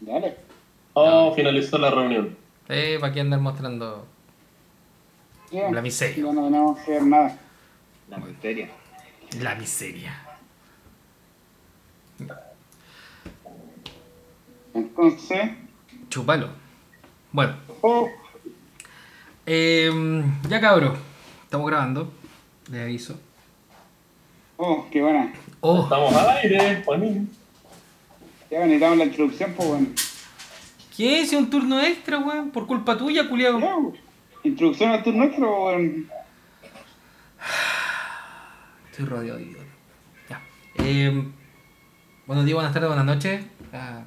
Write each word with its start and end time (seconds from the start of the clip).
Dale. 0.00 0.36
Oh, 0.94 1.32
finalizó 1.34 1.78
la 1.78 1.90
reunión. 1.90 2.36
Eh, 2.68 2.98
¿para 3.00 3.12
qué 3.12 3.20
andar 3.20 3.40
mostrando. 3.40 4.06
La 5.52 5.82
miseria. 5.82 6.16
Ya 6.24 6.32
no 6.32 6.44
tenemos 6.44 6.78
que 6.80 6.90
ver 6.92 7.02
nada. 7.02 7.36
La 8.08 8.18
miseria. 8.18 8.68
la 9.40 9.54
miseria? 9.56 10.12
Entonces. 14.74 15.50
Chúpalo. 16.08 16.48
Bueno, 17.32 17.54
Oh, 17.82 18.08
eh, 19.46 19.90
ya 20.48 20.60
cabro, 20.60 20.94
estamos 21.44 21.66
grabando, 21.68 22.12
les 22.70 22.82
aviso. 22.82 23.18
oh, 24.58 24.86
qué 24.90 25.00
buena. 25.00 25.32
Oh, 25.60 25.84
Estamos 25.84 26.12
al 26.14 26.30
aire, 26.38 26.82
Juanín. 26.84 27.30
Ya 28.50 28.60
necesitamos 28.60 28.98
la 28.98 29.04
introducción, 29.04 29.54
pues 29.56 29.68
bueno. 29.68 29.86
¿qué 30.96 31.20
es 31.20 31.32
un 31.32 31.48
turno 31.48 31.80
extra, 31.80 32.18
weón? 32.18 32.50
Por 32.50 32.66
culpa 32.66 32.98
tuya, 32.98 33.28
culiado. 33.28 33.58
Pues. 33.58 34.00
Introducción 34.44 34.90
al 34.90 35.02
turno 35.02 35.24
nuestro, 35.24 35.46
pues 35.46 35.80
bueno. 35.80 36.04
Estoy 38.90 39.04
rodeado 39.06 39.38
de 39.38 39.44
idiotas. 39.44 39.66
Ya. 40.28 40.42
Eh, 40.76 41.24
buenos 42.26 42.44
días, 42.44 42.54
buenas 42.54 42.74
tardes, 42.74 42.88
buenas 42.88 43.06
noches. 43.06 43.44
a 43.72 44.02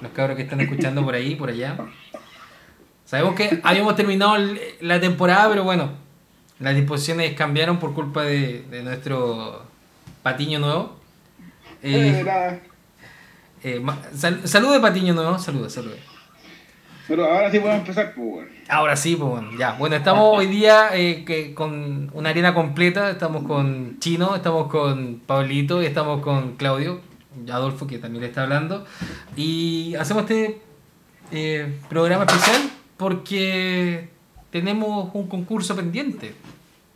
los 0.00 0.12
cabros 0.12 0.36
que 0.36 0.44
están 0.44 0.60
escuchando 0.60 1.04
por 1.04 1.14
ahí, 1.14 1.34
por 1.34 1.50
allá. 1.50 1.76
Sabemos 3.04 3.34
que 3.34 3.60
habíamos 3.62 3.94
terminado 3.94 4.36
la 4.80 5.00
temporada, 5.00 5.48
pero 5.50 5.64
bueno, 5.64 5.90
las 6.58 6.74
disposiciones 6.74 7.34
cambiaron 7.34 7.78
por 7.78 7.92
culpa 7.92 8.22
de, 8.22 8.62
de 8.62 8.82
nuestro 8.82 9.64
patiño 10.22 10.58
nuevo. 10.58 10.96
Eh, 11.82 12.60
Eh, 13.62 13.84
sal- 14.14 14.46
salude, 14.48 14.80
patiño 14.80 15.14
nuevo, 15.14 15.38
salude, 15.38 15.68
salude. 15.70 15.96
Pero 17.08 17.24
ahora 17.24 17.50
sí 17.50 17.58
podemos 17.58 17.80
empezar, 17.80 18.14
pues 18.14 18.26
bueno. 18.28 18.50
Ahora 18.68 18.96
sí, 18.96 19.16
pues 19.16 19.28
bueno, 19.30 19.50
ya. 19.58 19.72
Bueno, 19.72 19.96
estamos 19.96 20.38
hoy 20.38 20.46
día 20.46 20.90
eh, 20.96 21.24
que 21.24 21.54
con 21.54 22.08
una 22.14 22.30
arena 22.30 22.54
completa. 22.54 23.10
Estamos 23.10 23.42
con 23.44 23.98
Chino, 23.98 24.36
estamos 24.36 24.68
con 24.68 25.20
Pablito 25.26 25.82
y 25.82 25.86
estamos 25.86 26.22
con 26.22 26.56
Claudio, 26.56 27.00
Adolfo, 27.52 27.86
que 27.88 27.98
también 27.98 28.22
le 28.22 28.28
está 28.28 28.44
hablando. 28.44 28.84
Y 29.36 29.96
hacemos 29.96 30.22
este 30.22 30.60
eh, 31.32 31.78
programa 31.88 32.24
especial 32.24 32.70
porque 32.96 34.08
tenemos 34.50 35.10
un 35.12 35.26
concurso 35.26 35.74
pendiente. 35.74 36.34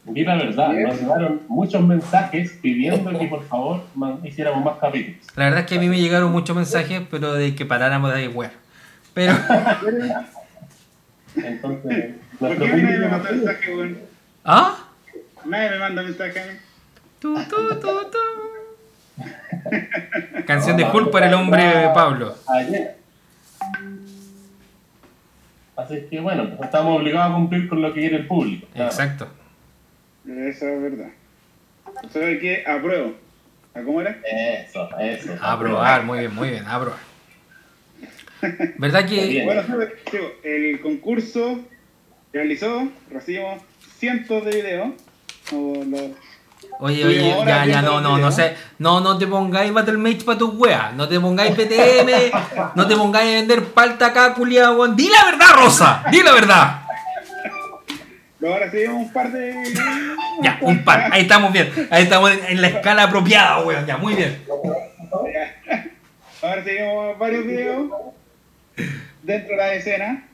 Di 0.07 0.23
la 0.23 0.37
verdad, 0.37 0.69
nos 0.73 1.01
llegaron 1.01 1.41
muchos 1.49 1.81
mensajes 1.83 2.59
pidiendo 2.61 3.19
que 3.19 3.27
por 3.27 3.43
favor 3.47 3.83
man- 3.95 4.21
hiciéramos 4.23 4.63
más 4.65 4.77
capítulos. 4.79 5.19
La 5.35 5.45
verdad 5.45 5.61
es 5.61 5.67
que 5.67 5.77
a 5.77 5.81
mí 5.81 5.89
me 5.89 5.99
llegaron 5.99 6.31
muchos 6.31 6.55
mensajes, 6.55 7.03
pero 7.11 7.33
de 7.33 7.55
que 7.55 7.65
paráramos 7.65 8.15
de 8.15 8.29
wear. 8.29 8.53
Pero, 9.15 9.33
Entonces, 11.37 12.15
¿Por 12.39 12.57
qué 12.57 12.69
nadie 12.69 12.83
me 12.99 13.09
manda 13.09 13.31
mensaje, 13.31 13.75
weón? 13.77 13.99
¿ah? 14.45 14.77
Nadie 15.45 15.71
me 15.71 15.79
manda 15.79 16.03
mensaje. 16.03 16.61
Tu, 17.19 17.35
tu, 17.45 17.69
tu, 17.81 17.89
tu. 18.11 18.19
Canción 20.47 20.77
de 20.77 20.85
Hulk 20.85 21.11
para 21.11 21.29
el 21.29 21.35
hombre 21.35 21.63
Pablo. 21.95 22.35
ayer. 22.49 22.97
Así 25.77 26.07
que 26.09 26.21
bueno, 26.21 26.49
pues 26.51 26.61
estamos 26.63 27.01
obligados 27.01 27.33
a 27.33 27.35
cumplir 27.35 27.69
con 27.69 27.83
lo 27.83 27.93
que 27.93 28.01
quiere 28.01 28.17
el 28.19 28.27
público. 28.27 28.67
Exacto. 28.75 29.27
Eso 30.27 30.69
es 30.69 30.83
verdad. 30.83 31.09
¿Sabes 32.13 32.41
qué? 32.41 32.65
Apruebo. 32.67 33.15
¿A 33.75 33.83
cómo 33.83 34.01
era? 34.01 34.17
Eso, 34.25 34.89
eso. 35.01 35.35
Aprobar, 35.41 36.05
muy 36.05 36.21
bien, 36.21 36.35
muy 36.35 36.51
bien, 36.51 36.67
aprobar. 36.67 37.01
¿Verdad 38.79 39.07
que. 39.09 39.43
Bueno, 39.45 39.63
el 40.45 40.81
concurso 40.81 41.61
realizó, 42.33 42.89
recibimos 43.11 43.63
cientos 43.99 44.45
de 44.45 44.51
videos. 44.51 44.89
O 45.53 45.83
los- 45.85 46.11
Oye, 46.81 47.05
Oye, 47.05 47.37
ya, 47.47 47.67
ya, 47.67 47.83
no, 47.83 48.01
no, 48.01 48.19
no 48.19 48.33
sé. 48.33 48.55
No, 48.79 49.01
no 49.01 49.17
te 49.19 49.27
pongáis 49.27 49.73
Battle 49.73 49.99
Mage 49.99 50.25
para 50.25 50.39
tus 50.39 50.55
weas. 50.55 50.95
No 50.95 51.07
te 51.07 51.21
pongáis 51.21 51.55
PTM. 51.55 52.33
no 52.75 52.87
te 52.87 52.97
pongáis 52.97 53.29
a 53.29 53.35
vender 53.41 53.65
palta 53.67 54.07
acá, 54.07 54.35
culiado. 54.35 54.87
Di 54.89 55.09
la 55.09 55.25
verdad, 55.27 55.55
Rosa. 55.57 56.05
Di 56.11 56.23
la 56.23 56.33
verdad. 56.33 56.81
Luego 58.45 58.59
recibimos 58.59 59.07
un 59.07 59.11
par 59.11 59.33
de. 59.33 59.55
Ya, 60.43 60.59
un 60.61 60.85
par. 60.85 61.09
Ahí 61.11 61.23
estamos 61.23 61.51
bien. 61.51 61.71
Ahí 61.89 62.03
estamos 62.03 62.31
en, 62.31 62.45
en 62.45 62.61
la 62.61 62.69
escala 62.69 63.05
apropiada, 63.05 63.65
weón. 63.65 63.87
Ya, 63.87 63.97
muy 63.97 64.13
bien. 64.15 64.39
Ahora 66.43 66.57
recibimos 66.57 67.19
varios 67.19 67.47
videos 67.47 67.91
dentro 69.23 69.49
de 69.53 69.57
la 69.57 69.75
escena. 69.75 70.29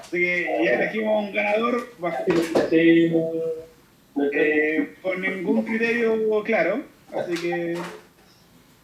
Así 0.00 0.10
que 0.12 0.46
ya 0.64 0.70
elegimos 0.72 1.24
un 1.24 1.34
ganador 1.34 1.92
bajo, 1.98 2.24
eh, 4.32 4.94
por 5.02 5.18
ningún 5.18 5.66
criterio 5.66 6.42
claro. 6.44 6.80
Así 7.14 7.34
que 7.34 7.76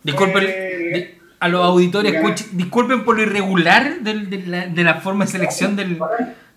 Disculpen 0.03 0.45
Eh, 0.47 1.15
a 1.45 1.49
los 1.49 1.63
auditores, 1.65 2.15
disculpen 2.53 3.05
por 3.05 3.17
lo 3.17 3.23
irregular 3.23 4.01
del- 4.01 4.31
de, 4.31 4.47
la, 4.47 4.67
de 4.67 4.83
la 4.85 4.95
forma 4.95 5.25
de 5.27 5.31
selección 5.31 5.77
del, 5.77 5.99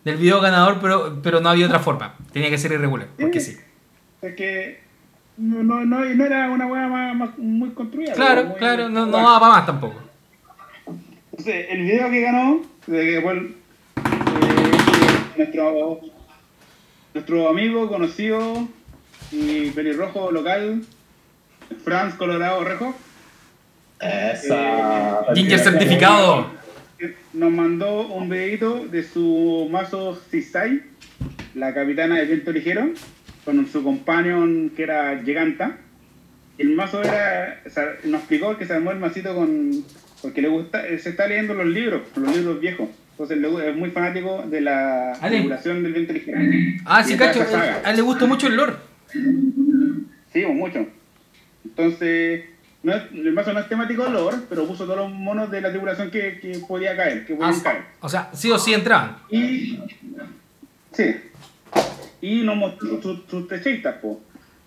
del 0.05 0.15
video 0.17 0.39
ganador, 0.39 0.77
pero, 0.81 1.21
pero 1.21 1.41
no 1.41 1.49
había 1.49 1.65
otra 1.65 1.79
forma. 1.79 2.15
Tenía 2.31 2.49
que 2.49 2.57
ser 2.57 2.71
irregular, 2.71 3.07
porque 3.19 3.39
sí. 3.41 3.57
es 4.21 4.35
que 4.35 4.79
no, 5.37 5.61
no, 5.63 5.85
no, 5.85 6.05
no 6.05 6.25
era 6.25 6.49
una 6.49 6.65
hueá 6.67 6.87
más, 6.87 7.15
más- 7.15 7.37
muy 7.37 7.71
construida. 7.71 8.13
Claro, 8.13 8.45
muy- 8.45 8.57
claro, 8.57 8.87
no, 8.89 9.05
no 9.05 9.17
daba 9.17 9.39
para 9.41 9.51
más 9.53 9.65
tampoco. 9.65 9.99
Entonces, 11.31 11.65
el 11.69 11.81
video 11.81 12.09
que 12.09 12.21
ganó, 12.21 12.61
de 12.87 12.97
que 13.03 13.17
eh, 13.17 13.55
nuestro, 15.37 15.99
nuestro 17.13 17.49
amigo 17.49 17.87
conocido 17.89 18.67
y 19.31 19.69
pelirrojo 19.71 20.31
local, 20.31 20.83
Franz 21.83 22.15
Colorado 22.15 22.63
Rejo, 22.63 22.95
Esa. 23.99 25.25
Ginger 25.33 25.59
certificado. 25.59 26.51
nos 27.33 27.51
mandó 27.51 28.07
un 28.07 28.29
videito 28.29 28.85
de 28.85 29.03
su 29.03 29.67
mazo 29.71 30.19
Cisai, 30.29 30.81
la 31.55 31.73
capitana 31.73 32.15
de 32.15 32.25
viento 32.25 32.51
ligero, 32.51 32.89
con 33.45 33.65
su 33.67 33.83
companion 33.83 34.71
que 34.75 34.83
era 34.83 35.19
Giganta. 35.23 35.77
El 36.57 36.75
mazo 36.75 37.03
era, 37.03 37.61
o 37.65 37.69
sea, 37.69 37.85
nos 38.03 38.21
explicó 38.21 38.57
que 38.57 38.65
se 38.65 38.73
armó 38.73 38.91
el 38.91 38.99
masito 38.99 39.35
con, 39.35 39.83
porque 40.21 40.41
le 40.41 40.47
gusta, 40.47 40.87
eh, 40.87 40.97
se 40.97 41.09
está 41.09 41.27
leyendo 41.27 41.53
los 41.53 41.67
libros, 41.67 42.01
los 42.15 42.35
libros 42.35 42.59
viejos. 42.59 42.89
Entonces 43.11 43.39
es 43.67 43.75
muy 43.75 43.89
fanático 43.89 44.43
de 44.47 44.61
la 44.61 45.13
regulación 45.21 45.81
del 45.81 45.93
viento 45.93 46.13
ligero. 46.13 46.39
Ah, 46.85 47.03
sí, 47.03 47.17
cacho. 47.17 47.41
A 47.83 47.89
él 47.89 47.95
le 47.95 48.01
gustó 48.03 48.27
mucho 48.27 48.47
el 48.47 48.55
lore. 48.55 48.73
Sí, 49.11 50.43
pues, 50.43 50.55
mucho. 50.55 50.85
Entonces, 51.65 52.45
no 52.83 52.93
es- 52.95 53.11
el 53.11 53.33
mazo 53.33 53.53
no 53.53 53.59
es 53.59 53.67
temático 53.69 54.03
de 54.05 54.11
lore, 54.11 54.37
pero 54.49 54.65
puso 54.65 54.85
todos 54.85 54.97
los 54.97 55.11
monos 55.11 55.49
de 55.51 55.61
la 55.61 55.69
tripulación 55.71 56.09
que, 56.11 56.39
que 56.39 56.59
podía 56.67 56.95
caer, 56.95 57.25
que 57.25 57.35
podían 57.35 57.55
Ah, 57.55 57.63
caer. 57.63 57.83
o 58.01 58.09
sea, 58.09 58.29
sí 58.33 58.49
o 58.51 58.57
sí 58.59 58.73
entraban. 58.73 59.17
Y. 59.29 59.79
Sí. 60.93 61.15
Y 62.21 62.41
nos 62.43 62.55
mostró 62.55 63.01
sus, 63.01 63.19
sus 63.29 63.47
techistas. 63.47 63.95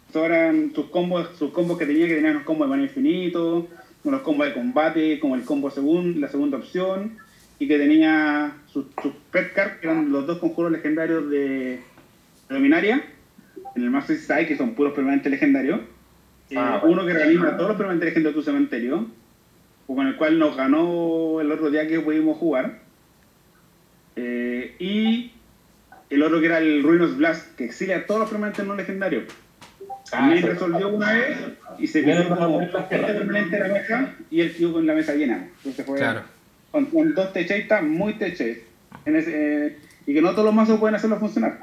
Estos 0.06 0.24
eran 0.24 0.72
sus 0.74 0.86
combos, 0.90 1.28
sus 1.38 1.52
combos 1.52 1.78
que 1.78 1.86
tenía, 1.86 2.06
que 2.08 2.14
tenían 2.16 2.32
unos 2.36 2.44
combos 2.44 2.66
de 2.66 2.70
mano 2.70 2.82
infinito, 2.82 3.68
unos 4.04 4.22
combos 4.22 4.46
de 4.46 4.54
combate, 4.54 5.20
como 5.20 5.34
el 5.36 5.44
combo 5.44 5.70
segun, 5.70 6.20
la 6.20 6.28
segunda 6.28 6.56
opción, 6.58 7.16
y 7.58 7.68
que 7.68 7.78
tenía 7.78 8.56
sus, 8.66 8.86
sus 9.02 9.12
pet 9.30 9.52
cards, 9.52 9.78
que 9.80 9.86
eran 9.86 10.10
los 10.10 10.26
dos 10.26 10.38
conjuros 10.38 10.72
legendarios 10.72 11.28
de 11.30 11.80
Luminaria, 12.48 13.04
en 13.76 13.82
el 13.82 13.90
mazo 13.90 14.12
Sai, 14.16 14.46
que 14.48 14.56
son 14.56 14.74
puros 14.74 14.94
permanentes 14.94 15.30
legendarios. 15.30 15.80
Eh, 16.50 16.54
Ah, 16.56 16.78
bueno. 16.82 16.94
Uno 16.94 17.06
que 17.06 17.12
reanima 17.14 17.56
todos 17.56 17.68
los 17.68 17.76
permanentes 17.76 18.08
legendarios 18.08 18.34
de 18.34 18.40
tu 18.40 18.44
cementerio, 18.44 19.06
con 19.86 20.06
el 20.06 20.16
cual 20.16 20.38
nos 20.38 20.56
ganó 20.56 21.40
el 21.40 21.50
otro 21.52 21.70
día 21.70 21.86
que 21.86 22.00
pudimos 22.00 22.36
jugar. 22.38 22.78
Eh, 24.16 24.74
y 24.78 25.32
el 26.10 26.22
otro 26.22 26.40
que 26.40 26.46
era 26.46 26.58
el 26.58 26.82
Ruinous 26.82 27.16
Blast, 27.16 27.54
que 27.56 27.64
exilia 27.64 28.06
todos 28.06 28.20
los 28.20 28.28
permanentes 28.30 28.66
no 28.66 28.74
legendarios. 28.74 29.24
Ah, 30.12 30.18
También 30.18 30.42
resolvió 30.42 30.88
una 30.88 31.12
vez 31.12 31.36
y 31.78 31.86
se 31.86 32.04
quedó 32.04 32.28
como 32.36 32.60
este 32.60 32.78
permanente 32.98 33.56
de 33.56 33.68
la 33.68 33.74
mesa 33.74 34.14
y 34.30 34.40
él 34.40 34.54
quedó 34.56 34.72
con 34.72 34.86
la 34.86 34.94
mesa 34.94 35.14
llena. 35.14 35.48
Entonces 35.58 35.86
fue 35.86 35.98
Claro. 35.98 36.22
con, 36.72 36.86
con 36.86 37.14
dos 37.14 37.32
techeitas 37.32 37.82
muy. 37.82 38.16
En 39.06 39.16
ese, 39.16 39.66
eh, 39.66 39.78
y 40.06 40.14
que 40.14 40.20
no 40.20 40.32
todos 40.32 40.44
los 40.46 40.54
mazos 40.54 40.80
pueden 40.80 40.96
hacerlo 40.96 41.18
funcionar. 41.20 41.58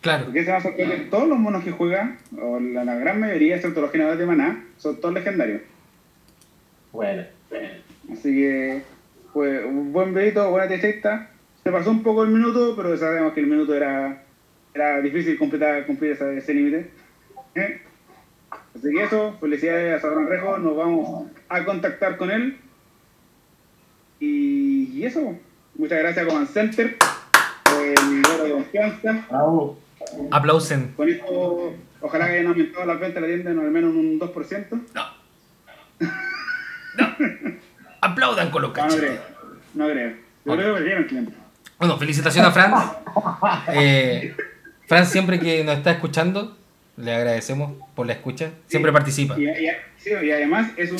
Claro. 0.00 0.24
Porque 0.24 0.40
ese 0.40 0.52
mazo, 0.52 0.74
creo 0.74 0.88
que 0.88 0.96
todos 1.10 1.28
los 1.28 1.38
monos 1.38 1.62
que 1.62 1.72
juega, 1.72 2.16
o 2.40 2.58
la, 2.58 2.84
la 2.84 2.94
gran 2.94 3.20
mayoría, 3.20 3.56
excepto 3.56 3.80
los 3.80 3.90
generadores 3.90 4.20
de 4.20 4.26
maná, 4.26 4.64
son 4.78 5.00
todos 5.00 5.14
legendarios. 5.14 5.60
Bueno. 6.92 7.24
Así 8.10 8.34
que 8.34 8.82
fue 9.32 9.64
un 9.64 9.92
buen 9.92 10.14
videito, 10.14 10.50
buena 10.50 10.68
techeta. 10.68 11.30
Se 11.62 11.70
pasó 11.70 11.90
un 11.90 12.02
poco 12.02 12.24
el 12.24 12.30
minuto, 12.30 12.74
pero 12.74 12.96
sabemos 12.96 13.34
que 13.34 13.40
el 13.40 13.46
minuto 13.46 13.74
era, 13.74 14.24
era 14.74 15.00
difícil 15.00 15.38
completar, 15.38 15.84
cumplir 15.86 16.12
ese 16.12 16.54
límite. 16.54 16.90
¿Eh? 17.54 17.82
Así 18.74 18.90
que 18.90 19.02
eso, 19.02 19.36
felicidades 19.38 19.98
a 19.98 20.00
Sabrán 20.00 20.28
Rejo, 20.28 20.58
nos 20.58 20.76
vamos 20.76 21.30
a 21.48 21.64
contactar 21.64 22.16
con 22.16 22.30
él. 22.30 22.56
Y, 24.18 24.90
y 24.94 25.04
eso, 25.04 25.36
muchas 25.74 25.98
gracias 25.98 26.24
a 26.24 26.28
Command 26.28 26.48
Center 26.48 26.96
por 27.64 27.84
el 27.84 28.22
de 28.22 28.52
confianza. 28.52 29.26
Bravo. 29.28 29.78
Aplausen. 30.30 30.92
Con 30.96 31.08
esto, 31.08 31.74
ojalá 32.00 32.26
que 32.26 32.32
hayan 32.34 32.46
aumentado 32.48 32.86
las 32.86 33.00
ventas 33.00 33.22
de 33.22 33.28
la 33.28 33.34
tienda 33.34 33.50
en 33.52 33.58
al 33.60 33.70
menos 33.70 33.94
un 33.94 34.18
2%. 34.18 34.80
Aplaudan 38.00 38.50
con 38.50 38.62
los 38.62 38.70
No, 38.74 38.82
no 38.82 38.88
cachetes. 38.88 39.10
creo. 39.10 39.20
No 39.74 39.88
creo. 39.88 40.12
Yo 40.44 40.52
creo 40.56 40.66
que 40.74 40.80
perdieron 40.80 41.04
clientes. 41.04 41.34
Bueno, 41.78 41.98
felicitaciones 41.98 42.50
a 42.50 42.52
Fran. 42.52 42.74
Eh, 43.74 44.34
Fran, 44.86 45.06
siempre 45.06 45.38
que 45.38 45.62
nos 45.64 45.76
está 45.78 45.90
escuchando, 45.92 46.56
le 46.96 47.14
agradecemos 47.14 47.72
por 47.94 48.06
la 48.06 48.14
escucha. 48.14 48.50
Siempre 48.66 48.92
participa. 48.92 49.38
Y, 49.38 49.44
y- 49.48 49.68
sí, 49.98 50.10
y 50.10 50.30
además 50.30 50.70
es 50.76 50.90
un 50.92 50.98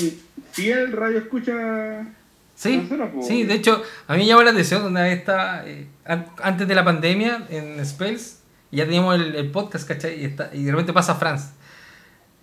fiel 0.53 0.93
radio 0.93 1.19
escucha. 1.19 2.07
Sí, 2.55 2.77
Nosotros, 2.77 3.27
sí, 3.27 3.45
de 3.45 3.55
hecho, 3.55 3.83
a 4.07 4.13
mí 4.13 4.19
me 4.21 4.27
llamó 4.27 4.43
la 4.43 4.51
atención 4.51 4.85
una 4.85 5.03
vez 5.05 5.19
estaba, 5.19 5.63
eh, 5.67 5.87
an- 6.05 6.27
antes 6.43 6.69
de 6.69 6.75
la 6.75 6.85
pandemia 6.85 7.47
en 7.49 7.83
Spells, 7.87 8.40
y 8.71 8.77
ya 8.79 8.85
teníamos 8.85 9.15
el, 9.17 9.35
el 9.35 9.51
podcast, 9.51 9.87
¿cachai? 9.89 10.21
Y, 10.21 10.25
está- 10.27 10.51
y 10.53 10.63
de 10.65 10.71
repente 10.71 10.93
pasa 10.93 11.15
Franz. 11.17 11.53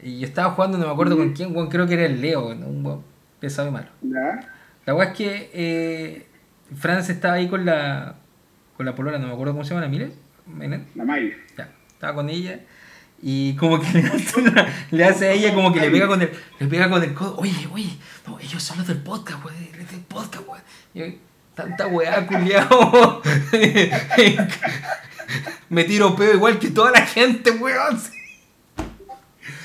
Y 0.02 0.20
yo 0.20 0.28
estaba 0.28 0.52
jugando, 0.52 0.78
no 0.78 0.86
me 0.86 0.92
acuerdo 0.92 1.18
con 1.18 1.34
quién, 1.34 1.56
weón, 1.56 1.70
creo 1.70 1.88
que 1.88 1.96
era 1.96 2.06
el 2.06 2.22
Leo, 2.22 2.54
¿no? 2.54 2.68
un 2.68 2.86
weón 2.86 3.04
pesado 3.40 3.68
y 3.70 3.72
malo. 3.72 3.88
¿Ya? 4.02 4.40
La 4.86 4.94
weá 4.96 5.10
es 5.10 5.18
que 5.18 5.50
eh, 5.54 6.28
Franz 6.76 7.10
estaba 7.10 7.36
ahí 7.36 7.48
con 7.48 7.66
la 7.66 8.16
con 8.78 8.86
la 8.86 8.94
polola, 8.94 9.18
no 9.18 9.28
me 9.28 9.34
acuerdo 9.34 9.54
cómo 9.54 9.64
se 9.64 9.72
llama, 9.74 9.82
la 9.82 9.90
Menet. 9.90 10.14
La 10.96 11.04
May. 11.04 11.34
Ya, 11.58 11.70
estaba 11.88 12.14
con 12.14 12.30
ella 12.30 12.60
y 13.22 13.56
como 13.56 13.80
que 13.82 13.88
le 13.94 14.08
hace, 14.08 14.40
una- 14.40 14.68
le 14.92 15.04
hace 15.04 15.28
a 15.28 15.32
ella 15.32 15.54
como 15.56 15.74
que 15.74 15.80
le 15.82 15.90
pega 15.90 16.08
con 16.08 16.22
el 16.22 16.30
le 16.60 16.68
pega 16.68 16.90
con 16.90 17.02
el 17.04 17.14
codo. 17.16 17.38
Oye, 17.38 17.68
oye, 17.74 17.98
no, 18.28 18.40
ellos 18.40 18.62
son 18.62 18.78
los 18.78 18.88
del 18.88 19.00
podcast, 19.02 19.44
los 19.44 19.92
del 19.92 20.02
podcast, 20.08 20.48
weón. 20.48 20.62
Y 20.94 21.00
yo, 21.00 21.06
tanta 21.56 21.88
weá, 21.88 22.26
culiao. 22.28 23.22
Me 25.70 25.84
tiro 25.84 26.16
peo 26.16 26.34
igual 26.34 26.60
que 26.60 26.70
toda 26.70 26.92
la 26.92 27.06
gente, 27.06 27.52
weón. 27.52 28.00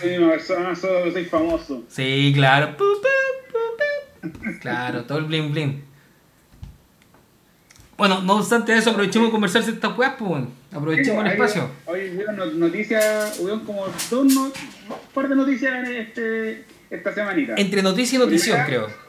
Soy 0.00 0.17
una 0.19 0.31
persona, 0.32 0.75
soy, 0.75 1.12
soy 1.12 1.25
famoso. 1.25 1.85
Sí, 1.88 2.32
claro. 2.35 2.76
Claro, 4.61 5.05
todo 5.05 5.19
el 5.19 5.25
bling 5.25 5.53
bling. 5.53 5.85
Bueno, 7.97 8.20
no 8.23 8.37
obstante 8.37 8.76
eso, 8.76 8.91
aprovechemos 8.91 9.29
de 9.29 9.32
conversar 9.32 9.62
estas 9.62 9.97
weas, 9.97 10.14
pues. 10.19 10.44
Aprovechemos 10.73 11.25
el 11.25 11.32
espacio. 11.32 11.70
Hoy 11.87 12.11
hubieron 12.15 12.37
no- 12.37 12.47
noticias, 12.47 13.38
hubieron 13.38 13.61
como 13.65 13.87
dos, 14.11 14.25
no, 14.35 14.50
par 15.15 15.29
de 15.29 15.37
noticias 15.37 15.73
en 15.87 15.94
este, 15.97 16.65
esta 16.91 17.15
semanita. 17.15 17.55
Entre 17.56 17.82
noticia 17.82 18.17
y 18.17 18.19
notición, 18.19 18.65
Primera- 18.65 18.87
creo. 18.88 19.03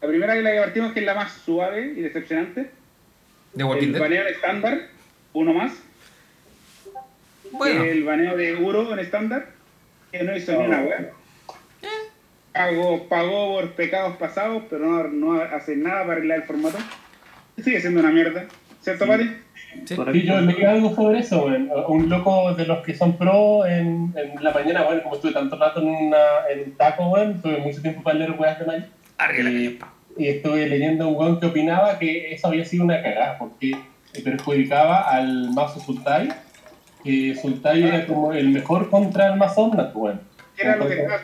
La 0.00 0.08
primera 0.08 0.34
que 0.34 0.42
la 0.42 0.52
que 0.52 0.58
partimos, 0.60 0.92
que 0.92 1.00
es 1.00 1.06
la 1.06 1.14
más 1.14 1.32
suave 1.44 1.92
y 1.96 2.00
decepcionante. 2.00 2.70
De 3.54 3.64
Walking 3.64 3.88
el 3.88 3.92
Dead. 3.92 4.26
estándar, 4.28 4.88
uno 5.32 5.54
más. 5.54 5.72
Bueno, 7.52 7.84
El 7.84 8.04
baneo 8.04 8.36
de 8.36 8.56
Uro 8.56 8.92
en 8.92 8.98
estándar, 8.98 9.48
que 10.10 10.22
no 10.22 10.36
hizo 10.36 10.52
ni 10.52 10.66
una 10.66 10.80
wea. 10.80 11.00
Eh. 11.00 11.12
Pagó, 12.52 13.08
pagó 13.08 13.54
por 13.54 13.72
pecados 13.72 14.16
pasados, 14.16 14.64
pero 14.70 14.86
no, 14.86 15.08
no 15.08 15.42
hace 15.42 15.76
nada 15.76 16.00
para 16.00 16.12
arreglar 16.12 16.38
el 16.38 16.44
formato. 16.44 16.78
Sigue 17.62 17.80
siendo 17.80 18.00
una 18.00 18.10
mierda. 18.10 18.46
¿Cierto, 18.80 19.06
Pati? 19.06 19.24
sí. 19.24 19.96
Sí, 20.12 20.22
yo 20.26 20.40
leí 20.40 20.64
algo 20.64 20.94
sobre 20.94 21.20
eso, 21.20 21.46
weón. 21.46 21.70
Un 21.88 22.08
loco 22.08 22.54
de 22.54 22.66
los 22.66 22.84
que 22.84 22.94
son 22.94 23.16
pro 23.16 23.64
en, 23.64 24.12
en 24.16 24.44
la 24.44 24.52
mañana, 24.52 24.82
bueno, 24.82 25.02
como 25.02 25.14
estuve 25.14 25.32
tanto 25.32 25.56
rato 25.56 25.80
en, 25.80 25.88
una, 25.88 26.18
en 26.50 26.60
un 26.64 26.72
taco, 26.72 27.08
weón, 27.08 27.40
tuve 27.40 27.58
mucho 27.58 27.80
tiempo 27.80 28.02
para 28.02 28.18
leer 28.18 28.32
weas 28.32 28.58
de 28.58 28.66
la 28.66 28.78
Y, 29.50 29.78
y 30.18 30.28
estuve 30.28 30.66
leyendo 30.66 31.04
a 31.04 31.08
un 31.08 31.16
weón 31.16 31.40
que 31.40 31.46
opinaba 31.46 31.98
que 31.98 32.34
eso 32.34 32.48
había 32.48 32.64
sido 32.64 32.84
una 32.84 33.02
cagada, 33.02 33.38
porque 33.38 33.72
perjudicaba 34.20 35.00
al 35.10 35.50
mazo 35.50 35.80
Sultai, 35.80 36.28
que 37.02 37.34
Sultai 37.40 37.82
era 37.82 38.06
como 38.06 38.32
el 38.32 38.50
mejor 38.50 38.90
contra 38.90 39.32
el 39.32 39.38
mazo 39.38 39.62
Omnat, 39.62 39.94
weón. 39.96 40.20
Era 40.56 40.76
lo 40.76 40.86
que 40.86 40.94
estaba, 41.00 41.20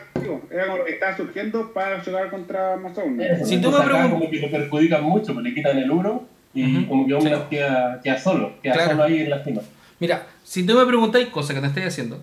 era 0.51 0.65
lo 0.75 0.83
que 0.85 0.91
estaba 0.93 1.15
surgiendo 1.15 1.71
para 1.71 2.03
jugar 2.03 2.29
contra 2.31 2.73
Amazon. 2.73 3.21
eso, 3.21 3.45
Si 3.45 3.57
tú 3.61 3.69
me 3.69 3.77
entonces 3.77 3.81
acá 3.81 4.05
pregun- 4.05 4.09
como 4.11 4.29
que 4.31 4.39
lo 4.39 4.49
perjudican 4.51 5.03
mucho, 5.03 5.33
porque 5.33 5.49
le 5.49 5.55
quitan 5.55 5.77
el 5.77 5.91
uro 5.91 6.27
y 6.53 6.77
Ujú. 6.77 6.87
como 6.87 7.07
que 7.07 7.13
Omnat 7.13 7.47
queda, 7.47 8.01
queda 8.03 8.17
solo, 8.17 8.53
queda 8.61 8.73
Claro. 8.73 8.89
solo 8.91 9.03
ahí 9.03 9.21
en 9.21 9.29
la 9.29 9.43
cima. 9.43 9.61
Mira, 9.99 10.25
si 10.43 10.65
tú 10.65 10.73
me 10.75 10.85
preguntáis 10.85 11.27
cosas 11.27 11.53
que 11.55 11.61
no 11.61 11.67
estoy 11.67 11.83
haciendo, 11.83 12.21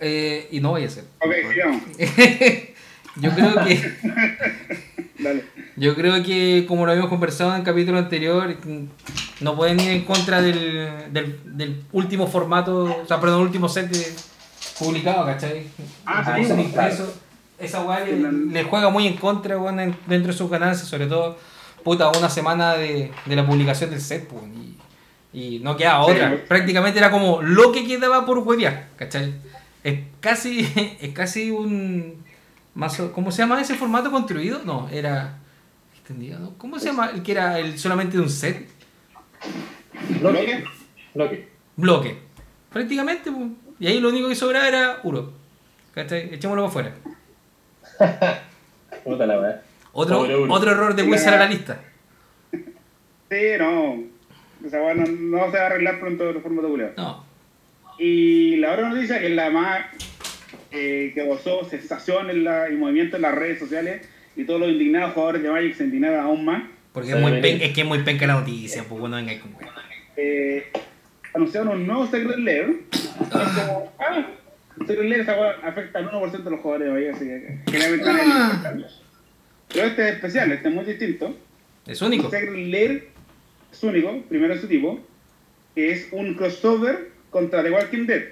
eh, 0.00 0.48
y 0.50 0.60
no 0.60 0.70
voy 0.70 0.84
a 0.84 0.86
hacer. 0.86 1.04
Ok, 1.20 1.32
sigamos. 1.52 1.82
Yo 3.16 3.30
creo 3.30 3.54
que. 3.64 3.92
Dale. 5.18 5.44
Yo 5.76 5.94
creo 5.94 6.22
que, 6.22 6.64
como 6.68 6.84
lo 6.84 6.90
habíamos 6.92 7.10
conversado 7.10 7.52
en 7.52 7.58
el 7.58 7.64
capítulo 7.64 7.98
anterior, 7.98 8.54
no 9.40 9.56
pueden 9.56 9.80
ir 9.80 9.90
en 9.90 10.04
contra 10.04 10.42
del, 10.42 11.12
del, 11.12 11.40
del 11.56 11.82
último 11.92 12.26
formato, 12.26 12.84
o 13.02 13.06
sea, 13.06 13.20
perdón, 13.20 13.42
último 13.42 13.68
set 13.68 13.88
de- 13.90 14.14
publicado, 14.78 15.24
¿cachai? 15.24 15.66
Ah, 16.04 16.36
sí, 16.36 16.44
claro. 16.44 16.60
impresos, 16.62 17.08
Esa 17.58 17.82
weá 17.82 18.00
le, 18.04 18.30
le 18.30 18.62
juega 18.64 18.90
muy 18.90 19.06
en 19.06 19.16
contra, 19.16 19.56
dentro 20.06 20.32
de 20.32 20.38
sus 20.38 20.50
ganancias, 20.50 20.86
sobre 20.88 21.06
todo, 21.06 21.38
puta, 21.82 22.10
una 22.10 22.28
semana 22.28 22.74
de, 22.74 23.10
de 23.24 23.36
la 23.36 23.46
publicación 23.46 23.88
del 23.90 24.00
set, 24.02 24.28
pues, 24.28 24.42
y, 25.32 25.56
y 25.56 25.58
no 25.60 25.76
quedaba 25.76 26.04
Sí, 26.06 26.12
otra. 26.12 26.28
pues. 26.30 26.40
Prácticamente 26.42 26.98
era 26.98 27.10
como 27.10 27.40
lo 27.40 27.72
que 27.72 27.86
quedaba 27.86 28.26
por 28.26 28.38
huevear, 28.40 28.88
¿cachai? 28.96 29.32
Es 29.82 30.00
casi, 30.20 30.60
es 31.00 31.12
casi 31.14 31.50
un 31.50 32.22
mazo, 32.76 33.10
¿cómo 33.12 33.32
se 33.32 33.38
llama 33.38 33.60
ese 33.60 33.74
formato 33.74 34.10
construido? 34.10 34.60
No, 34.64 34.88
era 34.90 35.38
extendido, 35.96 36.38
¿no? 36.38 36.54
¿Cómo 36.58 36.78
se 36.78 36.86
llama 36.86 37.10
el 37.12 37.22
que 37.22 37.32
era 37.32 37.58
el 37.58 37.78
solamente 37.78 38.16
de 38.16 38.22
un 38.22 38.30
set? 38.30 38.68
¿Bloque? 40.20 40.64
Bloque. 41.14 41.48
Bloque. 41.76 42.18
Prácticamente, 42.70 43.32
pues. 43.32 43.48
Y 43.80 43.86
ahí 43.86 44.00
lo 44.00 44.10
único 44.10 44.28
que 44.28 44.34
sobraba 44.34 44.68
era 44.68 45.00
Uro. 45.02 45.32
¿Cachai? 45.94 46.34
Echémoslo 46.34 46.70
para 46.70 46.92
afuera. 47.98 48.42
Puta 49.04 49.26
la 49.26 49.40
weá. 49.40 49.62
Otro, 49.92 50.18
Pobre 50.18 50.34
otro 50.34 50.70
error 50.70 50.94
de 50.94 51.02
Wizard 51.02 51.34
a 51.34 51.38
la 51.38 51.46
lista. 51.46 51.80
Sí, 52.52 53.40
no. 53.58 54.02
O 54.64 54.70
sea, 54.70 54.80
bueno, 54.82 55.04
no 55.06 55.50
se 55.50 55.56
va 55.56 55.62
a 55.62 55.66
arreglar 55.66 55.98
pronto 55.98 56.28
el 56.28 56.40
formato 56.42 56.68
culiao. 56.68 56.90
No. 56.96 57.24
Y 57.98 58.56
la 58.56 58.72
otra 58.72 58.90
noticia, 58.90 59.18
que 59.18 59.28
es 59.28 59.32
la 59.32 59.50
más 59.50 59.86
eh, 60.70 61.12
que 61.14 61.24
causó 61.26 61.64
sensación 61.68 62.30
en 62.30 62.44
la, 62.44 62.70
y 62.70 62.76
movimiento 62.76 63.16
en 63.16 63.22
las 63.22 63.34
redes 63.34 63.58
sociales, 63.58 64.06
y 64.36 64.44
todos 64.44 64.60
los 64.60 64.70
indignados 64.70 65.12
jugadores 65.14 65.42
de 65.42 65.50
Magic 65.50 65.74
se 65.74 65.84
indignaron 65.84 66.20
aún 66.20 66.44
más, 66.44 66.62
Porque 66.92 67.10
es, 67.10 67.18
muy 67.18 67.40
pen- 67.40 67.60
es 67.62 67.72
que 67.72 67.80
es 67.82 67.86
muy 67.86 68.00
penca 68.02 68.26
la 68.26 68.34
noticia, 68.34 68.84
pues 68.88 69.00
bueno, 69.00 69.16
venga 69.16 69.38
con 69.40 69.54
eh, 70.16 70.66
anunciaron 71.34 71.68
un 71.68 71.86
nuevo 71.86 72.06
Secret 72.06 72.38
Lair. 72.38 72.80
Es 72.90 73.28
como, 73.28 73.92
ah, 73.98 74.26
Secret 74.86 75.26
weá 75.28 75.50
afecta 75.62 75.98
al 75.98 76.10
1% 76.10 76.42
de 76.42 76.50
los 76.50 76.60
jugadores 76.60 76.88
de 76.88 76.92
Magic, 76.94 77.14
así 77.14 77.24
que 77.26 77.58
generalmente 77.70 78.10
importa. 78.10 78.76
Pero 79.72 79.86
este 79.88 80.08
es 80.08 80.14
especial, 80.14 80.52
este 80.52 80.68
es 80.68 80.74
muy 80.74 80.84
distinto. 80.84 81.36
Es 81.86 82.00
único. 82.02 82.30
Secret 82.30 82.54
Lair 82.70 83.08
es 83.72 83.82
único, 83.82 84.22
primero 84.28 84.54
en 84.54 84.60
su 84.60 84.66
tipo, 84.68 85.00
que 85.74 85.92
es 85.92 86.08
un 86.12 86.34
crossover 86.34 87.10
contra 87.30 87.62
The 87.62 87.70
Walking 87.70 88.06
Dead. 88.06 88.22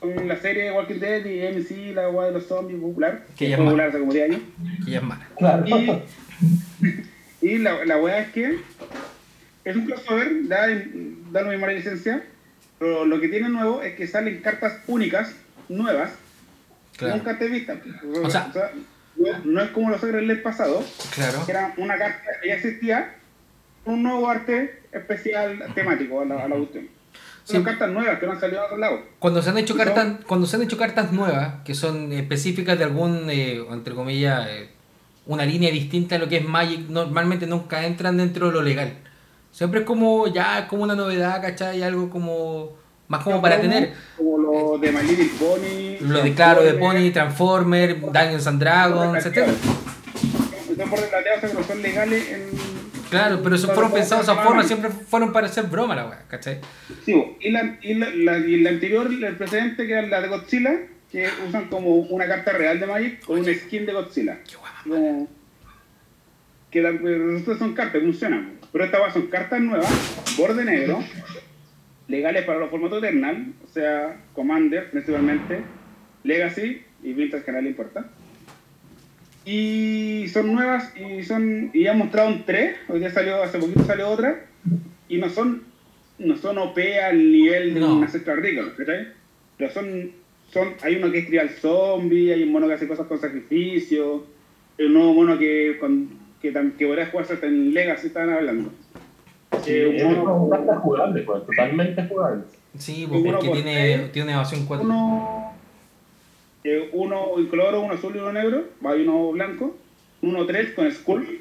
Con 0.00 0.28
la 0.28 0.36
serie 0.36 0.64
de 0.64 0.72
Walking 0.72 1.00
Dead 1.00 1.24
y 1.24 1.40
MC, 1.56 1.94
la 1.94 2.08
weá 2.10 2.26
de 2.26 2.32
los 2.34 2.46
zombies 2.46 2.78
popular, 2.80 3.24
Que 3.36 3.48
ya 3.48 3.56
popular 3.56 3.88
hace 3.88 3.98
como 3.98 4.12
10 4.12 4.30
años. 4.30 4.40
Que 4.84 4.90
ya 4.90 4.98
es 4.98 5.02
mala. 5.04 5.26
Claro. 5.38 5.64
Y, 5.66 7.46
y 7.46 7.58
la, 7.58 7.84
la 7.84 7.96
weá 7.98 8.20
es 8.20 8.28
que 8.32 8.58
es 9.64 9.76
un 9.76 9.86
crossover, 9.86 10.46
da, 10.48 10.66
da 11.32 11.42
la 11.42 11.50
misma 11.50 11.68
licencia, 11.68 12.22
pero 12.78 13.04
lo 13.06 13.20
que 13.20 13.28
tiene 13.28 13.48
nuevo 13.48 13.82
es 13.82 13.94
que 13.96 14.06
salen 14.06 14.40
cartas 14.42 14.78
únicas, 14.86 15.34
nuevas, 15.68 16.10
Claro. 16.96 17.16
nunca 17.16 17.38
te 17.38 17.48
vistas. 17.48 17.78
O 18.22 18.30
sea- 18.30 18.52
no, 19.16 19.26
no 19.44 19.62
es 19.62 19.70
como 19.70 19.90
los 19.90 20.02
Lair 20.02 20.42
pasados, 20.42 20.84
Claro. 21.14 21.44
que 21.46 21.52
era 21.52 21.72
una 21.78 21.96
carta 21.98 22.22
que 22.42 22.48
ya 22.48 22.54
existía, 22.54 23.14
un 23.86 24.02
nuevo 24.02 24.28
arte 24.28 24.80
especial 24.92 25.58
temático 25.74 26.20
a 26.20 26.24
la, 26.26 26.44
a 26.44 26.48
la 26.48 26.56
cuestión. 26.56 26.88
Son 27.46 27.58
Sí. 27.58 27.62
cartas 27.62 27.88
nuevas 27.90 28.18
que 28.18 28.26
no 28.26 28.32
han 28.32 28.40
salido 28.40 28.60
a 28.60 28.64
otro 28.64 28.76
lado. 28.76 29.00
Cuando 29.20 29.40
se 29.40 29.50
han 29.50 29.58
hecho 29.58 29.76
cartas, 29.76 30.06
cuando 30.26 30.48
se 30.48 30.56
han 30.56 30.62
hecho 30.62 30.76
cartas 30.76 31.12
nuevas, 31.12 31.62
que 31.64 31.74
son 31.76 32.12
específicas 32.12 32.76
de 32.76 32.82
algún, 32.84 33.30
eh, 33.30 33.62
entre 33.70 33.94
comillas, 33.94 34.48
eh, 34.50 34.68
una 35.26 35.44
línea 35.44 35.70
distinta 35.70 36.16
a 36.16 36.18
lo 36.18 36.28
que 36.28 36.38
es 36.38 36.44
Magic, 36.44 36.88
normalmente 36.88 37.46
nunca 37.46 37.86
entran 37.86 38.16
dentro 38.16 38.48
de 38.48 38.52
lo 38.52 38.62
legal. 38.62 38.94
Siempre 39.52 39.80
es 39.80 39.86
como, 39.86 40.26
ya, 40.26 40.66
como 40.66 40.82
una 40.82 40.96
novedad, 40.96 41.40
¿cachai? 41.40 41.84
Algo 41.84 42.10
como, 42.10 42.70
más 43.06 43.22
como 43.22 43.40
para 43.40 43.60
tener 43.60 43.92
Como 44.16 44.38
lo 44.38 44.78
de 44.78 44.90
My 44.90 45.02
Little 45.02 45.30
Pony. 45.38 45.98
lo 46.12 46.22
de, 46.24 46.34
claro, 46.34 46.62
de 46.64 46.74
Pony, 46.74 47.12
Transformer, 47.12 48.00
Dungeons 48.00 48.46
and 48.48 48.60
Dragons, 48.60 49.24
etc. 49.24 49.48
Están 50.68 50.90
por 50.90 50.98
relateados 50.98 51.40
que 51.52 51.54
no 51.56 51.62
son 51.64 51.80
legales 51.80 52.28
en. 52.28 52.75
Claro, 53.10 53.40
pero 53.42 53.54
eso 53.56 53.66
no 53.68 53.74
fueron 53.74 53.92
pensados 53.92 54.28
hacer 54.28 54.42
forma, 54.44 54.62
siempre 54.64 54.90
fueron 54.90 55.32
para 55.32 55.46
hacer 55.46 55.64
broma 55.64 55.94
la 55.94 56.06
weá, 56.08 56.24
¿cachai? 56.28 56.60
Sí, 57.04 57.14
y, 57.40 57.50
la, 57.50 57.78
y, 57.82 57.94
la, 57.94 58.10
la- 58.10 58.38
y 58.38 58.60
la 58.60 58.70
anterior, 58.70 59.06
el 59.06 59.36
precedente, 59.36 59.86
que 59.86 59.92
era 59.92 60.06
la 60.06 60.20
de 60.20 60.28
Godzilla, 60.28 60.76
que 61.10 61.28
usan 61.48 61.68
como 61.68 61.94
una 61.96 62.26
carta 62.26 62.52
real 62.52 62.80
de 62.80 62.86
Magic 62.86 63.24
con 63.24 63.38
un 63.38 63.44
skin 63.54 63.86
de 63.86 63.92
Godzilla. 63.92 64.38
Qué 64.48 64.56
guapa. 64.56 64.82
Como, 64.84 65.28
que 66.70 66.82
la, 66.82 66.90
estas 67.36 67.58
son 67.58 67.74
cartas, 67.74 68.02
funcionan. 68.02 68.58
Pero 68.72 68.84
estas 68.84 69.12
son 69.12 69.26
cartas 69.28 69.60
nuevas, 69.60 70.34
borde 70.36 70.64
negro, 70.64 71.02
legales 72.08 72.44
para 72.44 72.58
los 72.58 72.70
formatos 72.70 73.02
Eternal, 73.02 73.52
o 73.64 73.68
sea, 73.68 74.16
Commander 74.34 74.90
principalmente, 74.90 75.62
Legacy 76.24 76.82
y 77.02 77.12
Vintage 77.12 77.44
que 77.44 77.50
a 77.50 77.54
nadie 77.54 77.64
le 77.64 77.70
importa. 77.70 78.04
Y 79.46 80.26
son 80.28 80.52
nuevas 80.52 80.92
y 80.96 81.22
son 81.22 81.70
y 81.72 81.86
han 81.86 81.98
mostrado 81.98 82.28
un 82.30 82.44
3, 82.44 82.76
hoy 82.88 82.98
día 82.98 83.10
salió, 83.10 83.40
hace 83.44 83.58
poquito 83.58 83.84
salió 83.84 84.08
otra, 84.08 84.44
y 85.08 85.18
no 85.18 85.28
son 85.30 85.62
no 86.18 86.36
son 86.36 86.58
OP 86.58 86.76
al 87.06 87.16
nivel 87.30 87.74
de 87.74 87.80
No. 87.80 87.94
una 87.96 88.06
Ancestral 88.06 88.38
Recall, 88.42 88.74
¿cachai? 88.76 89.06
Pero 89.56 89.70
son, 89.70 90.10
son, 90.50 90.68
hay 90.82 90.96
uno 90.96 91.12
que 91.12 91.18
es 91.20 91.26
trial 91.28 91.50
zombie, 91.50 92.32
hay 92.32 92.42
un 92.42 92.50
mono 92.52 92.66
que 92.66 92.74
hace 92.74 92.88
cosas 92.88 93.06
con 93.06 93.20
sacrificio, 93.20 94.24
hay 94.78 94.86
un 94.86 94.94
nuevo 94.94 95.14
mono 95.14 95.38
que, 95.38 95.76
con, 95.78 96.08
que, 96.42 96.52
tam- 96.52 96.74
que 96.76 96.86
podría 96.86 97.06
jugarse 97.06 97.34
hasta 97.34 97.46
en 97.46 97.72
Legacy, 97.72 98.08
estaban 98.08 98.30
hablando. 98.30 98.70
Sí, 99.62 99.70
Eh, 99.72 100.04
un 100.04 100.50
carta 100.50 100.76
jugable, 100.76 101.22
pues, 101.22 101.46
totalmente 101.46 102.02
jugable. 102.08 102.42
Sí, 102.78 103.06
pues, 103.08 103.22
porque 103.22 103.46
por 103.48 103.56
tiene, 103.56 103.96
tres, 103.98 104.12
tiene 104.12 104.32
evasión 104.32 104.66
4. 104.66 104.84
uno, 104.86 105.45
eh, 106.68 106.90
uno 106.92 107.32
incoloro, 107.38 107.80
uno 107.80 107.94
azul 107.94 108.14
y 108.16 108.18
uno 108.18 108.32
negro, 108.32 108.64
va 108.84 108.96
y 108.96 109.02
uno 109.06 109.32
blanco, 109.32 109.76
uno 110.22 110.46
3 110.46 110.72
con 110.72 110.90
Skull, 110.90 111.40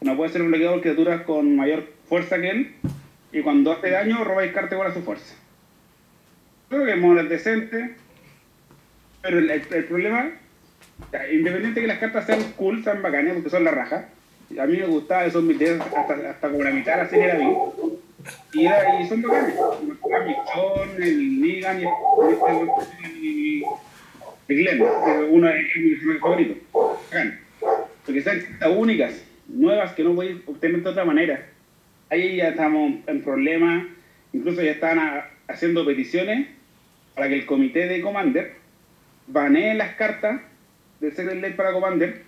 no 0.00 0.16
puede 0.16 0.30
ser 0.32 0.42
un 0.42 0.48
bloqueador 0.48 0.76
de 0.76 0.82
criaturas 0.82 1.22
con 1.22 1.56
mayor 1.56 1.84
fuerza 2.08 2.40
que 2.40 2.50
él, 2.50 2.74
y 3.32 3.40
cuando 3.42 3.72
hace 3.72 3.90
daño 3.90 4.24
robáis 4.24 4.52
carta 4.52 4.74
igual 4.74 4.90
a 4.90 4.94
su 4.94 5.02
fuerza. 5.02 5.34
Creo 6.68 6.84
que 6.84 6.92
el 6.92 7.00
mono 7.00 7.22
decente, 7.24 7.96
pero 9.22 9.38
el, 9.38 9.50
el- 9.50 9.84
problema, 9.84 10.30
independiente 11.32 11.80
de 11.80 11.82
que 11.82 11.86
las 11.92 11.98
cartas 11.98 12.26
sean 12.26 12.42
cool, 12.56 12.82
sean 12.84 13.02
bacanas, 13.02 13.34
porque 13.34 13.50
son 13.50 13.64
la 13.64 13.70
raja, 13.72 14.08
a 14.60 14.66
mí 14.66 14.78
me 14.78 14.86
gustaba 14.86 15.24
esos 15.26 15.42
miteos 15.44 15.80
hasta, 15.96 16.14
hasta 16.30 16.48
como 16.50 16.62
la 16.64 16.70
mitad 16.70 16.96
de 16.96 17.02
la 17.04 17.08
serie 17.08 17.24
era 17.26 17.38
bien. 17.38 17.54
Y, 18.52 18.66
y 18.66 19.08
son 19.08 19.22
bacanes. 19.22 19.54
El 19.82 20.26
Michón, 20.26 21.02
el 21.02 21.40
Negan 21.40 21.80
y 21.80 21.84
el, 21.84 23.62
el 24.50 24.56
Glenn, 24.56 24.82
uno 25.30 25.48
es 25.48 25.76
mi 25.76 25.90
personaje 25.90 26.20
favorito. 26.20 26.54
Bacán. 26.72 27.40
Porque 28.04 28.22
son 28.22 28.38
únicas, 28.76 29.24
nuevas 29.48 29.92
que 29.92 30.02
no 30.04 30.14
podéis 30.14 30.38
obtener 30.46 30.82
de 30.82 30.88
otra 30.90 31.04
manera. 31.04 31.46
Ahí 32.10 32.36
ya 32.36 32.48
estamos 32.48 32.94
en 33.06 33.22
problemas, 33.22 33.86
incluso 34.32 34.62
ya 34.62 34.72
están 34.72 34.98
a- 34.98 35.26
haciendo 35.48 35.84
peticiones 35.86 36.48
para 37.14 37.28
que 37.28 37.34
el 37.36 37.46
comité 37.46 37.86
de 37.86 38.00
Commander 38.00 38.52
banee 39.26 39.74
las 39.74 39.94
cartas 39.94 40.40
de 41.00 41.10
Secret 41.12 41.40
Lair 41.40 41.56
para 41.56 41.72
Commander 41.72 42.22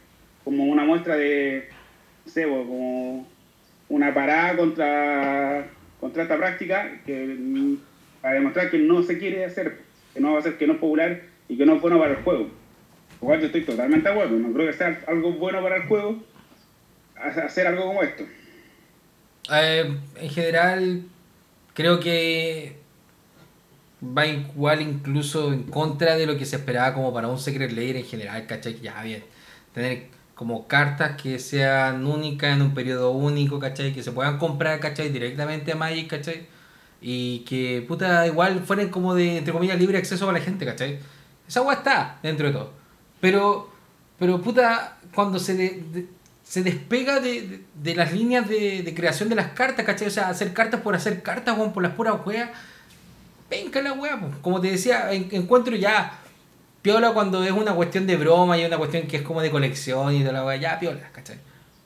como 0.44 0.64
una 0.64 0.84
muestra 0.84 1.16
de, 1.16 1.68
no 2.24 2.30
sé, 2.32 2.44
como 2.44 3.26
una 3.88 4.14
parada 4.14 4.56
contra, 4.56 5.66
contra 6.00 6.22
esta 6.22 6.36
práctica 6.36 6.92
mm, 7.06 7.74
para 8.20 8.34
demostrar 8.34 8.70
que 8.70 8.78
no 8.78 9.02
se 9.02 9.18
quiere 9.18 9.44
hacer, 9.44 9.78
que 10.14 10.20
no 10.20 10.32
va 10.34 10.38
a 10.38 10.42
ser, 10.42 10.56
que 10.58 10.66
no 10.66 10.74
es 10.74 10.78
popular 10.78 11.20
y 11.48 11.56
que 11.56 11.66
no 11.66 11.74
es 11.76 11.82
bueno 11.82 11.98
para 11.98 12.12
el 12.14 12.22
juego. 12.24 12.48
Lo 13.20 13.26
cual 13.26 13.40
yo 13.40 13.46
estoy 13.46 13.62
totalmente 13.64 14.08
de 14.08 14.14
acuerdo, 14.14 14.36
no 14.36 14.52
creo 14.52 14.66
que 14.70 14.76
sea 14.76 15.00
algo 15.06 15.32
bueno 15.32 15.62
para 15.62 15.76
el 15.76 15.82
juego 15.84 16.16
ha- 17.16 17.28
hacer 17.46 17.66
algo 17.66 17.86
como 17.86 18.02
esto. 18.02 18.24
Eh, 19.52 19.96
en 20.16 20.30
general, 20.30 21.02
creo 21.74 22.00
que 22.00 22.76
va 24.04 24.26
igual 24.26 24.80
incluso 24.82 25.52
en 25.52 25.64
contra 25.64 26.16
de 26.16 26.26
lo 26.26 26.36
que 26.36 26.44
se 26.44 26.56
esperaba 26.56 26.94
como 26.94 27.12
para 27.14 27.28
un 27.28 27.38
Secret 27.38 27.72
Lair 27.72 27.96
en 27.96 28.04
general, 28.04 28.46
¿cachai? 28.46 28.80
Ya, 28.80 29.00
bien. 29.02 29.22
Tener 29.74 30.06
como 30.34 30.66
cartas 30.66 31.20
que 31.20 31.38
sean 31.38 32.04
únicas 32.06 32.56
en 32.56 32.62
un 32.62 32.74
periodo 32.74 33.10
único, 33.12 33.58
¿cachai? 33.60 33.92
Que 33.92 34.02
se 34.02 34.10
puedan 34.12 34.38
comprar, 34.38 34.80
¿cachai? 34.80 35.10
Directamente 35.10 35.72
a 35.72 35.76
Magic, 35.76 36.08
¿cachai? 36.08 36.46
Y 37.00 37.40
que, 37.40 37.84
puta, 37.86 38.26
igual 38.26 38.60
fueran 38.60 38.88
como 38.90 39.14
de, 39.14 39.38
entre 39.38 39.52
comillas, 39.52 39.78
libre 39.78 39.98
acceso 39.98 40.26
para 40.26 40.38
la 40.38 40.44
gente, 40.44 40.64
¿cachai? 40.64 40.98
Esa 41.52 41.60
agua 41.60 41.74
está 41.74 42.18
dentro 42.22 42.46
de 42.46 42.52
todo. 42.54 42.70
Pero, 43.20 43.68
pero 44.18 44.40
puta, 44.40 44.96
cuando 45.14 45.38
se, 45.38 45.82
se 46.42 46.62
despega 46.62 47.20
de, 47.20 47.60
de- 47.74 47.94
las 47.94 48.10
líneas 48.14 48.48
de, 48.48 48.90
creación 48.96 49.28
de 49.28 49.34
las 49.34 49.48
cartas, 49.48 49.84
¿cachai? 49.84 50.08
O 50.08 50.10
sea, 50.10 50.30
hacer 50.30 50.54
cartas 50.54 50.80
por 50.80 50.94
hacer 50.94 51.22
cartas, 51.22 51.54
weón, 51.58 51.74
por 51.74 51.82
las 51.82 51.92
puras 51.92 52.14
weas. 52.24 52.48
Venga 53.50 53.82
la 53.82 53.92
wea, 53.92 54.18
pues. 54.18 54.32
Como 54.40 54.62
te 54.62 54.70
decía, 54.70 55.12
en- 55.12 55.28
encuentro 55.30 55.76
ya 55.76 56.20
piola 56.80 57.12
cuando 57.12 57.44
es 57.44 57.52
una 57.52 57.74
cuestión 57.74 58.06
de 58.06 58.16
broma 58.16 58.56
y 58.56 58.64
una 58.64 58.78
cuestión 58.78 59.06
que 59.06 59.18
es 59.18 59.22
como 59.22 59.42
de 59.42 59.50
colección 59.50 60.14
y 60.14 60.22
de 60.22 60.32
la 60.32 60.46
wea, 60.46 60.56
ya 60.56 60.80
piola, 60.80 61.10
¿cachai? 61.12 61.36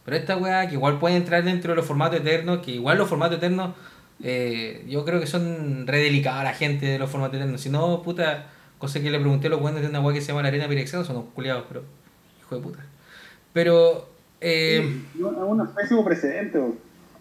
Pero 0.04 0.16
esta 0.16 0.36
wea 0.36 0.68
que 0.68 0.74
igual 0.74 1.00
puede 1.00 1.16
entrar 1.16 1.42
dentro 1.42 1.72
de 1.72 1.76
los 1.76 1.84
formatos 1.84 2.20
eternos, 2.20 2.60
que 2.64 2.70
igual 2.70 2.98
los 2.98 3.08
formatos 3.08 3.38
eternos, 3.38 3.74
eh, 4.22 4.84
yo 4.88 5.04
creo 5.04 5.18
que 5.18 5.26
son 5.26 5.88
re 5.88 5.98
delicados 5.98 6.42
a 6.42 6.44
la 6.44 6.54
gente 6.54 6.86
de 6.86 7.00
los 7.00 7.10
formatos 7.10 7.34
eternos. 7.38 7.60
Si 7.60 7.68
no, 7.68 8.00
puta, 8.02 8.46
cosa 8.78 9.00
que 9.00 9.10
le 9.10 9.18
pregunté 9.18 9.46
a 9.46 9.50
los 9.50 9.60
buenos 9.60 9.80
de 9.82 9.88
una 9.88 10.00
wea 10.00 10.14
que 10.14 10.20
se 10.20 10.28
llama 10.28 10.42
la 10.42 10.48
arena 10.48 10.68
Pirexeno, 10.68 11.04
son 11.04 11.16
unos 11.16 11.32
culiados, 11.34 11.64
pero 11.68 11.82
hijo 12.40 12.56
de 12.56 12.62
puta. 12.62 12.78
Pero, 13.52 14.08
eh, 14.40 14.82
Sí, 14.82 15.20
no, 15.20 15.30
es 15.30 15.36
una 15.38 15.64
especie 15.64 15.96
de 15.96 16.02
precedente. 16.02 16.58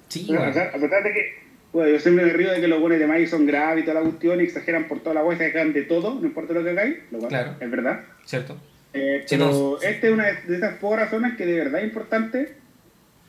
sí, 0.10 0.26
weón. 0.30 0.44
a 0.44 0.46
pesar 0.48 0.68
a 0.70 0.80
pesar 0.80 1.04
de 1.04 1.14
que 1.14 1.46
bueno, 1.74 1.90
yo 1.92 2.00
siempre 2.00 2.26
me 2.26 2.32
río 2.32 2.52
de 2.52 2.62
que 2.62 2.68
los 2.70 2.80
buenos 2.80 3.00
de 3.00 3.06
Magic 3.08 3.28
son 3.28 3.46
graves 3.46 3.84
y 3.84 3.86
toda 3.86 3.96
la 4.02 4.08
cuestión 4.08 4.40
y 4.40 4.44
exageran 4.44 4.88
por 4.88 5.02
toda 5.02 5.14
la 5.16 5.24
web, 5.26 5.38
se 5.38 5.52
quejan 5.52 5.74
de 5.74 5.82
todo, 5.84 6.16
no 6.16 6.26
importa 6.26 6.54
lo 6.54 6.64
que 6.64 6.70
hagáis, 6.70 6.98
lo 7.12 7.18
cual 7.20 7.30
Claro. 7.30 7.56
es 7.60 7.70
verdad. 7.72 8.02
¿cierto? 8.26 8.58
Eh, 8.94 9.26
pero 9.30 9.78
esta 9.82 10.08
es 10.08 10.14
una 10.14 10.24
de 10.26 10.56
esas 10.56 10.78
pocas 10.78 11.00
razones 11.02 11.36
que 11.36 11.46
de 11.46 11.54
verdad 11.58 11.82
es 11.82 11.88
importante 11.88 12.56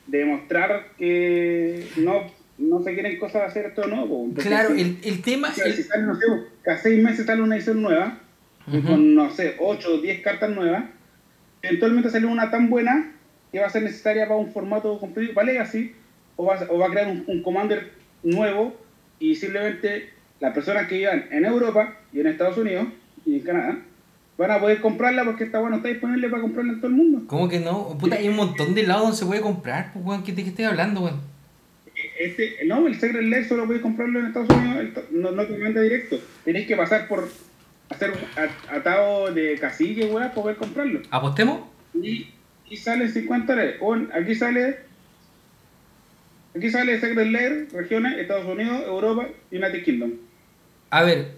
demostrar 0.07 0.87
que 0.97 1.89
no, 1.97 2.31
no 2.59 2.83
se 2.83 2.95
quieren 2.95 3.19
cosas 3.19 3.43
hacer 3.51 3.67
esto. 3.67 3.83
Porque 3.83 4.49
Claro, 4.49 4.75
si- 4.75 4.81
el, 4.81 4.99
el 5.05 5.23
tema... 5.23 5.53
si, 5.53 5.61
si 5.61 5.69
el- 5.69 5.85
sale, 5.85 6.03
no 6.05 6.15
sé, 6.15 6.27
cada 6.63 6.79
seis 6.79 7.03
meses 7.03 7.27
sale 7.27 7.43
una 7.43 7.57
edición 7.57 7.83
nueva, 7.83 8.19
con, 8.87 9.15
no 9.15 9.31
sé, 9.31 9.57
8 9.61 9.95
o 9.95 9.99
10 10.01 10.23
cartas 10.23 10.51
nuevas, 10.51 10.85
eventualmente 11.63 12.11
sale 12.11 12.27
una 12.27 12.51
tan 12.51 12.69
buena 12.71 13.13
que 13.53 13.61
va 13.61 13.67
a 13.67 13.71
ser 13.71 13.83
necesaria 13.83 14.27
para 14.27 14.39
un 14.41 14.51
formato 14.53 14.99
completo, 14.99 15.35
para 15.35 15.47
Legacy, 15.47 15.93
o 16.37 16.47
va, 16.47 16.57
a- 16.57 16.67
o 16.71 16.79
va 16.79 16.87
a 16.87 16.91
crear 16.91 17.09
un, 17.09 17.25
un 17.27 17.43
Commander 17.43 17.93
nuevo 18.23 18.77
y 19.19 19.35
simplemente 19.37 20.11
las 20.41 20.53
personas 20.53 20.87
que 20.89 20.99
vivan 20.99 21.27
en 21.31 21.45
Europa 21.45 21.97
y 22.13 22.21
en 22.21 22.27
Estados 22.27 22.59
Unidos 22.59 22.87
y 23.25 23.37
en 23.37 23.41
Canadá 23.41 23.79
van 24.37 24.51
a 24.51 24.61
poder 24.61 24.81
comprarla 24.83 25.25
porque 25.25 25.45
esta 25.45 25.61
bueno 25.61 25.77
está 25.77 25.89
disponible 25.89 26.29
para 26.29 26.43
comprarla 26.43 26.73
en 26.75 26.81
todo 26.81 26.89
el 26.89 26.97
mundo. 26.97 27.23
¿Cómo 27.27 27.49
que 27.49 27.59
no? 27.61 27.97
Puta, 27.99 28.17
hay 28.17 28.29
un 28.29 28.37
montón 28.37 28.75
de 28.75 28.83
lados 28.83 29.03
donde 29.05 29.17
se 29.17 29.25
puede 29.27 29.41
comprar, 29.41 29.93
pues, 29.95 30.05
weón. 30.05 30.23
¿Qué, 30.25 30.33
¿De 30.33 30.43
qué 30.43 30.51
estoy 30.51 30.67
hablando, 30.67 31.01
weón? 31.03 31.21
Este, 32.19 32.57
no, 32.67 32.87
el 32.87 32.99
Secret 32.99 33.23
Lair 33.25 33.47
solo 33.47 33.65
podéis 33.67 33.83
comprarlo 33.83 34.21
en 34.21 34.27
Estados 34.27 34.49
Unidos, 34.51 34.77
el- 35.11 35.21
no, 35.21 35.31
no 35.33 35.45
te 35.47 35.53
vende 35.57 35.83
directo. 35.83 36.19
Tenéis 36.45 36.67
que 36.67 36.77
pasar 36.77 37.09
por 37.09 37.29
hacer 37.91 38.13
atado 38.71 39.33
de 39.33 39.57
casilla 39.59 40.05
y 40.07 40.09
weá 40.11 40.29
para 40.31 40.35
poder 40.43 40.57
comprarlo. 40.57 41.01
¿Apostemos? 41.11 41.61
Y, 41.95 42.29
y 42.69 42.77
sale 42.77 43.09
50 43.09 43.53
dólares. 43.53 43.77
O 43.81 43.95
aquí 44.15 44.35
sale. 44.35 44.79
Aquí 46.57 46.71
sale 46.71 46.99
Secret 47.01 47.29
Lair, 47.31 47.69
regiones, 47.73 48.19
Estados 48.19 48.47
Unidos, 48.47 48.83
Europa, 48.87 49.29
United 49.53 49.85
Kingdom. 49.85 50.13
A 50.91 51.03
ver, 51.03 51.33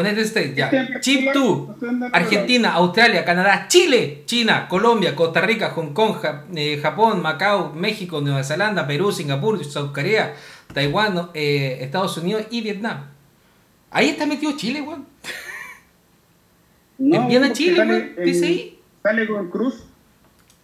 United 0.00 0.22
States, 0.24 0.56
ya. 0.56 0.66
Este 0.66 0.78
en 0.78 1.00
Chip 1.00 1.24
particular, 1.26 1.34
2, 1.34 1.66
no 1.68 1.72
estoy 1.74 1.88
andando 1.88 2.16
Argentina, 2.16 2.72
Australia, 2.72 3.24
Canadá, 3.24 3.66
Chile, 3.68 4.22
China, 4.26 4.66
Colombia, 4.68 5.14
Costa 5.14 5.40
Rica, 5.40 5.70
Hong 5.70 5.92
Kong, 5.92 6.16
eh, 6.56 6.80
Japón, 6.82 7.22
Macao, 7.22 7.72
México, 7.72 8.20
Nueva 8.20 8.42
Zelanda, 8.42 8.88
Perú, 8.88 9.12
Singapur, 9.12 9.64
South 9.64 9.92
Korea, 9.92 10.34
Taiwán, 10.72 11.30
eh, 11.34 11.78
Estados 11.80 12.18
Unidos 12.18 12.44
y 12.50 12.62
Vietnam. 12.62 13.04
Ahí 13.92 14.08
está 14.08 14.26
metido 14.26 14.56
Chile, 14.56 14.80
weón. 14.82 15.06
No, 16.98 17.22
Envían 17.22 17.44
a 17.44 17.52
Chile, 17.52 17.76
sale 17.76 17.92
weón. 17.92 18.24
Dice 18.24 18.46
ahí. 18.46 18.80
Sale 19.00 19.26
con 19.28 19.48
cruz 19.48 19.84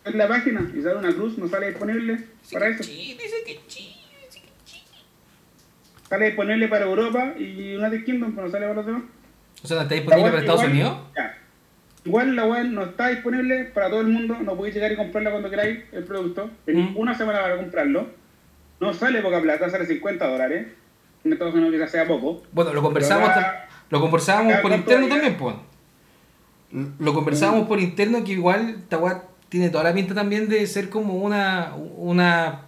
en 0.04 0.18
la 0.18 0.26
página 0.26 0.68
y 0.76 0.82
sale 0.82 0.96
una 0.96 1.12
cruz, 1.14 1.38
no 1.38 1.46
sale 1.48 1.68
disponible 1.68 2.14
Dice 2.16 2.52
para 2.52 2.68
eso. 2.68 2.82
Chile, 2.82 3.16
dice 3.22 3.36
que 3.46 3.60
Chile, 3.68 3.94
dice 4.26 4.40
que 4.40 4.64
Chile. 4.64 4.84
Sale 6.08 6.26
disponible 6.26 6.66
para 6.66 6.84
Europa 6.86 7.34
y 7.38 7.76
United 7.76 8.04
Kingdom, 8.04 8.32
pero 8.32 8.46
no 8.48 8.52
sale 8.52 8.66
para 8.66 8.74
los 8.74 8.86
demás. 8.86 9.02
O 9.62 9.66
sea, 9.66 9.76
¿no 9.76 9.82
está 9.82 9.94
disponible 9.94 10.22
web 10.24 10.30
para 10.32 10.40
Estados 10.40 10.60
igual- 10.62 10.72
Unidos? 10.72 10.98
ya. 11.16 11.36
Igual 12.04 12.34
la 12.36 12.46
web 12.46 12.64
no 12.66 12.82
está 12.84 13.08
disponible 13.08 13.64
para 13.74 13.90
todo 13.90 14.00
el 14.00 14.06
mundo, 14.08 14.36
no 14.42 14.56
podéis 14.56 14.74
llegar 14.74 14.90
y 14.92 14.96
comprarla 14.96 15.30
cuando 15.30 15.50
queráis 15.50 15.80
el 15.92 16.04
producto. 16.04 16.48
Tenéis 16.64 16.90
Mm. 16.92 16.96
una 16.96 17.14
semana 17.16 17.40
para 17.42 17.56
comprarlo. 17.58 18.06
No 18.80 18.94
sale 18.94 19.20
poca 19.20 19.40
plata, 19.42 19.68
sale 19.68 19.84
50 19.84 20.26
dólares. 20.26 20.68
En 21.24 21.32
Estados 21.34 21.52
Unidos 21.54 21.72
quizás 21.74 21.90
sea 21.90 22.08
poco. 22.08 22.42
Bueno, 22.52 22.72
lo 22.72 22.80
conversamos, 22.82 23.28
lo 23.90 24.00
conversábamos 24.00 24.54
por 24.54 24.70
¿cuánto 24.70 24.76
interno 24.78 25.08
también, 25.08 25.36
pues. 25.36 25.54
Lo 26.98 27.12
conversábamos 27.12 27.66
por 27.68 27.80
interno 27.80 28.24
que 28.24 28.32
igual 28.32 28.76
esta 28.78 28.96
weá 28.96 29.24
tiene 29.50 29.68
toda 29.70 29.84
la 29.84 29.92
pinta 29.92 30.14
también 30.14 30.48
de 30.48 30.66
ser 30.66 30.88
como 30.88 31.14
una, 31.16 31.74
una 31.96 32.62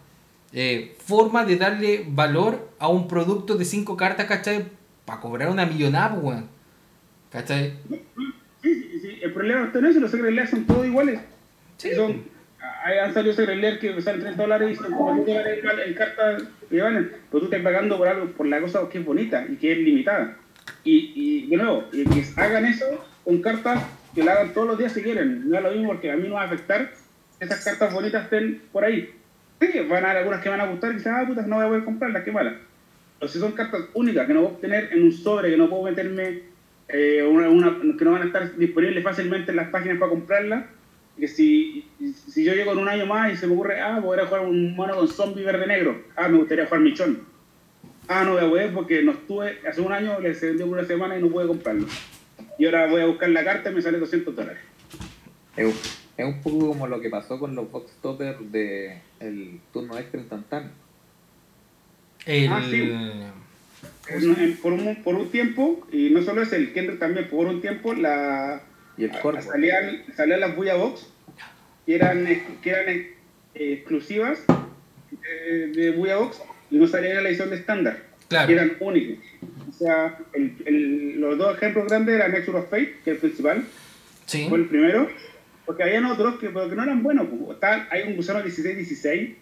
eh, 0.52 0.96
forma 1.02 1.44
de 1.46 1.56
darle 1.56 2.04
valor 2.08 2.68
a 2.78 2.88
un 2.88 3.08
producto 3.08 3.54
de 3.54 3.64
cinco 3.64 3.96
cartas, 3.96 4.26
¿cachai? 4.26 4.66
Para 5.06 5.20
cobrar 5.20 5.48
una 5.48 5.64
millonada, 5.64 6.10
pues, 6.10 6.24
weón. 6.24 6.48
¿Cachai? 7.32 7.72
Sí, 8.62 8.74
sí, 8.74 9.00
sí, 9.00 9.28
problema 9.32 9.60
no 9.60 9.66
está 9.66 9.78
en 9.78 9.86
eso, 9.86 10.00
los 10.00 10.10
Secret 10.10 10.32
Lair 10.34 10.48
son 10.48 10.66
todos 10.66 10.86
iguales. 10.86 11.20
Son, 11.96 12.22
hay- 12.84 12.98
han 12.98 13.12
salido 13.14 13.34
Secret 13.34 13.58
Lair 13.58 13.78
que 13.78 14.00
salen 14.02 14.20
30 14.20 14.42
dólares 14.42 14.70
y 14.72 14.74
son 14.76 14.92
como 14.92 15.14
10 15.24 15.26
dólares 15.26 15.64
en, 15.64 15.88
en 15.88 15.94
cartas 15.94 16.42
que 16.70 16.80
valen. 16.82 17.10
Pero 17.30 17.40
tú 17.40 17.44
estás 17.46 17.60
pagando 17.62 17.98
por 17.98 18.06
algo, 18.08 18.26
por 18.32 18.46
la 18.46 18.60
cosa 18.60 18.88
que 18.90 18.98
es 18.98 19.04
bonita 19.04 19.44
y 19.48 19.56
que 19.56 19.72
es 19.72 19.78
limitada. 19.78 20.36
Y, 20.84 21.12
y 21.14 21.46
de 21.48 21.56
nuevo, 21.56 21.84
y 21.92 22.04
que 22.04 22.24
hagan 22.36 22.66
eso 22.66 22.84
con 23.24 23.40
cartas 23.40 23.82
que 24.14 24.22
la 24.22 24.32
hagan 24.32 24.52
todos 24.52 24.68
los 24.68 24.78
días 24.78 24.92
si 24.92 25.02
quieren. 25.02 25.48
No 25.48 25.56
es 25.56 25.62
lo 25.62 25.70
mismo 25.72 25.88
porque 25.88 26.10
a 26.12 26.16
mí 26.16 26.28
no 26.28 26.34
va 26.34 26.42
a 26.42 26.46
afectar 26.46 26.92
que 27.38 27.44
esas 27.46 27.64
cartas 27.64 27.92
bonitas 27.92 28.24
estén 28.24 28.62
por 28.70 28.84
ahí. 28.84 29.10
Sí, 29.60 29.78
van 29.88 30.04
a 30.04 30.10
haber 30.10 30.18
algunas 30.18 30.40
que 30.42 30.48
van 30.48 30.60
a 30.60 30.66
gustar 30.66 30.92
y 30.92 30.96
dicen, 30.96 31.14
ah, 31.14 31.24
puta, 31.26 31.42
no 31.42 31.56
voy 31.56 31.64
a 31.64 31.68
poder 31.68 31.84
comprarlas, 31.84 32.22
qué 32.24 32.30
mala. 32.32 32.56
Pero 33.18 33.32
si 33.32 33.38
son 33.38 33.52
cartas 33.52 33.82
únicas 33.94 34.26
que 34.26 34.34
no 34.34 34.40
puedo 34.42 34.54
obtener 34.54 34.90
en 34.92 35.02
un 35.04 35.12
sobre, 35.12 35.50
que 35.50 35.56
no 35.56 35.68
puedo 35.70 35.84
meterme, 35.84 36.42
eh, 36.88 37.22
una, 37.22 37.48
una- 37.48 37.96
que 37.96 38.04
no 38.04 38.12
van 38.12 38.22
a 38.22 38.26
estar 38.26 38.56
disponibles 38.56 39.02
fácilmente 39.04 39.50
en 39.50 39.56
las 39.56 39.68
páginas 39.68 39.98
para 39.98 40.10
comprarlas, 40.10 40.64
que 41.18 41.28
si, 41.28 41.86
si 42.28 42.42
yo 42.44 42.54
llego 42.54 42.72
en 42.72 42.78
un 42.78 42.88
año 42.88 43.06
más 43.06 43.32
y 43.32 43.36
se 43.36 43.46
me 43.46 43.52
ocurre, 43.54 43.80
ah, 43.80 44.00
voy 44.00 44.18
a 44.18 44.26
jugar 44.26 44.44
un 44.46 44.74
mono 44.74 44.96
con 44.96 45.08
zombie 45.08 45.44
verde 45.44 45.66
negro, 45.66 46.02
ah, 46.16 46.28
me 46.28 46.38
gustaría 46.38 46.64
jugar 46.66 46.80
michón. 46.80 47.20
Ah, 48.08 48.24
no 48.24 48.32
voy 48.32 48.44
a 48.44 48.48
poder 48.48 48.72
porque 48.74 49.02
no 49.02 49.12
estuve, 49.12 49.58
hace 49.68 49.80
un 49.80 49.92
año 49.92 50.18
le 50.20 50.34
se 50.34 50.48
vendió 50.48 50.66
por 50.66 50.78
una 50.78 50.86
semana 50.86 51.16
y 51.18 51.22
no 51.22 51.28
pude 51.28 51.46
comprarlo. 51.46 51.86
Y 52.58 52.64
ahora 52.66 52.86
voy 52.88 53.00
a 53.02 53.06
buscar 53.06 53.28
la 53.30 53.44
carta 53.44 53.70
y 53.70 53.74
me 53.74 53.82
sale 53.82 53.98
200 53.98 54.34
dólares. 54.34 54.60
Es, 55.56 55.66
un- 55.66 55.72
es 56.16 56.24
un 56.26 56.40
poco 56.42 56.68
como 56.68 56.86
lo 56.86 57.00
que 57.00 57.08
pasó 57.10 57.38
con 57.38 57.54
los 57.54 57.70
box 57.70 57.92
toppers 58.02 58.50
de 58.52 58.98
el 59.20 59.60
turno 59.72 59.96
extra 59.98 60.20
instantáneo. 60.20 60.70
El... 62.26 62.48
Ah, 62.48 62.62
sí. 62.70 62.92
En- 64.08 64.36
en- 64.40 64.56
por, 64.56 64.72
un, 64.72 65.02
por 65.02 65.14
un 65.14 65.30
tiempo, 65.30 65.86
y 65.92 66.10
no 66.10 66.22
solo 66.22 66.42
es 66.42 66.52
el 66.52 66.72
Kendrick 66.72 66.98
también, 66.98 67.28
por 67.28 67.46
un 67.46 67.60
tiempo 67.60 67.94
la, 67.94 68.62
Y 68.98 69.04
el 69.04 69.12
salían, 69.42 70.02
salían 70.16 70.40
las 70.40 70.56
Buya 70.56 70.74
Box, 70.74 71.06
que 71.86 71.94
eran, 71.94 72.26
ex- 72.26 72.42
que 72.62 72.70
eran 72.70 72.88
eh, 72.88 73.12
exclusivas 73.54 74.40
de, 75.10 75.68
de 75.68 75.90
Buya 75.92 76.16
Box, 76.16 76.40
y 76.70 76.76
no 76.76 76.86
salían 76.86 77.18
en 77.18 77.22
la 77.24 77.28
edición 77.30 77.50
de 77.50 77.56
estándar, 77.56 78.02
Claro. 78.28 78.46
que 78.48 78.52
eran 78.54 78.72
únicos. 78.80 79.24
O 79.68 79.72
sea, 79.72 80.18
el- 80.32 80.54
el- 80.66 81.20
los 81.20 81.38
dos 81.38 81.56
ejemplos 81.56 81.86
grandes 81.88 82.14
eran 82.16 82.32
Nexus 82.32 82.54
of 82.54 82.68
Fate, 82.70 82.96
que 83.04 83.10
es 83.10 83.14
el 83.14 83.18
principal, 83.18 83.64
Sí. 84.26 84.46
fue 84.48 84.58
el 84.58 84.66
primero, 84.66 85.08
porque 85.66 85.82
habían 85.84 86.04
otros 86.06 86.38
que, 86.38 86.48
que 86.48 86.52
no 86.52 86.82
eran 86.82 87.02
buenos. 87.02 87.26
pues. 87.30 87.54
Está- 87.54 87.88
hay 87.90 88.02
un 88.08 88.16
gusano 88.16 88.40
16-16, 88.42 89.36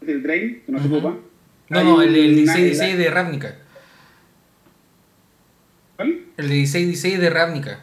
del 0.00 0.22
Drain, 0.22 0.62
que 0.66 0.72
no 0.72 0.78
se 0.80 0.86
Ujú. 0.86 0.96
ocupa. 0.96 1.16
No, 1.68 1.84
no, 1.84 2.02
el, 2.02 2.14
el 2.16 2.30
un- 2.32 2.36
16-16 2.46 2.96
de 2.96 3.10
Ravnica. 3.10 3.56
¿Cuál? 6.00 6.18
El 6.38 6.50
16-16 6.50 7.18
de 7.18 7.28
Ravnica. 7.30 7.80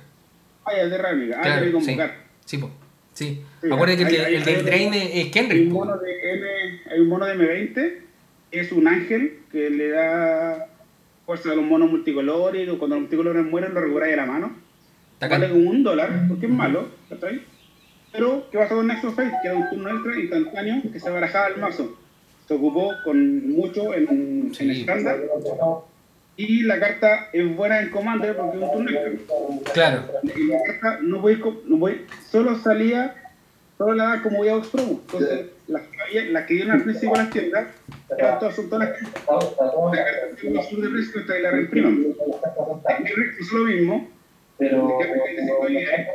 Ah, 0.66 0.72
el 0.74 0.90
de 0.90 0.98
Ravnica. 0.98 1.36
Ah, 1.38 1.42
Claro, 1.44 1.60
ya 1.60 1.62
vi 1.62 1.68
sí. 1.68 1.86
convocar. 1.86 2.16
Sí, 2.46 2.58
po. 2.58 2.72
Sí. 3.14 3.42
Sí, 3.62 3.68
Acuérdate 3.72 4.06
que 4.08 4.16
el, 4.16 4.26
hay- 4.26 4.32
de- 4.32 4.38
el 4.38 4.44
del 4.44 4.66
Drain 4.66 4.94
es 4.96 5.04
es 5.06 5.16
Hay 5.16 5.32
Kendrick. 5.32 5.68
un 5.68 5.74
mono 5.74 5.98
de 5.98 6.34
M, 6.34 6.48
hay 6.92 7.00
un 7.00 7.08
mono 7.10 7.26
de 7.28 7.36
M20, 7.36 8.00
que 8.52 8.60
es 8.60 8.72
un 8.72 8.88
ángel 8.88 9.40
que 9.52 9.70
le 9.70 9.90
da 9.90 10.68
fuerza 11.28 11.52
a 11.52 11.56
los 11.56 11.66
monos 11.66 11.92
multicolores, 11.92 12.68
y 12.68 12.78
cuando 12.78 12.96
los 12.96 13.02
multicolores 13.02 13.46
mueren 13.46 13.74
lo 13.76 13.82
recuperáis 13.82 14.14
a 14.14 14.18
la 14.18 14.26
mano. 14.26 14.56
Vale 15.20 15.50
como 15.50 15.70
un 15.70 15.84
dólar, 15.84 16.26
porque 16.28 16.46
es 16.48 16.52
malo. 16.52 16.90
Pero, 18.12 18.48
¿qué 18.52 18.58
pasa 18.58 18.74
con 18.76 18.88
Nexus 18.88 19.14
Fate? 19.14 19.32
Que 19.44 19.48
era 19.50 19.58
un 19.58 19.70
turno 19.70 19.90
extra 19.90 20.20
instantáneo 20.20 20.82
que 20.92 21.00
se 21.00 21.10
barajaba 21.10 21.46
al 21.48 21.58
mazo. 21.58 22.00
Se 22.48 22.54
ocupó 22.54 22.94
con 23.04 23.50
mucho 23.50 23.94
en, 23.94 24.08
en 24.10 24.54
Sí. 24.56 24.72
estándar. 24.82 25.20
Y 26.38 26.62
la 26.62 26.80
carta 26.80 27.30
es 27.34 27.56
buena 27.56 27.82
en 27.82 27.90
Commander 27.90 28.36
porque 28.36 28.58
es 28.58 28.64
un 28.64 28.72
turno 28.72 28.92
extra. 28.92 29.74
Claro. 29.74 30.04
Y 30.24 30.44
la 30.44 30.62
carta 30.64 31.00
no 31.02 31.20
voy, 31.20 31.42
no 31.66 31.78
voy, 31.78 32.06
solo 32.30 32.56
salía, 32.60 33.16
solo 33.76 33.96
la 33.96 34.04
daba 34.04 34.22
como 34.22 34.38
voy 34.38 34.50
a 34.50 34.62
Promo. 34.62 35.02
Entonces, 35.02 35.48
las 35.68 35.82
que, 35.82 36.00
había, 36.00 36.32
las 36.32 36.46
que 36.46 36.54
dieron 36.54 36.74
al 36.74 36.84
principio 36.84 37.16
a 37.16 37.24
las 37.24 37.32
tiendas, 37.32 37.68
todas, 38.08 38.56
son 38.56 38.70
todas 38.70 38.88
las 38.88 39.00
que 39.00 39.06
la 39.06 40.06
carta 40.06 40.36
tiene 40.40 40.60
un 40.60 40.64
sur 40.64 40.80
de 40.80 40.90
precio 40.90 41.22
hasta 41.22 41.34
que 41.34 41.42
la 41.42 41.52
reimpriman. 41.52 42.06
Rex 43.16 43.42
hizo 43.42 43.58
lo 43.58 43.66
mismo, 43.66 44.10
Pero, 44.60 44.88
le 44.88 45.06
queda 45.06 45.14
35 45.14 45.60
unidades, 45.66 46.08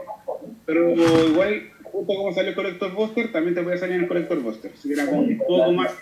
pero 0.67 0.91
igual, 1.29 1.72
justo 1.93 2.15
como 2.15 2.33
salió 2.33 2.51
el 2.51 2.57
Collector 2.57 2.93
Buster, 2.93 3.31
también 3.31 3.55
te 3.55 3.63
puede 3.63 3.79
salir 3.79 3.97
en 3.97 4.03
el 4.03 4.09
Collector 4.09 4.41
Buster. 4.41 4.73
Así 4.77 4.89
que 4.89 4.95
era 4.95 5.07
como 5.07 5.23
un 5.23 5.39
poco 5.39 5.73
más. 5.73 5.93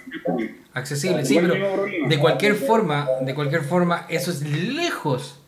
Accesible, 0.72 1.24
sí, 1.24 1.35
Igual 1.35 1.50
pero 1.53 2.09
de 2.09 2.18
cualquier 2.18 2.55
forma, 2.55 3.09
de 3.22 3.35
cualquier 3.35 3.62
forma, 3.62 4.07
eso 4.09 4.31
es 4.31 4.42
lejos, 4.42 5.39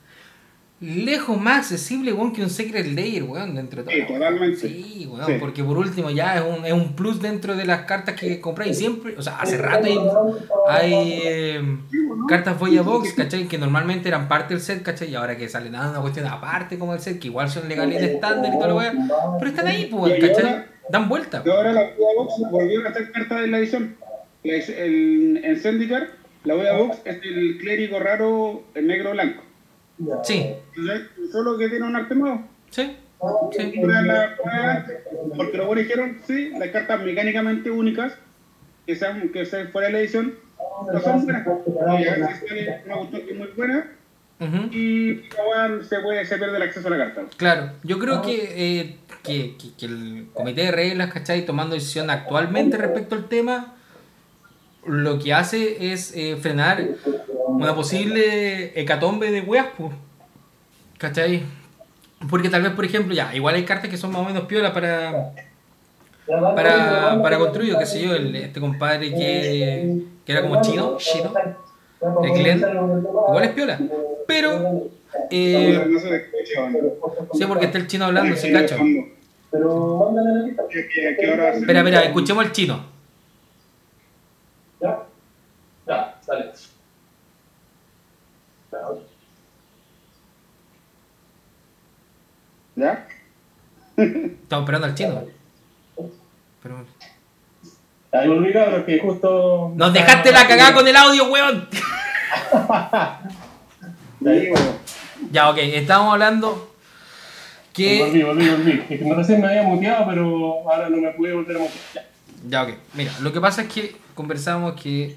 lejos 0.82 1.40
más 1.40 1.58
accesible, 1.58 2.12
weón, 2.12 2.32
que 2.32 2.42
un 2.42 2.50
Secret 2.50 2.86
Layer, 2.86 3.22
weón, 3.22 3.54
dentro 3.54 3.82
de 3.82 3.90
todo. 3.90 3.94
Sí, 4.06 4.12
totalmente. 4.12 4.56
Sí, 4.58 5.08
weón, 5.10 5.26
Sí. 5.26 5.32
porque 5.38 5.62
por 5.62 5.78
último 5.78 6.10
ya 6.10 6.36
es 6.36 6.42
un, 6.42 6.66
es 6.66 6.72
un 6.72 6.96
plus 6.96 7.22
dentro 7.22 7.54
de 7.56 7.64
las 7.64 7.82
cartas 7.82 8.16
que 8.18 8.40
compráis 8.40 8.76
siempre, 8.76 9.14
o 9.16 9.22
sea, 9.22 9.36
hace 9.38 9.56
rato 9.58 9.86
hay, 9.86 9.98
hay 10.68 11.20
eh, 11.24 11.62
cartas 12.28 12.58
Voya 12.58 12.82
Box, 12.82 13.12
¿cachai? 13.12 13.46
Que 13.46 13.58
normalmente 13.58 14.08
eran 14.08 14.26
parte 14.28 14.54
del 14.54 14.62
set, 14.62 14.82
¿cachai? 14.82 15.10
Y 15.10 15.14
ahora 15.14 15.36
que 15.36 15.48
salen 15.48 15.74
a 15.76 15.88
una 15.90 16.00
cuestión 16.00 16.26
aparte 16.26 16.78
como 16.78 16.94
el 16.94 17.00
set, 17.00 17.18
que 17.20 17.28
igual 17.28 17.48
son 17.48 17.68
legales 17.68 18.02
estándar 18.02 18.52
y 18.52 18.58
todo 18.58 18.68
lo 18.68 18.76
weón, 18.76 19.08
pero 19.38 19.50
están 19.50 19.66
ahí, 19.68 19.86
pues, 19.86 20.14
¿cachai? 20.20 20.64
Dan 20.90 21.08
vuelta. 21.08 21.42
Y 21.46 21.48
ahora 21.48 21.72
la 21.72 21.82
Voya 21.82 22.14
Box 22.16 22.34
volvieron 22.50 22.86
a 22.86 22.90
hacer 22.90 23.12
cartas 23.12 23.40
de 23.40 23.46
la 23.46 23.58
edición. 23.58 23.96
La 24.42 24.54
edición- 24.54 24.78
el- 24.78 25.40
en 25.44 25.56
Zendikar, 25.60 26.08
la 26.42 26.54
Voya 26.54 26.72
Box 26.76 26.98
es 27.04 27.20
el 27.22 27.58
clérigo 27.60 28.00
raro 28.00 28.64
en 28.74 28.90
Sí, 30.24 30.54
Entonces, 30.76 31.08
Solo 31.30 31.56
que 31.58 31.68
tiene 31.68 31.86
un 31.86 31.96
arte 31.96 32.14
nuevo. 32.14 32.42
sí, 32.70 32.96
sí. 33.56 33.72
Una 33.82 34.02
de 34.02 34.08
las- 34.08 34.30
una- 34.40 34.86
Porque 35.36 35.56
lo 35.56 35.66
bueno 35.66 35.82
dijeron, 35.82 36.18
sí, 36.26 36.50
las 36.58 36.68
cartas 36.70 37.02
mecánicamente 37.02 37.70
únicas, 37.70 38.14
que 38.86 38.96
sean, 38.96 39.28
que 39.30 39.46
sean 39.46 39.68
fuera 39.68 39.86
de 39.88 39.92
la 39.92 39.98
edición, 40.00 40.34
no 40.92 41.00
son 41.00 41.24
buenas. 41.24 41.46
Una 41.46 42.26
cuestión 42.26 43.10
que 43.26 43.30
es 43.32 43.38
muy 43.38 43.48
buena 43.56 43.86
y 44.72 45.22
se, 45.88 46.00
puede, 46.00 46.24
se 46.26 46.36
pierde 46.36 46.56
el 46.56 46.62
acceso 46.62 46.88
a 46.88 46.90
la 46.90 47.14
carta. 47.14 47.30
Claro, 47.36 47.70
yo 47.84 47.98
creo 48.00 48.22
que, 48.22 48.80
eh, 48.80 48.96
que, 49.22 49.56
que- 49.56 49.72
que 49.78 49.86
el 49.86 50.26
comité 50.34 50.62
de 50.62 50.72
reglas, 50.72 51.12
¿cachai? 51.12 51.46
Tomando 51.46 51.74
decisión 51.74 52.10
actualmente 52.10 52.76
respecto 52.76 53.14
al 53.14 53.28
tema, 53.28 53.76
lo 54.84 55.20
que 55.20 55.32
hace 55.32 55.92
es 55.92 56.12
eh, 56.16 56.36
frenar 56.40 56.84
una 57.56 57.74
posible 57.74 58.78
hecatombe 58.80 59.30
de 59.30 59.40
weas, 59.40 59.66
pues. 59.76 59.92
¿cachai? 60.98 61.42
Porque 62.30 62.48
tal 62.48 62.62
vez, 62.62 62.72
por 62.72 62.84
ejemplo, 62.84 63.14
ya, 63.14 63.34
igual 63.34 63.54
hay 63.56 63.64
cartas 63.64 63.90
que 63.90 63.96
son 63.96 64.12
más 64.12 64.22
o 64.22 64.24
menos 64.24 64.44
piolas 64.44 64.70
para, 64.72 65.32
para, 66.54 67.20
para 67.20 67.38
construir, 67.38 67.76
qué 67.76 67.86
sé 67.86 68.02
yo, 68.02 68.14
el- 68.14 68.34
este 68.36 68.60
compadre 68.60 69.10
que, 69.12 70.02
que 70.24 70.32
era 70.32 70.42
como 70.42 70.60
chino, 70.62 70.96
chino, 70.98 71.32
el 72.22 72.30
Glenn, 72.32 72.58
igual 73.28 73.44
es 73.44 73.50
piola. 73.50 73.80
Pero, 74.28 74.90
eh, 75.30 75.84
no 75.88 75.98
se 75.98 76.10
le 76.10 76.16
escucha, 76.16 76.70
¿no? 76.70 76.78
sí, 77.34 77.44
porque 77.46 77.66
está 77.66 77.78
el 77.78 77.86
chino 77.88 78.04
hablando, 78.04 78.36
se 78.36 78.52
cacho. 78.52 78.76
Espera, 81.54 81.80
espera, 81.80 82.02
escuchemos 82.04 82.44
al 82.44 82.52
chino. 82.52 82.84
¿Ya? 84.80 85.02
Ya, 85.86 86.18
sale. 86.24 86.52
¿Ya? 92.76 93.06
Estamos 93.96 94.64
esperando 94.64 94.86
al 94.86 94.94
chino. 94.94 95.22
Pero... 96.62 96.84
Ahí 98.12 98.28
volví, 98.28 98.52
cabrón, 98.52 98.84
que 98.84 98.98
justo. 98.98 99.72
¡Nos 99.74 99.92
dejaste 99.92 100.32
la 100.32 100.46
cagada 100.46 100.74
con 100.74 100.86
el 100.86 100.96
audio, 100.96 101.24
weón! 101.32 101.68
Ya, 105.30 105.50
ok, 105.50 105.58
estábamos 105.58 106.12
hablando 106.12 106.74
que... 107.72 108.00
Volví, 108.04 108.22
volví, 108.22 108.48
volví. 108.50 108.84
Es 108.90 108.98
que 108.98 109.04
no 109.04 109.14
recién 109.14 109.40
me 109.40 109.48
había 109.48 109.62
muteado, 109.62 110.06
pero 110.08 110.70
ahora 110.70 110.90
no 110.90 110.98
me 110.98 111.10
pude 111.12 111.32
volver 111.32 111.56
a 111.56 111.60
mutear. 111.60 111.82
Ya. 111.94 112.12
Ya, 112.48 112.64
ok. 112.64 112.70
Mira, 112.94 113.12
lo 113.20 113.32
que 113.32 113.40
pasa 113.40 113.62
es 113.62 113.68
que 113.68 113.96
conversamos 114.14 114.80
que 114.80 115.16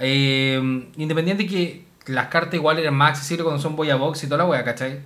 eh, 0.00 0.60
independiente 0.96 1.46
que 1.46 1.84
las 2.06 2.28
cartas 2.28 2.54
igual 2.54 2.78
eran 2.78 2.94
más 2.94 3.10
accesibles 3.10 3.44
cuando 3.44 3.62
son 3.62 3.76
Boya 3.76 3.96
Box 3.96 4.24
y 4.24 4.26
toda 4.26 4.38
la 4.38 4.46
wea, 4.46 4.64
¿cachai? 4.64 5.00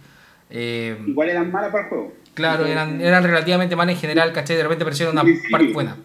Eh, 0.50 0.98
igual 1.06 1.28
eran 1.28 1.50
malas 1.52 1.70
para 1.70 1.84
el 1.84 1.88
juego. 1.90 2.12
Claro, 2.34 2.66
eran, 2.66 3.00
eran 3.00 3.22
relativamente 3.22 3.76
malas 3.76 3.94
en 3.94 4.00
general, 4.00 4.32
¿cachai? 4.32 4.56
De 4.56 4.62
repente 4.62 4.84
aparecieron 4.84 5.14
una 5.18 5.24
parte 5.50 5.72
buena. 5.72 5.96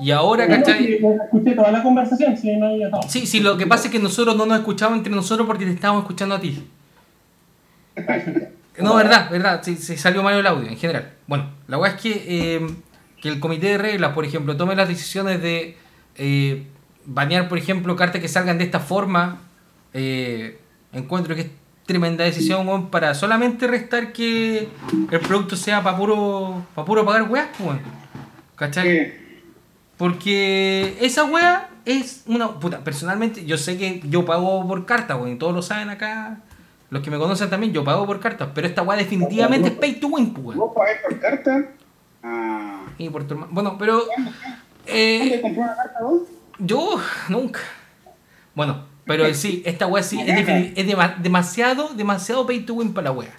Y 0.00 0.10
ahora, 0.12 0.46
¿cachai? 0.46 0.86
sí, 0.86 0.98
Escuché 1.24 1.52
toda 1.56 1.72
la 1.72 1.82
conversación, 1.82 2.36
sí, 2.36 2.56
no 2.56 2.66
había 2.68 2.90
todo. 2.90 3.02
Sí, 3.08 3.26
sí, 3.26 3.40
lo 3.40 3.56
que 3.56 3.66
pasa 3.66 3.86
es 3.86 3.92
que 3.92 3.98
nosotros 3.98 4.36
no 4.36 4.46
nos 4.46 4.58
escuchamos 4.58 4.98
entre 4.98 5.12
nosotros 5.12 5.46
porque 5.46 5.64
te 5.64 5.72
estábamos 5.72 6.02
escuchando 6.02 6.34
a 6.36 6.40
ti. 6.40 6.64
No, 8.80 8.94
verdad, 8.94 9.28
verdad, 9.30 9.60
sí, 9.64 9.76
sí, 9.76 9.96
salió 9.96 10.22
mal 10.22 10.34
el 10.38 10.46
audio 10.46 10.68
en 10.68 10.76
general. 10.76 11.10
Bueno, 11.26 11.50
la 11.66 11.78
weá 11.78 11.92
es 11.92 12.00
que, 12.00 12.24
eh, 12.28 12.66
que 13.20 13.28
el 13.28 13.40
comité 13.40 13.68
de 13.68 13.78
reglas, 13.78 14.12
por 14.12 14.24
ejemplo, 14.24 14.56
tome 14.56 14.76
las 14.76 14.88
decisiones 14.88 15.42
de 15.42 15.76
eh, 16.16 16.62
banear, 17.04 17.48
por 17.48 17.58
ejemplo, 17.58 17.96
cartas 17.96 18.20
que 18.20 18.28
salgan 18.28 18.58
de 18.58 18.64
esta 18.64 18.78
forma. 18.80 19.40
eh, 19.94 20.58
encuentro 20.92 21.34
que 21.34 21.42
es 21.42 21.48
tremenda 21.88 22.22
decisión, 22.22 22.68
weón, 22.68 22.90
para 22.90 23.14
solamente 23.14 23.66
restar 23.66 24.12
que 24.12 24.68
el 25.10 25.20
producto 25.20 25.56
sea 25.56 25.82
para 25.82 25.96
puro, 25.96 26.62
pa 26.74 26.84
puro 26.84 27.04
pagar 27.04 27.22
weas, 27.30 27.48
weón. 27.58 27.80
¿Cachai? 28.56 29.14
Porque 29.96 30.96
esa 31.00 31.24
wea 31.24 31.70
es 31.86 32.22
una. 32.26 32.60
Puta, 32.60 32.84
personalmente, 32.84 33.44
yo 33.46 33.56
sé 33.56 33.78
que 33.78 34.00
yo 34.04 34.24
pago 34.26 34.68
por 34.68 34.84
carta, 34.84 35.16
weón, 35.16 35.32
y 35.32 35.38
todos 35.38 35.54
lo 35.54 35.62
saben 35.62 35.88
acá. 35.88 36.40
Los 36.90 37.02
que 37.02 37.10
me 37.10 37.18
conocen 37.18 37.50
también, 37.50 37.72
yo 37.72 37.84
pago 37.84 38.06
por 38.06 38.20
cartas, 38.20 38.50
pero 38.54 38.66
esta 38.66 38.82
wea 38.82 38.96
definitivamente 38.98 39.68
es 39.68 39.74
pay 39.74 39.94
to 39.98 40.08
win, 40.08 40.34
weón. 40.38 40.58
¿Vos 40.58 40.72
pagás 40.74 40.96
por 41.02 41.18
carta? 41.18 41.64
Ah. 42.22 42.80
Y 42.98 43.08
por 43.08 43.24
tu 43.26 43.34
hermano. 43.34 43.52
Bueno, 43.52 43.76
pero. 43.78 44.04
¿Cuándo 44.06 44.30
Eh, 44.86 45.38
compró 45.42 45.62
una 45.62 45.74
carta 45.74 45.98
vos? 46.02 46.22
yo 46.58 47.00
nunca. 47.30 47.60
Bueno, 48.54 48.84
pero 49.08 49.34
sí, 49.34 49.62
esta 49.66 49.86
wea 49.88 50.02
sí 50.04 50.20
es, 50.20 50.28
es 50.76 50.86
dema- 50.86 51.16
demasiado, 51.16 51.88
demasiado 51.94 52.46
pay 52.46 52.60
to 52.60 52.74
win 52.74 52.92
para 52.94 53.06
la 53.06 53.12
wea. 53.12 53.30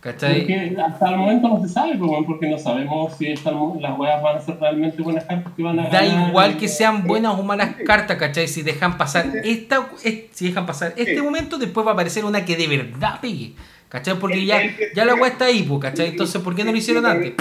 ¿Cachai? 0.00 0.42
Porque 0.42 0.76
hasta 0.80 1.08
el 1.10 1.16
momento 1.16 1.48
no 1.48 1.60
se 1.60 1.68
sabe, 1.68 1.98
porque 2.24 2.48
no 2.48 2.56
sabemos 2.56 3.16
si 3.18 3.26
esta- 3.32 3.50
las 3.80 3.98
weas 3.98 4.22
van 4.22 4.36
a 4.36 4.40
ser 4.40 4.56
realmente 4.60 5.02
buenas 5.02 5.24
cartas 5.24 5.52
que 5.56 5.62
van 5.64 5.80
a 5.80 5.88
Da 5.88 6.02
ganar. 6.04 6.28
igual 6.28 6.56
que 6.56 6.68
sean 6.68 7.04
buenas 7.04 7.36
o 7.36 7.42
malas 7.42 7.70
cartas, 7.84 8.16
¿cachai? 8.16 8.46
Si 8.46 8.62
dejan 8.62 8.96
pasar 8.96 9.26
esta, 9.42 9.88
es- 10.04 10.26
si 10.30 10.46
dejan 10.46 10.66
pasar 10.66 10.94
este 10.96 11.16
Sí. 11.16 11.20
momento, 11.20 11.58
después 11.58 11.84
va 11.84 11.90
a 11.90 11.94
aparecer 11.94 12.24
una 12.24 12.44
que 12.44 12.54
de 12.56 12.68
verdad 12.68 13.20
pegue. 13.20 13.54
¿Cachai? 13.88 14.16
Porque 14.20 14.38
El- 14.38 14.46
ya, 14.46 14.62
el 14.62 14.76
que- 14.76 14.90
ya 14.94 15.04
la 15.04 15.14
weá 15.16 15.32
está 15.32 15.46
ahí, 15.46 15.68
¿cachai? 15.80 16.08
Entonces, 16.10 16.40
¿por 16.42 16.54
qué 16.54 16.62
no 16.62 16.70
lo 16.70 16.76
hicieron 16.78 17.04
antes? 17.04 17.32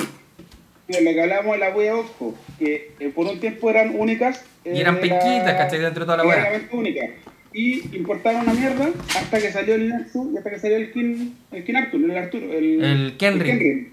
Lo 0.87 0.97
que 0.99 1.21
hablamos 1.21 1.51
de 1.51 1.57
la 1.59 1.69
wea 1.75 1.95
Oxpo, 1.95 2.33
que 2.57 2.93
eh, 2.99 3.11
por 3.13 3.27
un 3.27 3.39
tiempo 3.39 3.69
eran 3.69 3.93
únicas. 3.99 4.43
Y 4.65 4.79
eran 4.79 4.95
eh, 4.95 4.99
penquitas, 4.99 5.45
la- 5.45 5.57
¿cachai? 5.57 5.79
Dentro 5.79 6.05
de 6.05 6.05
toda 6.05 6.17
la 6.17 6.25
weá. 6.25 6.61
únicas. 6.71 7.09
Y 7.57 7.95
importaron 7.97 8.41
una 8.41 8.53
mierda 8.53 8.91
hasta 9.15 9.39
que 9.39 9.51
salió 9.51 9.73
el 9.73 9.89
Nexus 9.89 10.31
y 10.31 10.37
hasta 10.37 10.51
que 10.51 10.59
salió 10.59 10.77
el 10.77 10.91
King, 10.91 11.31
el 11.51 11.63
King 11.63 11.73
Arthur, 11.73 12.01
el 12.03 12.15
Arturo, 12.15 12.53
el, 12.53 12.83
El. 12.83 13.91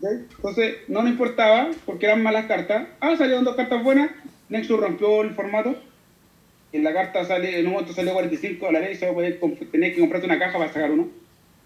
Entonces 0.00 0.76
no 0.88 1.02
nos 1.02 1.10
importaba 1.10 1.68
porque 1.84 2.06
eran 2.06 2.22
malas 2.22 2.46
cartas. 2.46 2.86
Ah, 3.00 3.14
salieron 3.18 3.44
dos 3.44 3.54
cartas 3.54 3.82
buenas. 3.82 4.12
Nexus 4.48 4.80
rompió 4.80 5.20
el 5.20 5.34
formato. 5.34 5.76
En 6.72 6.84
la 6.84 6.94
carta 6.94 7.22
sale, 7.26 7.60
en 7.60 7.66
un 7.66 7.72
momento 7.74 7.92
salió 7.92 8.14
45 8.14 8.64
dólares 8.64 8.96
y 8.96 8.98
solo 8.98 9.28
tenías 9.70 9.92
que 9.92 10.00
comprarte 10.00 10.26
una 10.26 10.38
caja 10.38 10.56
para 10.56 10.72
sacar 10.72 10.90
uno. 10.90 11.10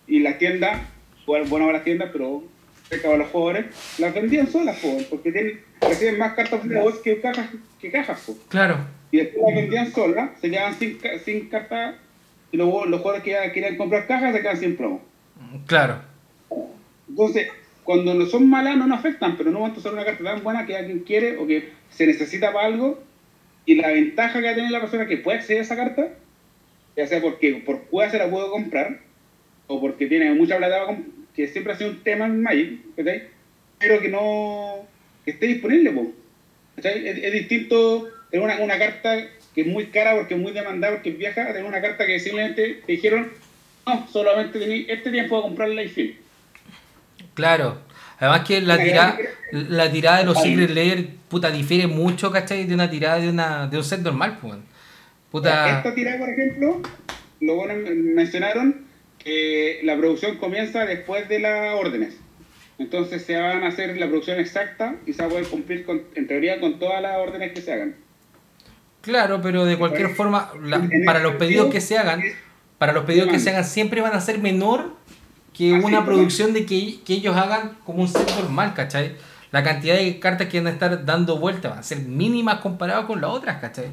Y 0.09 0.19
las 0.19 0.37
tiendas, 0.39 0.81
bueno, 1.27 1.45
bueno 1.49 1.71
las 1.71 1.85
tiendas, 1.85 2.11
pero 2.13 2.43
cerca 2.89 3.09
de 3.09 3.19
los 3.19 3.29
jugadores, 3.29 3.67
las 4.01 4.13
vendían 4.13 4.51
solas, 4.51 4.81
po, 4.81 4.99
porque 5.09 5.31
tienen, 5.31 5.61
reciben 5.81 6.19
más 6.19 6.33
cartas 6.33 6.69
de 6.69 6.81
voz 6.81 6.99
que 6.99 7.21
cajas, 7.21 7.51
que 7.81 7.93
cajas. 7.93 8.21
po. 8.27 8.37
Claro. 8.49 9.00
Y 9.11 9.19
después 9.19 9.43
las 9.47 9.55
vendían 9.55 9.93
solas, 9.93 10.31
se 10.41 10.51
quedaban 10.51 10.75
sin, 10.75 10.99
sin. 11.25 11.51
Y 12.53 12.57
luego 12.57 12.87
los 12.87 13.01
jugadores 13.01 13.25
que 13.25 13.31
ya 13.31 13.53
querían 13.53 13.77
comprar 13.77 14.07
cajas 14.07 14.35
se 14.35 14.41
quedan 14.41 14.57
sin 14.57 14.77
promo. 14.77 15.01
Claro. 15.67 16.01
Entonces, 17.09 17.49
cuando 17.85 18.15
no 18.15 18.27
son 18.27 18.49
malas 18.49 18.77
no 18.77 18.87
nos 18.87 19.01
afectan, 19.01 19.37
pero 19.37 19.51
en 19.51 19.57
un 19.57 19.63
momento 19.63 19.81
son 19.81 19.95
una 19.95 20.05
carta 20.05 20.23
tan 20.23 20.43
buena 20.43 20.67
que 20.67 20.77
alguien 20.77 21.01
quiere 21.01 21.37
o 21.39 21.47
que 21.47 21.71
se 21.91 22.07
necesita 22.07 22.53
para 22.53 22.67
algo 22.67 23.03
y 23.67 23.75
la 23.77 23.89
ventaja 23.89 24.41
que 24.41 24.47
va 24.47 24.53
a 24.53 24.55
tener 24.55 24.71
la 24.71 24.81
persona 24.81 25.07
que 25.07 25.17
puede 25.17 25.39
acceder 25.39 25.61
a 25.61 25.65
esa 25.65 25.77
carta, 25.77 26.09
ya 26.97 27.07
sea 27.07 27.21
porque 27.21 27.55
por 27.67 27.83
cuál 27.87 28.11
se 28.11 28.19
la 28.19 28.31
puedo 28.31 28.51
comprar 28.51 29.01
o 29.67 29.81
porque 29.81 30.07
tiene 30.07 30.33
mucha 30.35 30.57
plata, 30.59 30.97
que 31.35 31.49
siempre 31.49 31.73
ha 31.73 31.77
sido 31.77 31.91
un 31.91 32.03
tema 32.03 32.27
en 32.27 32.43
Magic, 32.43 32.81
pero 33.79 34.01
que 34.01 34.09
no 34.09 34.87
que 35.25 35.33
esté 35.33 35.47
disponible. 35.47 36.13
es 36.77 37.33
distinto 37.33 38.09
tener 38.31 38.45
una, 38.45 38.59
una 38.59 38.79
carta 38.79 39.17
que 39.55 39.63
es 39.63 39.67
muy 39.67 39.87
cara 39.87 40.15
porque 40.15 40.35
es 40.35 40.41
muy 40.41 40.53
demandada, 40.53 40.95
porque 40.95 41.11
es 41.11 41.19
vieja, 41.19 41.43
a 41.43 41.49
tener 41.49 41.65
una 41.65 41.81
carta 41.81 42.07
que 42.07 42.21
simplemente 42.21 42.83
te 42.87 42.93
dijeron, 42.93 43.31
no, 43.87 44.09
solamente 44.13 44.93
este 44.93 45.11
tiempo 45.11 45.37
de 45.37 45.43
comprarla 45.43 45.83
y 45.83 45.89
fin. 45.89 46.17
Claro. 47.35 47.79
Además 48.19 48.47
que 48.47 48.61
la 48.61 48.79
tirada, 48.79 49.19
la 49.53 49.91
tirada 49.91 50.19
de 50.19 50.25
los 50.25 50.43
Secret 50.43 50.71
Layer, 50.71 51.07
puta, 51.29 51.51
difiere 51.51 51.87
mucho, 51.87 52.31
¿cachai? 52.31 52.67
De 52.67 52.75
una 52.75 52.91
tirada 52.91 53.19
de 53.19 53.31
una 53.31 53.67
de 53.67 53.79
un 53.79 53.85
set 53.85 54.01
normal, 54.01 54.39
pues. 54.41 54.57
Puta. 55.31 55.79
Esta 55.79 55.95
tirada, 55.95 56.19
por 56.19 56.29
ejemplo, 56.29 56.83
lo 57.41 57.55
bueno 57.55 57.75
mencionaron 57.87 58.85
que 59.19 59.81
la 59.85 59.97
producción 59.97 60.37
comienza 60.37 60.85
después 60.85 61.29
de 61.29 61.39
las 61.39 61.75
órdenes. 61.75 62.17
Entonces 62.79 63.23
se 63.25 63.37
van 63.37 63.63
a 63.63 63.69
hacer 63.69 63.97
la 63.99 64.07
producción 64.07 64.39
exacta 64.39 64.97
y 65.07 65.13
se 65.13 65.23
va 65.23 65.29
a 65.29 65.31
poder 65.31 65.47
cumplir, 65.47 65.85
con, 65.85 66.03
en 66.15 66.27
teoría, 66.27 66.61
con 66.61 66.79
todas 66.79 67.01
las 67.01 67.19
órdenes 67.19 67.53
que 67.53 67.61
se 67.63 67.73
hagan. 67.73 67.95
Claro, 69.03 69.41
pero 69.43 69.65
de 69.65 69.79
cualquier 69.79 70.15
forma, 70.15 70.51
la- 70.63 70.87
para 71.07 71.21
los 71.21 71.35
pedidos 71.37 71.71
que 71.73 71.81
se 71.81 71.97
hagan, 71.99 72.23
para 72.79 72.93
los 72.93 73.05
pedidos 73.05 73.29
que 73.29 73.39
se 73.39 73.51
hagan 73.51 73.65
siempre 73.65 74.01
van 74.01 74.13
a 74.15 74.21
ser 74.21 74.39
menor 74.39 74.95
que 75.55 75.75
Así 75.75 75.85
una 75.85 76.05
producción 76.05 76.53
de 76.53 76.65
que, 76.67 77.01
que 77.05 77.15
ellos 77.15 77.37
hagan 77.37 77.77
como 77.85 78.03
un 78.03 78.09
set 78.09 78.29
normal, 78.41 78.75
¿cachai? 78.75 79.17
La 79.53 79.63
cantidad 79.65 79.97
de 79.97 80.19
cartas 80.21 80.49
que 80.49 80.59
van 80.59 80.69
a 80.69 80.71
estar 80.71 81.05
dando 81.05 81.39
vueltas 81.39 81.71
van 81.71 81.81
a 81.81 81.83
ser 81.83 81.99
mínimas 82.01 82.61
comparado 82.61 83.07
con 83.07 83.21
las 83.21 83.31
otras, 83.31 83.57
¿cachai? 83.61 83.87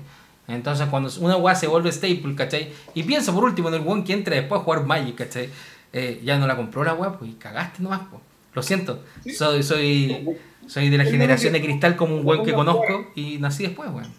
Entonces 0.47 0.87
cuando 0.87 1.09
una 1.19 1.35
weá 1.35 1.55
se 1.55 1.67
vuelve 1.67 1.91
staple, 1.91 2.35
¿cachai? 2.35 2.69
Y 2.93 3.03
piensa 3.03 3.33
por 3.33 3.43
último 3.43 3.67
en 3.69 3.75
el 3.75 3.81
weón 3.81 4.03
que 4.03 4.13
entra 4.13 4.35
después 4.35 4.61
a 4.61 4.63
jugar 4.63 4.85
Magic, 4.85 5.15
¿cachai? 5.15 5.49
Eh, 5.93 6.21
ya 6.23 6.37
no 6.37 6.47
la 6.47 6.55
compró 6.55 6.83
la 6.83 6.93
weá, 6.93 7.13
pues 7.17 7.31
y 7.31 7.33
cagaste 7.35 7.81
nomás, 7.81 8.01
pues. 8.09 8.21
Lo 8.53 8.61
siento. 8.63 9.03
Sí. 9.23 9.33
Soy, 9.33 9.63
soy, 9.63 10.25
soy 10.67 10.89
de 10.89 10.97
la 10.97 11.05
generación 11.05 11.53
de 11.53 11.61
cristal 11.61 11.95
como 11.95 12.15
un 12.15 12.25
weón 12.25 12.45
que 12.45 12.53
conozco 12.53 13.07
y 13.15 13.37
nací 13.39 13.63
después, 13.63 13.89
weón. 13.89 14.11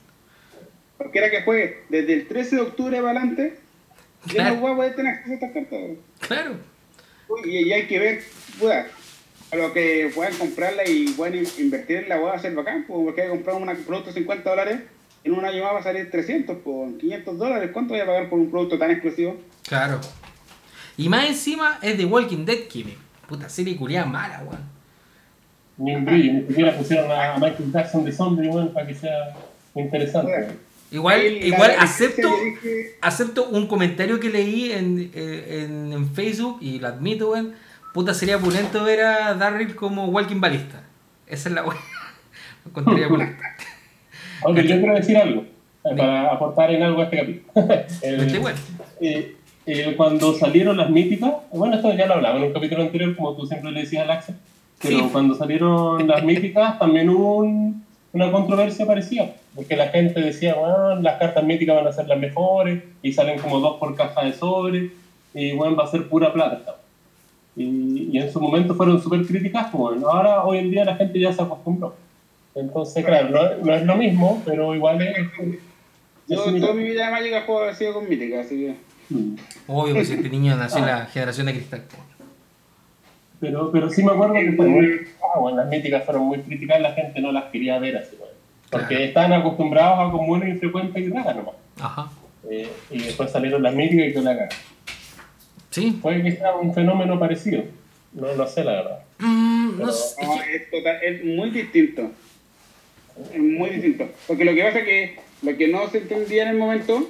Cualquiera 0.98 1.30
que 1.30 1.42
juegue 1.42 1.84
desde 1.88 2.12
el 2.12 2.28
13 2.28 2.56
de 2.56 2.62
octubre 2.62 2.96
para 3.00 3.10
adelante, 3.12 3.54
ya 4.26 4.32
Claro. 4.34 4.56
no 4.56 4.62
va 4.62 4.72
a 4.72 4.76
poder 4.76 4.96
tener 4.96 5.14
acceso 5.14 5.32
a 5.32 5.34
estas 5.36 5.52
cartas. 5.52 5.78
Claro. 6.20 6.56
Y, 7.44 7.56
y 7.68 7.72
hay 7.72 7.86
que 7.86 7.98
ver, 7.98 8.22
puta, 8.58 8.86
a 9.52 9.56
lo 9.56 9.72
que 9.72 10.10
puedan 10.14 10.34
comprarla 10.34 10.82
y 10.88 11.08
puedan 11.12 11.36
in- 11.36 11.46
invertir 11.58 11.98
en 11.98 12.08
la 12.08 12.20
hueá 12.20 12.38
ser 12.38 12.54
bacán, 12.54 12.84
pues, 12.86 13.00
porque 13.04 13.22
hay 13.22 13.28
que 13.28 13.34
comprar 13.34 13.56
un 13.56 13.66
producto 13.84 14.08
de 14.10 14.14
50 14.14 14.50
dólares, 14.50 14.80
en 15.24 15.32
un 15.32 15.44
año 15.44 15.62
más 15.64 15.74
va 15.74 15.78
a 15.80 15.82
salir 15.82 16.10
300, 16.10 16.58
pues, 16.64 16.92
500 16.98 17.38
dólares. 17.38 17.70
¿Cuánto 17.72 17.94
voy 17.94 18.00
a 18.02 18.06
pagar 18.06 18.28
por 18.28 18.38
un 18.38 18.50
producto 18.50 18.78
tan 18.78 18.90
exclusivo? 18.90 19.36
Claro. 19.68 20.00
Y 20.96 21.08
más 21.08 21.26
encima 21.28 21.78
es 21.80 21.96
de 21.96 22.04
Walking 22.04 22.44
Dead, 22.44 22.58
me- 22.84 22.96
puta 23.28 23.48
serie 23.48 23.76
culiada 23.76 24.06
mala, 24.06 24.42
weón. 24.44 24.78
Ni 25.76 25.94
un 25.94 26.04
brillo, 26.04 26.32
ni 26.32 26.46
siquiera 26.48 26.76
pusieron 26.76 27.10
a 27.12 27.34
Michael 27.38 27.70
Jackson 27.72 28.04
de 28.04 28.10
zombie, 28.12 28.48
weón, 28.48 28.72
para 28.72 28.86
que 28.86 28.94
sea 28.94 29.36
interesante. 29.76 30.48
Igual, 30.90 31.22
igual 31.44 31.72
la 31.76 31.82
acepto, 31.82 32.30
que 32.62 32.96
acepto 33.02 33.48
un 33.50 33.66
comentario 33.66 34.18
que 34.20 34.30
leí 34.30 34.72
en, 34.72 35.10
eh, 35.14 35.64
en, 35.66 35.92
en 35.92 36.10
Facebook 36.14 36.58
y 36.62 36.78
lo 36.78 36.88
admito, 36.88 37.30
weón. 37.32 37.52
Puta 37.92 38.14
sería 38.14 38.38
pulento 38.38 38.84
ver 38.84 39.00
a 39.02 39.34
Darryl 39.34 39.74
como 39.74 40.06
Walking 40.06 40.40
Balista. 40.40 40.82
Esa 41.26 41.48
es 41.50 41.54
la 41.54 41.62
weón. 41.62 41.76
Lo 42.64 42.70
encontraría 42.70 43.08
pulento. 43.14 43.42
Aunque 44.44 44.66
yo 44.66 44.78
quiero 44.78 44.94
decir 44.94 45.16
algo, 45.16 45.42
eh, 45.42 45.96
para 45.96 46.32
aportar 46.32 46.70
en 46.70 46.82
algo 46.82 47.00
a 47.00 47.04
este 47.04 47.16
capítulo. 47.18 47.52
El- 48.02 48.20
Este 48.20 48.38
weón. 48.38 48.56
eh, 49.00 49.34
eh, 49.66 49.94
cuando 49.96 50.32
salieron 50.34 50.76
las 50.78 50.88
míticas, 50.88 51.32
bueno, 51.52 51.76
esto 51.76 51.92
ya 51.94 52.06
lo 52.06 52.14
hablaba 52.14 52.38
en 52.38 52.44
un 52.44 52.52
capítulo 52.54 52.82
anterior, 52.82 53.14
como 53.14 53.36
tú 53.36 53.46
siempre 53.46 53.70
le 53.72 53.80
decías 53.80 54.04
al 54.04 54.10
Axel, 54.12 54.36
pero 54.80 54.98
Sí. 55.00 55.08
cuando 55.12 55.34
salieron 55.34 56.06
las 56.08 56.24
míticas 56.24 56.78
también 56.78 57.10
hubo 57.10 57.36
un- 57.38 57.84
una 58.12 58.32
controversia 58.32 58.86
parecida, 58.86 59.32
porque 59.54 59.76
la 59.76 59.88
gente 59.88 60.20
decía, 60.20 60.54
bueno, 60.54 60.96
las 61.02 61.18
cartas 61.18 61.44
míticas 61.44 61.76
van 61.76 61.86
a 61.86 61.92
ser 61.92 62.06
las 62.08 62.18
mejores, 62.18 62.82
y 63.02 63.12
salen 63.12 63.38
como 63.38 63.60
dos 63.60 63.76
por 63.78 63.94
caja 63.94 64.24
de 64.24 64.32
sobre, 64.32 64.90
y 65.34 65.52
bueno, 65.52 65.76
va 65.76 65.84
a 65.84 65.90
ser 65.90 66.08
pura 66.08 66.32
plata. 66.32 66.76
Y, 67.56 68.08
y 68.12 68.18
en 68.18 68.32
su 68.32 68.40
momento 68.40 68.74
fueron 68.74 69.02
súper 69.02 69.26
criticadas, 69.26 69.70
pues 69.70 69.80
bueno, 69.80 70.08
ahora 70.08 70.44
hoy 70.44 70.58
en 70.58 70.70
día 70.70 70.84
la 70.84 70.96
gente 70.96 71.18
ya 71.20 71.32
se 71.32 71.42
acostumbró. 71.42 71.94
Entonces, 72.54 73.04
claro, 73.04 73.28
no, 73.28 73.64
no 73.64 73.74
es 73.74 73.84
lo 73.84 73.96
mismo, 73.96 74.42
pero 74.44 74.74
igual 74.74 75.00
es... 75.02 75.16
es 75.18 75.58
Yo 76.28 76.44
similar. 76.44 76.70
toda 76.70 76.80
mi 76.80 76.88
vida 76.88 77.06
de 77.06 77.10
Magic 77.12 77.32
he 77.32 77.40
jugado- 77.42 77.68
he 77.70 77.74
sido 77.74 77.94
con 77.94 78.08
Mítica, 78.08 78.40
así 78.40 78.56
que... 78.56 78.74
Mm. 79.14 79.36
Obvio, 79.68 79.94
pues 79.94 80.10
este 80.10 80.28
niño 80.28 80.56
nació 80.56 80.80
en 80.80 80.86
la 80.86 81.06
generación 81.06 81.46
de 81.46 81.52
cristal. 81.54 81.82
Pero, 83.40 83.70
pero 83.70 83.88
sí 83.90 84.02
me 84.02 84.12
acuerdo 84.12 84.34
que 84.34 84.52
fue 84.52 84.66
muy, 84.66 85.06
ah, 85.22 85.38
bueno, 85.38 85.58
las 85.58 85.68
míticas 85.68 86.04
fueron 86.04 86.24
muy 86.24 86.38
criticadas, 86.40 86.82
la 86.82 86.92
gente 86.92 87.20
no 87.20 87.30
las 87.32 87.44
quería 87.52 87.78
ver 87.78 87.96
así, 87.96 88.16
bueno, 88.18 88.32
porque 88.70 88.88
Claro. 88.96 89.04
estaban 89.04 89.32
acostumbrados 89.34 90.08
a 90.08 90.10
comunes 90.12 90.48
infrecuentes 90.48 91.02
y 91.02 91.08
raras 91.10 91.36
nomás. 91.36 91.54
Ajá. 91.80 92.10
Eh, 92.50 92.68
y 92.90 92.98
después 93.02 93.30
salieron 93.30 93.62
las 93.62 93.74
míticas 93.74 94.08
y 94.08 94.12
que 94.12 94.20
la 94.20 94.36
cara. 94.36 94.48
Sí. 95.70 95.98
Puede 96.02 96.22
que 96.22 96.32
sea 96.32 96.56
un 96.56 96.74
fenómeno 96.74 97.18
parecido. 97.18 97.62
No, 98.12 98.34
no 98.34 98.46
sé 98.46 98.64
la 98.64 98.72
verdad. 98.72 98.98
Mm, 99.18 99.78
no 99.78 99.92
sé, 99.92 100.14
es 100.20 100.26
No, 100.28 100.34
es, 100.42 100.70
total- 100.70 100.98
es 101.02 101.24
muy 101.24 101.50
distinto. 101.50 102.10
Es 103.32 103.38
muy 103.40 103.70
distinto. 103.70 104.08
Porque 104.26 104.44
lo 104.44 104.54
que 104.54 104.62
pasa 104.62 104.78
es 104.80 104.84
que 104.84 105.16
lo 105.42 105.56
que 105.56 105.68
no 105.68 105.88
se 105.90 105.98
entendía 105.98 106.44
en 106.44 106.48
el 106.50 106.56
momento, 106.56 107.08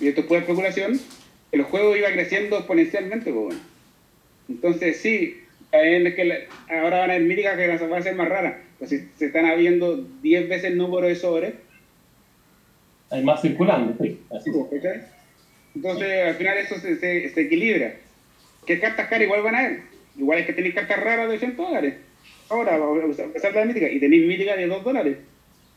y 0.00 0.08
esto 0.08 0.22
fue 0.22 0.38
especulación, 0.38 0.98
que 1.50 1.56
el 1.56 1.62
juego 1.64 1.96
iba 1.96 2.08
creciendo 2.12 2.56
exponencialmente. 2.58 3.32
pues, 3.32 3.44
bueno. 3.46 3.60
Entonces, 4.48 5.00
sí, 5.00 5.40
es 5.72 6.14
que 6.14 6.24
la- 6.24 6.36
ahora 6.68 7.00
van 7.00 7.10
a 7.10 7.14
haber 7.14 7.22
míticas 7.26 7.56
que 7.56 7.66
van 7.86 7.92
a 8.00 8.02
ser 8.02 8.14
más 8.14 8.28
raras. 8.28 8.54
Pues 8.78 8.90
si 8.90 9.08
se 9.16 9.26
están 9.26 9.46
habiendo 9.46 9.96
10 10.22 10.48
veces 10.48 10.64
el 10.72 10.76
número 10.78 11.06
de 11.06 11.14
sobres, 11.16 11.54
Hay 13.10 13.22
más 13.22 13.40
circulando, 13.40 13.94
sí. 14.02 14.20
Así. 14.36 14.50
¿cachai? 14.70 15.02
Entonces, 15.76 16.26
al 16.26 16.34
final 16.34 16.58
eso 16.58 16.76
se, 16.78 16.96
se, 16.96 17.28
se 17.28 17.40
equilibra. 17.40 17.94
que 18.66 18.80
cartas 18.80 19.06
caras 19.08 19.22
igual 19.24 19.42
van 19.42 19.54
a 19.54 19.58
haber. 19.60 19.80
Igual 20.18 20.38
es 20.40 20.46
que 20.46 20.52
tenéis 20.54 20.74
cartas 20.74 20.98
raras 20.98 21.30
de 21.30 21.38
100 21.38 21.56
dólares. 21.56 21.94
Ahora, 22.48 22.74
a 22.76 23.32
pesar 23.32 23.52
de 23.52 23.60
la 23.60 23.64
mítica, 23.64 23.88
y 23.88 24.00
tenéis 24.00 24.26
mítica 24.26 24.56
de 24.56 24.66
2 24.66 24.82
dólares. 24.82 25.18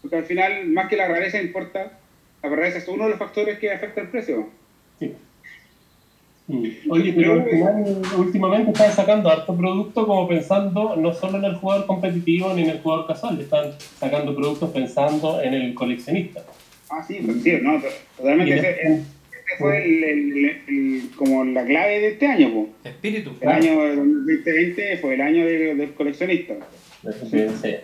Porque 0.02 0.15
al 0.15 0.25
final, 0.25 0.65
más 0.67 0.88
que 0.89 0.97
la 0.97 1.08
rareza 1.08 1.39
importa, 1.41 1.99
la 2.41 2.49
rareza 2.49 2.80
es 2.80 2.88
uno 2.88 3.04
de 3.04 3.10
los 3.12 3.19
factores 3.19 3.60
que 3.60 3.71
afecta 3.71 4.02
el 4.02 4.08
precio. 4.08 4.49
Mm. 6.49 6.65
Oye, 6.89 7.13
pero 7.13 7.33
al 7.33 7.43
final, 7.47 8.01
últimamente 8.17 8.71
están 8.71 8.91
sacando 8.91 9.29
harto 9.29 9.55
producto 9.55 10.07
como 10.07 10.27
pensando 10.27 10.95
no 10.95 11.13
solo 11.13 11.38
en 11.38 11.45
el 11.45 11.55
jugador 11.55 11.85
competitivo 11.85 12.51
ni 12.55 12.63
en 12.63 12.71
el 12.71 12.79
jugador 12.79 13.05
casual, 13.05 13.39
están 13.39 13.73
sacando 13.99 14.35
productos 14.35 14.71
pensando 14.71 15.39
en 15.43 15.53
el 15.53 15.73
coleccionista. 15.75 16.43
Ah, 16.89 17.03
sí, 17.07 17.19
pues, 17.23 17.43
sí, 17.43 17.53
no, 17.62 17.79
totalmente. 18.17 18.55
Ese, 18.57 18.69
ese 18.81 19.03
fue 19.59 19.77
el, 19.85 20.03
el- 20.03 20.45
el- 20.67 21.01
como 21.15 21.45
la 21.45 21.63
clave 21.65 21.99
de 21.99 22.07
este 22.09 22.25
año, 22.25 22.49
pues. 22.51 22.93
Espíritu. 22.95 23.31
El 23.41 23.49
año 23.49 23.95
2020 23.95 24.97
fue 24.97 25.13
el 25.13 25.21
año 25.21 25.45
de- 25.45 25.75
del 25.75 25.93
coleccionista, 25.93 26.55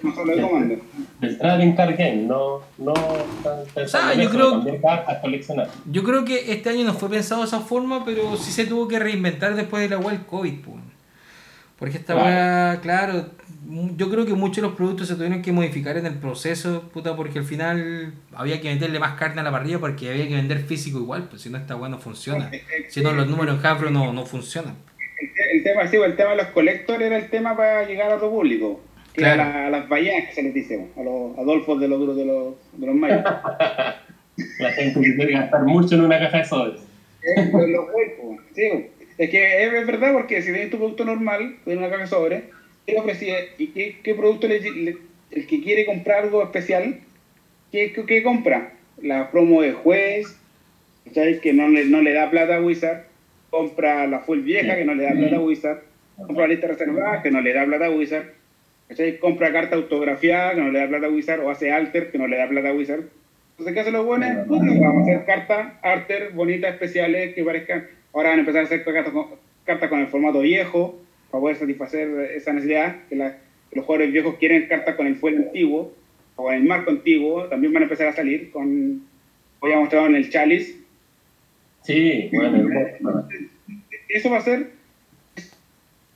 Comando. 0.01 0.75
del 1.21 1.37
trading 1.37 1.73
card 1.75 1.95
game, 1.97 2.15
no, 2.23 2.59
no 2.77 2.93
en 2.93 3.65
yo 3.75 3.81
eso, 4.23 4.29
creo- 4.29 4.81
cartas 4.81 5.19
coleccionar. 5.21 5.69
Yo 5.89 6.03
creo 6.03 6.25
que 6.25 6.51
este 6.51 6.69
año 6.69 6.83
no 6.83 6.93
fue 6.93 7.09
pensado 7.09 7.41
de 7.41 7.47
esa 7.47 7.61
forma, 7.61 8.03
pero 8.03 8.35
sí 8.37 8.51
se 8.51 8.65
tuvo 8.65 8.87
que 8.87 8.99
reinventar 8.99 9.55
después 9.55 9.81
de 9.89 9.95
la 9.95 10.01
web 10.01 10.25
COVID. 10.25 10.59
po. 10.61 10.77
Porque 11.77 11.97
esta 11.97 12.13
Claro. 12.13 12.29
weá, 12.29 12.79
claro, 12.81 13.25
yo 13.97 14.09
creo 14.09 14.25
que 14.25 14.33
muchos 14.33 14.57
de 14.57 14.61
los 14.63 14.73
productos 14.77 15.07
se 15.09 15.15
tuvieron 15.15 15.41
que 15.41 15.51
modificar 15.51 15.97
en 15.97 16.05
el 16.05 16.13
proceso, 16.15 16.83
puta, 16.93 17.15
porque 17.17 17.39
al 17.39 17.45
final 17.45 18.13
había 18.33 18.61
que 18.61 18.73
meterle 18.73 18.97
más 18.99 19.15
carne 19.19 19.41
a 19.41 19.43
la 19.43 19.51
parrilla 19.51 19.79
porque 19.79 20.09
había 20.09 20.25
que 20.27 20.35
vender 20.35 20.59
físico 20.59 20.99
igual, 20.99 21.23
pues 21.29 21.41
si 21.41 21.49
no 21.49 21.57
esta 21.57 21.75
weá 21.75 21.89
no 21.89 21.99
funciona. 21.99 22.49
Si 22.89 23.01
no, 23.01 23.11
los 23.11 23.27
números 23.27 23.59
en 23.59 23.65
Havro 23.65 23.89
no, 23.89 24.13
no 24.13 24.25
funcionan. 24.25 24.75
El, 25.19 25.57
el 25.57 25.63
tema, 25.63 25.85
sí, 25.87 25.97
el 25.97 26.15
tema 26.15 26.31
de 26.31 26.37
los 26.37 26.47
collectors 26.47 27.01
era 27.01 27.17
el 27.17 27.29
tema 27.29 27.55
para 27.57 27.85
llegar 27.85 28.09
a 28.11 28.15
otro 28.15 28.29
público. 28.29 28.79
Que 29.15 29.21
Claro. 29.21 29.43
a, 29.43 29.45
la- 29.45 29.65
a 29.67 29.69
las 29.69 29.87
ballenas 29.87 30.25
que 30.27 30.33
se 30.33 30.43
les 30.43 30.53
dice, 30.53 30.85
a 30.97 31.01
los 31.01 31.37
adolfos 31.37 31.79
de 31.79 31.87
los 31.87 31.99
de 32.17 32.25
los, 32.25 32.55
de 32.73 32.85
los 32.85 32.95
mayas. 32.95 33.23
La 34.59 34.69
gente 34.71 34.99
que 34.99 35.15
que 35.15 35.31
gastar 35.31 35.63
mucho 35.63 35.95
en 35.95 36.01
una 36.01 36.19
caja 36.19 36.39
de 36.39 36.43
sobres. 36.43 36.81
Eh, 37.23 37.49
los, 37.51 37.69
los 37.69 37.85
cuerpos, 37.89 38.37
sí. 38.53 38.63
Es 39.17 39.29
que 39.29 39.63
es, 39.63 39.71
es 39.73 39.85
verdad 39.87 40.11
porque 40.11 40.41
si 40.41 40.51
tienes 40.51 40.69
tu 40.69 40.77
producto 40.77 41.05
normal, 41.05 41.53
en 41.65 41.77
una 41.77 41.87
caja 41.89 42.01
de 42.01 42.07
sobre, 42.07 42.43
¿qué 42.85 42.91
le 42.93 42.99
ofrecí? 42.99 43.29
¿Y 43.57 43.67
qué, 43.67 43.95
qué 44.03 44.13
producto 44.13 44.47
le, 44.49 44.59
le- 44.59 44.97
el 45.31 45.47
que 45.47 45.61
quiere 45.61 45.85
comprar 45.85 46.25
algo 46.25 46.43
especial, 46.43 46.95
qué, 47.71 47.93
qué, 47.93 48.05
qué 48.05 48.21
compra? 48.21 48.71
La 49.01 49.31
promo 49.31 49.61
de 49.61 49.71
juez, 49.71 50.37
¿sabes? 51.13 51.39
Que 51.39 51.53
no 51.53 51.69
le, 51.69 51.85
no 51.85 52.01
le 52.01 52.11
da 52.11 52.29
plata 52.29 52.57
a 52.57 52.61
Wizard, 52.61 53.03
compra 53.49 54.05
la 54.07 54.19
full 54.19 54.39
vieja 54.41 54.75
que 54.75 54.83
no 54.83 54.93
le 54.95 55.03
da 55.03 55.11
plata 55.13 55.37
a 55.37 55.41
Wizard, 55.41 55.79
compra 56.27 56.41
la 56.47 56.53
lista 56.53 56.67
reservada 56.67 57.21
que 57.21 57.31
no 57.31 57.39
le 57.39 57.53
da 57.53 57.65
plata 57.65 57.85
a 57.85 57.91
Wizard, 57.91 58.25
¿cachai? 58.87 59.17
compra 59.19 59.51
carta 59.51 59.75
autografiada 59.75 60.55
que 60.55 60.61
no 60.61 60.71
le 60.71 60.79
da 60.79 60.87
plata 60.87 61.07
a 61.07 61.09
Wizard, 61.09 61.41
o 61.41 61.49
hace 61.49 61.71
alter 61.71 62.11
que 62.11 62.17
no 62.17 62.27
le 62.27 62.37
da 62.37 62.47
plata 62.47 62.69
a 62.69 62.73
Wizard. 62.73 63.03
Entonces, 63.51 63.73
¿qué 63.73 63.79
hacen 63.79 63.93
los 63.93 64.05
buenos? 64.05 64.47
Vamos 64.47 64.97
a 64.97 65.01
hacer 65.01 65.25
cartas, 65.25 65.73
alter, 65.81 66.31
bonitas, 66.33 66.73
especiales, 66.73 67.33
que 67.33 67.43
parezcan. 67.43 67.85
Ahora 68.13 68.29
van 68.29 68.39
a 68.39 68.41
empezar 68.41 68.61
a 68.61 68.65
hacer 68.65 68.83
cartas 68.83 69.13
con, 69.13 69.27
cartas 69.63 69.89
con 69.89 69.99
el 70.01 70.07
formato 70.07 70.41
viejo, 70.41 70.99
para 71.31 71.41
poder 71.41 71.55
satisfacer 71.57 72.07
esa 72.35 72.51
necesidad, 72.53 72.97
que, 73.09 73.15
la- 73.15 73.31
que 73.69 73.75
los 73.77 73.85
jugadores 73.85 74.11
viejos 74.11 74.35
quieren 74.35 74.67
cartas 74.67 74.95
con 74.95 75.07
el 75.07 75.15
fuel 75.15 75.37
antiguo, 75.37 75.93
o 76.35 76.43
con 76.43 76.53
el 76.53 76.63
marco 76.63 76.91
antiguo, 76.91 77.45
también 77.45 77.71
van 77.73 77.83
a 77.83 77.85
empezar 77.85 78.07
a 78.07 78.13
salir 78.13 78.51
con, 78.51 79.03
voy 79.61 79.71
a 79.71 79.79
mostrar 79.79 80.05
en 80.09 80.15
el 80.15 80.29
chalice, 80.29 80.75
Sí, 81.81 82.29
bueno, 82.33 82.57
hermoso. 82.57 83.27
eso 84.09 84.29
va 84.31 84.37
a 84.37 84.41
ser 84.41 84.67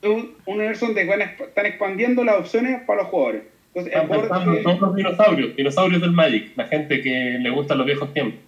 un 0.04 0.34
un 0.46 0.56
universo 0.56 0.86
donde 0.88 1.06
van 1.06 1.22
están 1.22 1.66
expandiendo 1.66 2.24
las 2.24 2.38
opciones 2.38 2.82
para 2.84 3.02
los 3.02 3.10
jugadores. 3.10 3.44
Entonces, 3.68 3.94
el 3.94 4.02
Están 4.02 4.08
jugador 4.08 4.30
pensando 4.30 4.52
en 4.52 4.58
que- 4.58 4.64
todos 4.64 4.80
los 4.82 4.96
dinosaurios, 4.96 5.56
dinosaurios 5.56 6.02
del 6.02 6.12
Magic, 6.12 6.52
la 6.56 6.66
gente 6.68 7.02
que 7.02 7.38
le 7.40 7.50
gustan 7.50 7.78
los 7.78 7.86
viejos 7.88 8.14
tiempos. 8.14 8.40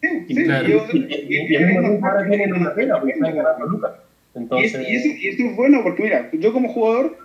sí, 0.00 0.08
sí, 0.28 0.44
Claro. 0.44 0.68
yo- 0.68 0.86
Y, 0.92 0.98
y, 0.98 1.52
y 1.52 1.56
al 1.56 1.66
mismo 1.66 1.80
tiempo 1.80 2.06
ahora 2.06 2.28
tienen 2.28 2.52
una 2.54 2.74
pena 2.74 2.98
porque 2.98 3.12
están 3.14 3.34
ganando 3.36 3.66
lucas. 3.66 3.92
Y, 4.34 4.38
Entonces, 4.38 4.74
es- 4.74 4.88
y 4.88 4.94
eso, 4.94 5.08
y 5.18 5.28
eso 5.28 5.42
es 5.50 5.56
bueno 5.56 5.82
porque, 5.82 6.02
mira, 6.04 6.30
yo 6.32 6.52
como 6.52 6.68
jugador 6.68 7.18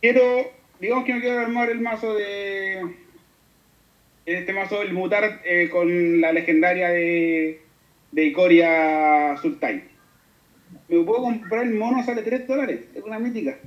quiero, 0.00 0.22
digamos 0.80 1.04
que 1.04 1.14
no 1.14 1.20
quiero 1.20 1.38
armar 1.40 1.68
el 1.70 1.80
mazo 1.80 2.14
de. 2.14 2.82
Este 4.26 4.52
mazo, 4.52 4.82
el 4.82 4.92
mutar 4.92 5.40
eh, 5.44 5.68
con 5.70 6.20
la 6.20 6.32
legendaria 6.32 6.90
de, 6.90 7.60
de 8.12 8.24
Icoria 8.26 9.34
Sultai. 9.40 9.84
Me 10.88 11.02
puedo 11.04 11.22
comprar 11.22 11.64
el 11.64 11.74
mono, 11.74 12.02
sale 12.02 12.22
3 12.22 12.46
dólares, 12.46 12.80
es 12.94 13.02
una 13.04 13.18
mítica. 13.18 13.58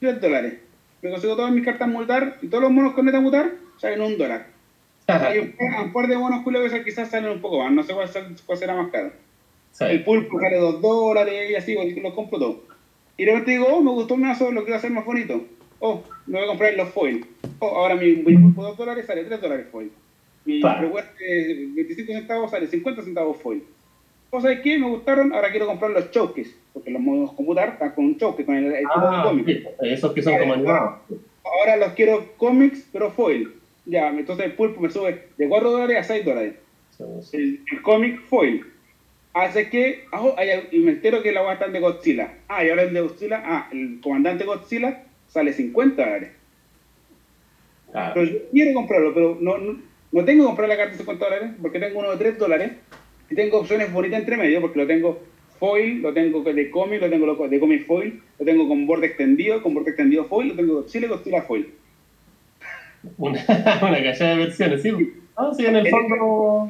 3 0.00 0.20
dólares. 0.20 0.54
Me 1.02 1.10
consigo 1.10 1.36
todas 1.36 1.52
mis 1.52 1.64
cartas 1.64 1.88
mutar 1.88 2.38
y 2.42 2.48
todos 2.48 2.62
los 2.62 2.72
monos 2.72 2.92
con 2.94 3.04
neta 3.06 3.20
mutar 3.20 3.52
salen 3.78 4.00
un 4.00 4.18
dólar. 4.18 4.46
Hay 5.28 5.38
un, 5.38 5.52
par- 5.52 5.84
un 5.84 5.92
par 5.92 6.08
de 6.08 6.16
monos 6.18 6.42
culos 6.42 6.72
que 6.72 6.82
quizás 6.84 7.08
salen 7.10 7.30
un 7.30 7.40
poco 7.40 7.62
más, 7.62 7.70
no 7.72 7.82
sé 7.84 7.92
cuál, 7.94 8.58
será 8.58 8.74
más 8.74 8.90
caro. 8.90 9.12
El 9.92 10.02
pulpo 10.04 10.40
sale 10.40 10.56
2 10.56 10.80
dólares 10.80 11.50
y 11.50 11.54
así, 11.54 11.74
pues, 11.74 11.96
lo 11.96 12.14
compro 12.14 12.38
todo. 12.38 12.62
Y 13.16 13.24
de 13.24 13.30
repente 13.30 13.52
digo, 13.52 13.66
oh, 13.68 13.82
me 13.82 13.90
gustó 13.92 14.14
el 14.14 14.20
mazo, 14.20 14.50
lo 14.50 14.62
quiero 14.64 14.76
hacer 14.78 14.90
más 14.90 15.04
bonito. 15.04 15.44
Oh, 15.78 16.02
me 16.26 16.38
voy 16.38 16.44
a 16.44 16.48
comprar 16.48 16.74
los 16.74 16.88
foil. 16.88 17.24
Oh, 17.60 17.68
ahora 17.68 17.94
mi, 17.94 18.16
mi 18.16 18.36
pulpo 18.36 18.62
2 18.62 18.76
dólares 18.76 19.06
sale 19.06 19.24
3 19.24 19.40
dólares 19.40 19.66
foil. 19.70 19.90
Mi 20.44 20.60
recuerdo 20.80 21.10
de 21.18 21.68
25 21.74 22.12
centavos 22.12 22.50
sale 22.50 22.66
50 22.66 23.02
centavos 23.02 23.36
foil. 23.40 23.62
¿O 24.30 24.40
sabes 24.40 24.60
qué? 24.60 24.78
Me 24.78 24.88
gustaron, 24.88 25.32
ahora 25.32 25.50
quiero 25.50 25.66
comprar 25.66 25.90
los 25.92 26.10
chokes. 26.10 26.48
Porque 26.72 26.90
los 26.90 27.00
modos 27.00 27.32
computar 27.32 27.70
están 27.70 27.92
con 27.92 28.04
un 28.04 28.18
choke, 28.18 28.44
con 28.44 28.54
el, 28.56 28.66
el 28.66 28.84
ah, 28.94 29.22
cómic. 29.24 29.46
sí, 29.46 29.64
esos 29.80 30.12
que 30.12 30.22
son 30.22 30.38
como 30.38 30.54
animados. 30.54 31.00
Ahora 31.44 31.76
los 31.76 31.92
quiero 31.92 32.32
cómics, 32.36 32.86
pero 32.92 33.10
foil. 33.10 33.54
Ya, 33.86 34.08
entonces 34.08 34.46
el 34.46 34.52
pulpo 34.52 34.80
me 34.80 34.90
sube 34.90 35.28
de 35.36 35.48
4 35.48 35.70
dólares 35.70 35.98
a 35.98 36.02
6 36.02 36.24
dólares. 36.24 36.54
Sí, 36.90 37.04
sí. 37.22 37.36
el, 37.36 37.60
el 37.72 37.82
cómic 37.82 38.20
foil. 38.28 38.66
Hace 39.32 39.70
que, 39.70 40.04
hay- 40.36 40.68
y 40.72 40.78
me 40.80 40.92
entero 40.92 41.22
que 41.22 41.30
la 41.32 41.50
está 41.52 41.68
de 41.68 41.78
Godzilla. 41.80 42.34
Ah, 42.48 42.64
y 42.64 42.70
ahora 42.70 42.82
el 42.82 42.94
de 42.94 43.00
Godzilla, 43.02 43.42
ah, 43.44 43.68
el 43.70 44.00
comandante 44.02 44.44
Godzilla 44.44 45.04
sale 45.28 45.52
50 45.52 46.02
dólares. 46.04 46.30
Claro. 47.92 48.12
Pero 48.14 48.26
yo 48.26 48.38
quiero 48.50 48.74
comprarlo, 48.74 49.14
pero 49.14 49.38
no, 49.40 49.58
no, 49.58 49.78
no 50.12 50.24
tengo 50.24 50.42
que 50.42 50.46
comprar 50.46 50.68
la 50.68 50.76
carta 50.76 50.92
de 50.92 50.98
50 50.98 51.24
dólares 51.24 51.50
porque 51.62 51.78
tengo 51.78 51.98
uno 52.00 52.10
de 52.10 52.16
3 52.16 52.38
dólares 52.38 52.72
y 53.30 53.34
tengo 53.34 53.60
opciones 53.60 53.92
bonitas 53.92 54.20
entre 54.20 54.36
medio 54.36 54.60
porque 54.60 54.78
lo 54.78 54.86
tengo 54.86 55.22
foil, 55.58 56.02
lo 56.02 56.12
tengo 56.12 56.42
de 56.42 56.70
cómic, 56.70 57.00
lo 57.00 57.08
tengo 57.10 57.26
lo- 57.26 57.48
de 57.48 57.58
cómic 57.60 57.86
foil, 57.86 58.20
lo 58.38 58.44
tengo 58.44 58.68
con 58.68 58.86
borde 58.86 59.06
extendido, 59.06 59.62
con 59.62 59.74
borde 59.74 59.90
extendido 59.90 60.24
foil, 60.24 60.48
lo 60.48 60.54
tengo 60.56 60.86
y 60.92 61.06
Godzilla 61.06 61.42
foil. 61.42 61.68
Una, 63.18 63.40
una 63.82 64.02
cachada 64.02 64.30
de 64.32 64.36
versiones, 64.38 64.82
sí. 64.82 64.90
No, 64.90 65.54
sí, 65.54 65.64
en 65.66 65.76
el 65.76 65.88
fondo. 65.88 66.68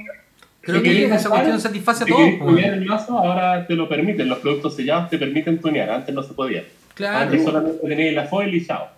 Creo 0.61 0.79
si 0.79 0.83
que 0.83 0.91
querías 0.91 1.21
esa 1.21 1.31
cuestión 1.31 1.61
satisface 1.61 2.05
a 2.05 2.07
Si 2.07 2.13
todos. 2.13 2.59
el 2.63 2.85
mazo, 2.85 3.19
ahora 3.19 3.67
te 3.67 3.75
lo 3.75 3.89
permiten. 3.89 4.29
Los 4.29 4.39
productos 4.39 4.75
sellados 4.77 5.09
te 5.09 5.17
permiten 5.19 5.61
tunear. 5.61 5.89
Antes 5.91 6.15
no 6.15 6.23
se 6.23 6.35
podía. 6.35 6.65
Claro. 6.95 7.19
Antes 7.25 7.45
solamente 7.45 7.87
tenías 7.87 8.15
la 8.15 8.25
foil 8.27 8.55
y 8.55 8.67
chao. 8.67 8.89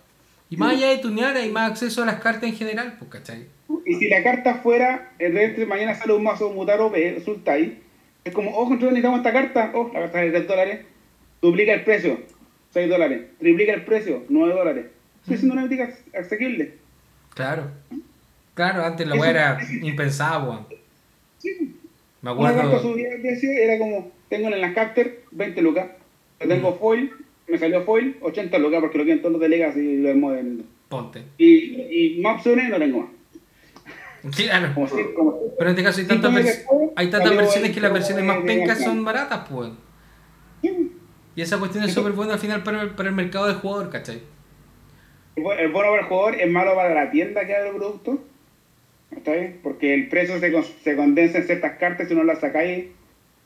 Y 0.50 0.56
más 0.56 0.74
allá 0.74 0.88
de 0.88 0.98
tunear, 0.98 1.36
hay 1.36 1.50
más 1.50 1.70
acceso 1.72 2.02
a 2.02 2.06
las 2.06 2.20
cartas 2.20 2.44
en 2.44 2.56
general, 2.56 2.96
pues, 2.98 3.10
¿cachai? 3.10 3.46
Y 3.84 3.94
si 3.96 4.08
la 4.08 4.22
carta 4.22 4.56
fuera, 4.56 5.12
el 5.18 5.34
de 5.34 5.44
este 5.44 5.66
mañana 5.66 5.94
sale 5.94 6.14
un 6.14 6.22
mazo 6.22 6.50
Mutar 6.50 6.80
OP, 6.80 6.94
Sultai, 7.24 7.78
es 8.24 8.32
como, 8.32 8.50
oh, 8.50 8.64
nosotros 8.64 8.92
necesitamos 8.92 9.18
esta 9.18 9.32
carta, 9.32 9.72
oh, 9.74 9.90
la 9.92 10.00
carta 10.00 10.18
de 10.20 10.30
3 10.30 10.48
dólares, 10.48 10.86
duplica 11.42 11.74
el 11.74 11.84
precio, 11.84 12.20
6 12.72 12.88
dólares, 12.88 13.22
triplica 13.38 13.74
el 13.74 13.84
precio, 13.84 14.24
9 14.28 14.54
dólares. 14.54 14.86
Estoy 15.22 15.36
siendo 15.36 15.52
una 15.54 15.62
mítica 15.62 15.90
asequible. 16.18 16.74
Claro. 17.34 17.70
Claro, 18.54 18.84
antes 18.84 19.06
la 19.06 19.14
weá 19.14 19.30
era 19.30 19.58
impensada, 19.82 20.42
weón. 20.44 20.66
Sí. 21.38 21.76
Me 22.22 22.32
Una 22.32 22.52
carta 22.52 22.66
acuerdo. 22.66 22.92
subía 22.92 23.10
de 23.10 23.18
precio, 23.18 23.50
era 23.50 23.78
como, 23.78 24.10
tengo 24.28 24.48
en 24.48 24.60
las 24.60 24.74
Capter 24.74 25.22
20 25.30 25.62
lucas, 25.62 25.88
tengo 26.38 26.74
foil, 26.76 27.12
me 27.48 27.58
salió 27.58 27.82
foil, 27.84 28.16
80 28.20 28.58
lucas 28.58 28.80
porque 28.80 28.98
lo 28.98 29.04
quieren 29.04 29.20
todos 29.22 29.32
los 29.32 29.40
delegas 29.40 29.76
y 29.76 29.96
lo 29.98 30.08
hemos 30.10 30.32
vendido. 30.34 30.64
Ponte. 30.88 31.22
Y, 31.38 32.16
y 32.16 32.20
más 32.20 32.36
opciones 32.36 32.68
no 32.70 32.78
tengo 32.78 32.98
más. 33.00 33.08
Claro. 34.36 34.74
Como 34.74 34.88
si, 34.88 34.96
como 35.14 35.38
Pero 35.56 35.70
en 35.70 35.76
este 35.76 35.82
caso 35.84 36.00
hay 36.00 36.06
tantas, 36.06 36.32
vers- 36.32 36.64
hay 36.96 37.08
tantas 37.08 37.36
versiones 37.36 37.70
que 37.72 37.80
las 37.80 37.92
versiones 37.92 38.24
más 38.24 38.38
pencas 38.38 38.82
son 38.82 39.04
baratas, 39.04 39.48
pues. 39.48 39.70
Sí. 40.62 40.92
Y 41.36 41.40
esa 41.42 41.58
cuestión 41.58 41.84
es 41.84 41.92
súper 41.94 42.12
buena 42.12 42.32
al 42.34 42.40
final 42.40 42.64
para 42.64 42.82
el, 42.82 42.90
para 42.90 43.10
el 43.10 43.14
mercado 43.14 43.46
del 43.46 43.56
jugador, 43.56 43.90
¿cachai? 43.90 44.20
Es 45.36 45.44
bu- 45.44 45.54
es 45.56 45.70
bueno 45.72 45.90
para 45.90 46.02
el 46.02 46.08
jugador, 46.08 46.34
es 46.34 46.50
malo 46.50 46.74
para 46.74 46.92
la 46.94 47.10
tienda 47.12 47.46
que 47.46 47.54
abre 47.54 47.70
el 47.70 47.76
producto. 47.76 48.24
¿Está 49.12 49.32
bien? 49.34 49.60
Porque 49.62 49.94
el 49.94 50.08
precio 50.08 50.38
se, 50.40 50.52
con- 50.52 50.64
se 50.64 50.96
condensa 50.96 51.38
en 51.38 51.44
ciertas 51.46 51.78
cartas 51.78 52.08
si 52.08 52.14
no 52.16 52.24
las 52.24 52.40
sacáis. 52.40 52.86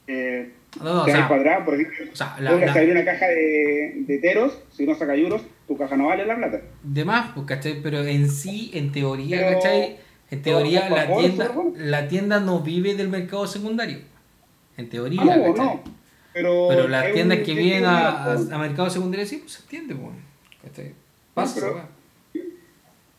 Eh, 0.07 0.53
No, 0.81 0.85
no, 0.95 1.03
o 1.03 1.05
sea, 1.05 1.29
por 1.29 1.75
ejemplo. 1.75 2.05
o 2.13 2.17
sea, 2.17 2.37
la- 2.41 2.53
la- 2.53 2.57
una 2.93 3.05
caja 3.05 3.27
de, 3.29 3.93
de 4.07 4.19
teros, 4.19 4.59
si 4.73 4.87
no 4.87 4.95
sacas 4.95 5.19
euros, 5.19 5.43
tu 5.69 5.77
caja 5.77 5.97
no 5.97 6.07
vale 6.07 6.25
la 6.25 6.37
plata. 6.37 6.61
de 6.83 7.05
más, 7.05 7.33
pues, 7.35 7.47
¿cachai? 7.47 7.83
Pero 7.83 8.01
en 8.03 8.31
sí, 8.31 8.71
en 8.75 8.91
teoría, 8.93 9.39
Pero- 9.39 9.59
¿cachai? 9.61 9.97
En 10.31 10.41
teoría, 10.43 10.89
la 10.89 11.03
favor, 11.07 11.21
tienda, 11.21 11.51
la 11.77 12.09
tienda 12.09 12.41
no 12.41 12.61
vive 12.61 12.95
del 12.95 13.09
mercado 13.11 13.47
secundario. 13.47 13.99
En 14.79 14.89
teoría, 14.89 15.21
Ah, 15.21 15.37
no, 15.37 15.45
¿cachai? 15.53 15.67
no. 15.67 15.83
Pero, 16.33 16.67
Pero 16.71 16.89
las 16.89 17.13
tiendas 17.13 17.41
que 17.41 17.53
vienen 17.55 17.85
a, 17.85 18.25
a, 18.25 18.33
a 18.33 18.59
mercado 18.59 18.89
secundario 18.89 19.27
sí, 19.27 19.37
pues 19.39 19.53
se 19.53 19.63
entiende, 19.63 19.95
pues. 19.95 20.15
¿Cachai? 20.63 20.95
Pasa, 21.35 21.61
pero- 21.61 21.75
weón. 21.75 21.87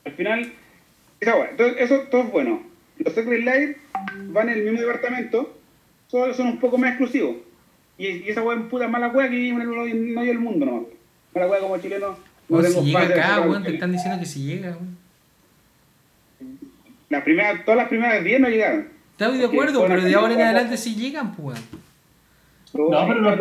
Al 0.05 0.11
final, 0.13 0.53
esa 1.19 1.35
weá. 1.35 1.49
Entonces, 1.51 1.75
eso 1.79 1.99
todo 2.09 2.21
es 2.23 2.31
bueno. 2.31 2.63
Los 2.97 3.13
Secret 3.13 3.39
Life 3.41 3.77
van 4.29 4.49
en 4.49 4.55
el 4.57 4.63
mismo 4.63 4.79
departamento, 4.81 5.55
solo 6.13 6.31
son 6.35 6.47
un 6.47 6.59
poco 6.59 6.77
más 6.77 6.91
exclusivos. 6.91 7.37
Y, 7.97 8.07
y 8.07 8.29
esa 8.29 8.43
weá 8.43 8.59
es 8.59 8.65
puta 8.65 8.87
mala 8.87 9.07
weá 9.07 9.27
que 9.27 9.35
vive 9.35 9.55
en 9.55 9.61
el 9.61 9.95
medio 9.95 10.27
del 10.27 10.39
mundo, 10.39 10.65
¿no? 10.65 10.85
Mala 11.33 11.47
weá 11.47 11.59
como 11.59 11.77
chileno. 11.79 12.15
no 12.49 12.61
si 12.61 12.81
llega 12.81 13.01
acá, 13.01 13.41
weón, 13.41 13.63
te 13.63 13.73
están 13.73 13.91
diciendo 13.91 14.19
que 14.19 14.25
si 14.27 14.43
llega, 14.43 14.69
weón. 14.69 14.97
Las 17.09 17.23
primeras, 17.23 17.65
todas 17.65 17.77
las 17.77 17.87
primeras 17.87 18.23
10 18.23 18.41
no 18.41 18.49
llegaron. 18.49 18.87
Estoy 19.11 19.37
de 19.39 19.45
acuerdo, 19.45 19.85
pero 19.87 20.01
de 20.03 20.13
ahora 20.13 20.33
en 20.35 20.41
adelante 20.41 20.77
sí 20.77 20.95
llegan, 20.95 21.35
pues, 21.35 21.59
weón. 22.73 22.91
No, 22.91 23.07
pero 23.07 23.19
los 23.19 23.39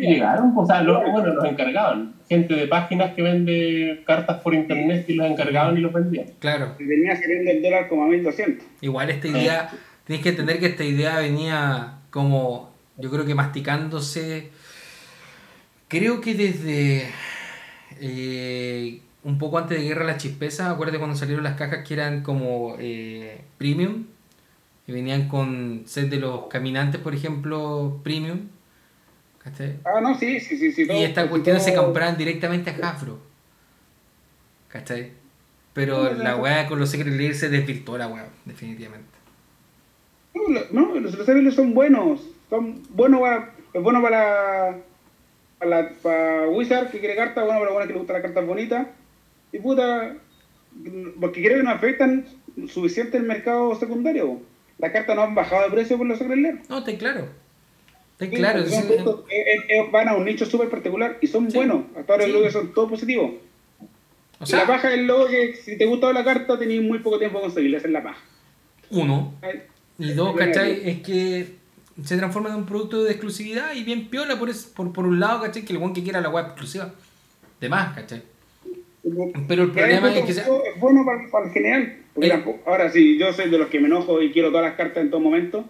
llegaron, 0.00 0.52
o 0.56 0.66
sea, 0.66 0.82
los, 0.82 1.02
bueno, 1.10 1.34
los 1.34 1.44
encargaban. 1.44 2.14
Gente 2.28 2.54
de 2.54 2.66
páginas 2.66 3.14
que 3.14 3.22
vende 3.22 4.02
cartas 4.06 4.40
por 4.40 4.54
internet 4.54 5.04
y 5.08 5.14
los 5.14 5.30
encargaban 5.30 5.76
y 5.76 5.80
los 5.80 5.92
vendían. 5.92 6.26
Claro. 6.38 6.74
Venía 6.78 7.16
saliendo 7.16 7.50
el 7.50 7.62
dólar 7.62 7.88
como 7.88 8.04
a 8.04 8.08
1200. 8.08 8.66
Igual 8.80 9.10
esta 9.10 9.28
idea, 9.28 9.70
tienes 10.04 10.22
que 10.22 10.30
entender 10.30 10.60
que 10.60 10.66
esta 10.66 10.84
idea 10.84 11.18
venía 11.18 12.00
como, 12.10 12.72
yo 12.96 13.10
creo 13.10 13.24
que 13.24 13.34
masticándose, 13.34 14.50
creo 15.88 16.20
que 16.20 16.34
desde 16.34 17.10
eh, 18.00 19.00
un 19.24 19.38
poco 19.38 19.58
antes 19.58 19.78
de 19.78 19.86
Guerra 19.86 20.06
de 20.06 20.12
las 20.12 20.22
Chispezas, 20.22 20.70
acuérdate 20.70 20.98
cuando 20.98 21.16
salieron 21.16 21.44
las 21.44 21.56
cajas 21.56 21.86
que 21.86 21.94
eran 21.94 22.22
como 22.22 22.76
eh, 22.78 23.42
premium, 23.58 24.06
y 24.86 24.92
venían 24.92 25.28
con 25.28 25.84
set 25.86 26.08
de 26.08 26.18
los 26.18 26.46
caminantes, 26.46 27.00
por 27.00 27.14
ejemplo, 27.14 28.00
premium. 28.02 28.48
¿cachai? 29.42 29.78
Ah, 29.84 30.00
no, 30.00 30.18
sí, 30.18 30.40
sí, 30.40 30.56
sí. 30.56 30.72
sí 30.72 30.86
Y 30.90 31.04
estas 31.04 31.28
cuestiones 31.28 31.64
se 31.64 31.74
compraban 31.74 32.16
directamente 32.16 32.70
a 32.70 32.74
Jafro. 32.74 33.20
¿Cachai? 34.68 35.12
Pero 35.72 36.14
No, 36.14 36.22
la 36.22 36.36
weá 36.36 36.66
con 36.66 36.78
los 36.78 36.90
Secret 36.90 37.14
Lair 37.14 37.34
se 37.34 37.48
desvirtuó 37.48 37.98
la 37.98 38.08
weá, 38.08 38.26
definitivamente. 38.44 39.11
No, 40.34 40.48
lo- 40.48 40.66
no, 40.70 41.00
los 41.00 41.14
los 41.16 41.54
son 41.54 41.74
buenos. 41.74 42.20
Son 42.50 42.82
buenos 42.90 43.20
para, 43.20 43.54
es 43.72 43.82
bueno 43.82 44.02
para, 44.02 44.78
para, 45.58 45.70
la- 45.82 45.90
para 46.02 46.48
Wizard 46.48 46.90
que 46.90 46.98
quiere 47.00 47.16
cartas, 47.16 47.44
bueno 47.44 47.60
para 47.60 47.72
buenas 47.72 47.86
que 47.88 47.92
le 47.94 47.98
gustan 47.98 48.14
las 48.14 48.22
cartas 48.24 48.46
bonitas. 48.46 48.86
Y 49.52 49.58
puta, 49.58 50.16
porque 51.20 51.42
creo 51.42 51.58
que 51.58 51.62
no 51.64 51.70
afectan 51.70 52.26
suficiente 52.68 53.16
el 53.18 53.24
mercado 53.24 53.74
secundario. 53.76 54.40
Las 54.78 54.92
cartas 54.92 55.14
no 55.14 55.22
han 55.22 55.34
bajado 55.34 55.64
de 55.64 55.70
precio 55.70 55.98
por 55.98 56.06
los 56.06 56.18
Secret. 56.18 56.68
No, 56.68 56.78
está 56.78 56.96
claro. 56.98 57.28
Está 58.12 58.24
Sí, 58.26 58.30
claro. 58.30 58.66
sí, 58.66 58.76
que, 58.88 58.94
eh, 59.36 59.56
eh, 59.68 59.88
van 59.90 60.08
a 60.08 60.14
un 60.14 60.24
nicho 60.24 60.46
súper 60.46 60.68
particular 60.70 61.18
y 61.20 61.26
son 61.26 61.48
buenos. 61.48 61.84
Hasta 61.96 62.12
ahora 62.14 62.24
creo 62.24 62.42
que 62.42 62.50
son 62.50 62.72
todos 62.72 62.90
positivos. 62.90 63.32
o 63.80 63.84
Y 63.84 64.40
la 64.40 64.46
sea, 64.46 64.66
paja 64.66 64.92
es 64.94 65.00
luego 65.02 65.26
que 65.26 65.54
si 65.56 65.76
te 65.76 65.84
gustaba 65.86 66.12
la 66.12 66.24
carta 66.24 66.58
tenías 66.58 66.82
muy 66.82 66.98
poco 67.00 67.18
tiempo 67.18 67.38
para 67.38 67.46
conseguirla, 67.48 67.78
esa 67.78 67.86
es 67.88 67.92
la 67.92 68.02
paja. 68.02 68.20
uno. 68.90 69.34
Ay, 69.42 69.62
Y 69.98 70.12
dos, 70.12 70.34
¿cachai? 70.36 70.88
Es 70.88 71.00
que 71.02 71.46
se 72.04 72.16
transforma 72.16 72.48
en 72.50 72.56
un 72.56 72.66
producto 72.66 73.02
de 73.04 73.10
exclusividad 73.12 73.74
y 73.74 73.84
bien 73.84 74.08
piola 74.08 74.38
por, 74.38 74.48
es- 74.50 74.64
por, 74.64 74.92
por 74.92 75.06
un 75.06 75.20
lado, 75.20 75.42
¿cachai? 75.42 75.64
Que 75.64 75.72
el 75.72 75.78
buen 75.78 75.92
que 75.92 76.02
quiera 76.02 76.20
la 76.20 76.30
web 76.30 76.46
exclusiva. 76.46 76.92
De 77.60 77.68
más, 77.68 77.94
¿cachai? 77.94 78.22
Pero 79.48 79.64
el 79.64 79.70
problema 79.72 80.14
es 80.14 80.24
que 80.24 80.32
sea... 80.32 80.44
Es 80.44 80.78
bueno 80.80 81.04
para, 81.04 81.28
para 81.30 81.46
el 81.46 81.52
general. 81.52 81.96
Porque 82.14 82.28
tampoco- 82.28 82.60
ahora, 82.70 82.90
si 82.90 83.18
yo 83.18 83.32
soy 83.32 83.50
de 83.50 83.58
los 83.58 83.68
que 83.68 83.80
me 83.80 83.86
enojo 83.86 84.20
y 84.22 84.32
quiero 84.32 84.48
todas 84.50 84.64
las 84.66 84.76
cartas 84.76 85.02
en 85.02 85.10
todo 85.10 85.20
momento, 85.20 85.64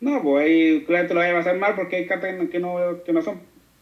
no, 0.00 0.22
pues 0.22 0.44
ahí 0.46 0.84
claro 0.86 1.08
te 1.08 1.14
lo 1.14 1.20
vaya 1.20 1.32
a 1.32 1.38
pasar 1.38 1.56
mal 1.58 1.74
porque 1.74 1.96
hay 1.96 2.06
cartas 2.06 2.34
que 2.50 2.58
no, 2.58 2.76
que 3.04 3.12
no 3.12 3.22
son. 3.22 3.40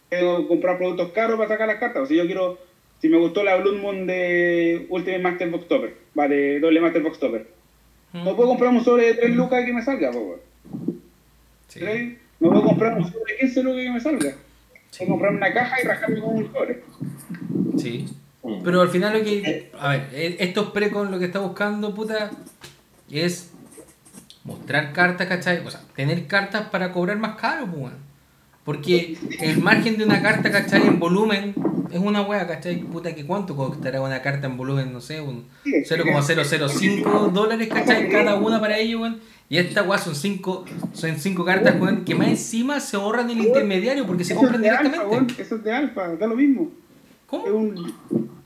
Tengo 0.09 0.43
que 0.43 0.47
comprar 0.49 0.79
productos 0.79 1.11
caros 1.13 1.37
para 1.37 1.49
sacar 1.49 1.67
las 1.67 1.79
cartas. 1.79 2.03
O 2.03 2.07
si 2.07 2.17
yo 2.17 2.27
quiero, 2.27 2.59
si 3.01 3.09
me 3.09 3.19
gustó 3.19 3.43
la 3.43 3.57
Blood 3.57 3.77
Moon 3.81 4.07
de 4.07 4.87
Ultimate 4.89 5.23
Master 5.23 5.51
Box 5.51 5.67
Topper, 5.69 5.97
va 6.19 6.29
de 6.29 6.61
doble 6.61 6.81
Master 6.81 7.03
Box 7.03 7.19
Topper, 7.19 7.49
no 8.15 8.37
puedo 8.37 8.51
comprar 8.51 8.71
un 8.71 8.85
sobre 8.85 9.07
de 9.07 9.15
3 9.15 9.37
lucas 9.37 9.65
que 9.65 9.73
me 9.73 9.83
salga, 9.83 10.11
weón. 10.11 10.41
Sí. 11.69 12.19
No 12.39 12.51
puedo 12.51 12.65
comprar 12.65 12.97
un 12.97 13.05
sobre 13.05 13.35
de 13.35 13.41
15 13.41 13.63
lucas 13.65 13.83
que 13.83 13.91
me 13.91 14.01
salga. 14.01 14.35
Sí. 14.91 14.99
Que 15.05 15.07
comprar 15.07 15.33
una 15.35 15.53
caja 15.53 15.77
y 15.83 15.87
rascarme 15.87 16.21
con 16.21 16.37
un 16.37 16.53
sobre. 16.53 16.83
Sí. 17.77 18.07
Pero 18.63 18.83
al 18.83 18.89
final 18.89 19.19
lo 19.19 19.25
que... 19.25 19.71
A 19.79 19.89
ver, 19.89 20.09
eh, 20.13 20.37
estos 20.39 20.71
precon 20.71 21.11
lo 21.11 21.19
que 21.19 21.25
está 21.25 21.41
buscando, 21.41 21.93
puta, 21.95 22.31
es 23.11 23.53
mostrar 24.45 24.93
cartas, 24.93 25.27
¿cachai? 25.27 25.67
O 25.67 25.71
sea, 25.71 25.81
tener 25.97 26.27
cartas 26.27 26.69
para 26.69 26.93
cobrar 26.93 27.19
más 27.19 27.37
caro, 27.37 27.65
weón. 27.65 28.04
Porque 28.65 29.19
el 29.41 29.59
margen 29.61 29.99
de 29.99 30.05
una 30.05 30.23
carta, 30.23 30.51
¿cachai? 30.51 30.87
En 30.87 30.99
volumen 30.99 31.55
es 31.93 31.99
una 31.99 32.23
wea, 32.23 32.47
¿cachai? 32.47 32.81
Puta, 32.81 33.15
que 33.15 33.27
¿cuánto 33.27 33.55
costará 33.55 34.01
una 34.01 34.23
carta 34.23 34.47
en 34.47 34.57
volumen? 34.57 34.91
No 34.93 35.03
sé, 35.03 35.21
un 35.21 35.45
0,005 35.65 37.31
dólares, 37.33 37.69
¿cachai? 37.69 38.09
Cada 38.09 38.37
una 38.37 38.59
para 38.61 38.79
ellos, 38.79 39.03
weón. 39.03 39.21
Y 39.51 39.59
esta 39.59 39.83
weá 39.83 39.99
son 39.99 40.15
5 40.15 40.65
son 40.95 41.19
cinco 41.19 41.45
cartas, 41.45 41.79
weón, 41.79 42.05
que 42.07 42.15
más 42.15 42.29
encima 42.29 42.81
se 42.81 42.97
ahorran 42.97 43.29
el 43.29 43.39
intermediario 43.39 44.07
porque 44.07 44.25
se 44.25 44.35
compran 44.35 44.65
alfa, 44.65 44.83
directamente. 44.83 45.11
weón. 45.11 45.27
Eso 45.39 45.57
es 45.57 45.65
de 45.65 45.73
alfa, 45.73 46.09
da 46.17 46.27
lo 46.27 46.35
mismo. 46.35 46.63
Es 46.63 47.27
¿Cómo? 47.27 47.45
un... 47.45 47.95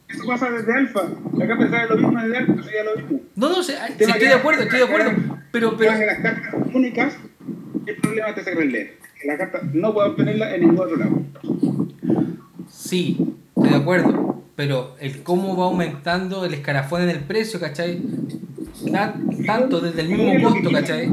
Eso 0.08 0.26
pasa 0.26 0.50
desde 0.50 0.72
alfa. 0.72 1.00
Acá 1.00 1.58
pensaba 1.58 1.86
lo 1.86 1.96
mismo 1.96 2.20
desde 2.20 2.36
alfa, 2.38 2.52
eso 2.54 2.70
ya 2.70 2.84
lo 2.84 2.96
mismo. 2.96 3.20
No, 3.36 3.48
no, 3.50 3.62
sé, 3.62 3.74
sí, 3.76 4.04
estoy 4.04 4.28
de 4.28 4.34
acuerdo, 4.34 4.62
estoy 4.62 4.78
de 4.80 4.84
acuerdo. 4.84 5.12
Pero, 5.52 5.76
pero, 5.76 5.92
las 5.92 6.18
cartas 6.18 6.54
únicas, 6.74 7.16
el 7.86 7.96
problema 7.96 8.32
de 8.32 8.42
Secret 8.42 8.72
Lair. 8.72 8.97
Que 9.20 9.26
las 9.28 9.38
cartas 9.38 9.62
no 9.74 9.92
puedo 9.92 10.10
obtenerlas 10.10 10.54
en 10.54 10.60
ningún 10.60 10.78
otro 10.78 10.96
lado. 10.96 11.22
Sí, 12.70 13.16
estoy 13.56 13.70
de 13.70 13.76
acuerdo. 13.76 14.42
Pero 14.56 14.96
el 15.00 15.22
cómo 15.22 15.56
va 15.56 15.66
aumentando 15.66 16.44
el 16.44 16.54
escarafón 16.54 17.02
en 17.02 17.10
el 17.10 17.20
precio, 17.20 17.60
¿cachai? 17.60 18.00
Tan- 18.92 19.44
tanto 19.46 19.80
desde 19.80 20.00
el 20.02 20.08
mismo 20.08 20.48
costo, 20.50 20.70
¿cachai? 20.72 21.08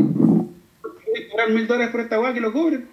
Cobrar 1.31 1.49
mil 1.51 1.67
dólares 1.67 1.91
por 1.91 2.01
esta 2.01 2.19
weá 2.19 2.33
que 2.33 2.41
lo 2.41 2.51
cobren. 2.53 2.87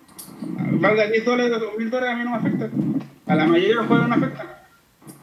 Valga 0.80 1.06
10 1.08 1.24
dólares 1.24 1.58
o 1.74 1.78
mil 1.78 1.90
dólares 1.90 2.14
a 2.14 2.18
mí 2.18 2.24
no 2.24 2.30
me 2.30 2.36
afecta. 2.36 2.70
A 3.26 3.34
la 3.34 3.44
mayoría 3.46 3.68
de 3.68 3.74
los 3.76 3.86
juegos 3.86 4.08
no 4.08 4.14
afecta. 4.14 4.64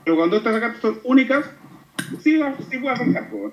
Pero 0.04 0.18
cuando 0.18 0.38
estas 0.38 0.60
cartas 0.60 0.82
son 0.82 1.00
únicas, 1.04 1.46
sí, 2.22 2.38
va- 2.38 2.56
sí 2.70 2.78
po. 2.78 3.52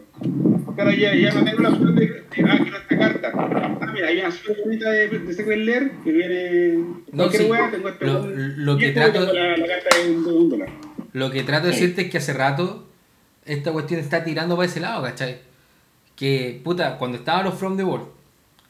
Porque 0.64 0.82
ahora 0.82 0.94
ya, 0.94 1.14
ya 1.14 1.32
no 1.32 1.44
tengo 1.44 1.62
la 1.62 1.68
opción 1.70 1.94
de, 1.94 2.06
de 2.06 2.22
ah, 2.44 2.58
quiero 2.62 2.76
esta 2.78 2.98
carta. 2.98 3.32
Ah, 3.34 3.90
mira, 3.92 4.08
hay 4.08 4.20
una 4.20 4.30
súper 4.30 4.56
bonita 4.64 4.90
de, 4.90 5.08
de 5.08 5.32
Secret 5.34 5.58
Lair 5.64 5.90
que 6.04 6.12
viene. 6.12 6.84
No, 7.12 7.30
sí. 7.30 7.44
weá, 7.44 7.70
tengo 7.70 7.88
este 7.88 8.04
Lo- 8.06 8.26
lo 8.26 8.76
que 8.78 8.88
este 8.88 9.00
trato- 9.00 9.20
tengo 9.20 9.32
La, 9.32 9.56
la 9.56 9.66
carta 9.66 9.96
de 9.98 10.10
un, 10.10 10.24
de 10.24 10.32
un 10.32 10.48
dólar. 10.50 10.68
Lo 11.12 11.30
que 11.30 11.42
trato 11.44 11.66
de 11.66 11.72
decirte 11.72 12.02
es 12.02 12.10
que 12.10 12.18
hace 12.18 12.32
rato 12.32 12.86
esta 13.44 13.72
cuestión 13.72 14.00
está 14.00 14.24
tirando 14.24 14.56
para 14.56 14.66
ese 14.68 14.80
lado, 14.80 15.02
¿cachai? 15.02 15.38
Que, 16.16 16.60
puta, 16.64 16.98
cuando 16.98 17.18
estaban 17.18 17.44
los 17.44 17.54
From 17.54 17.76
the 17.76 17.84
World, 17.84 18.06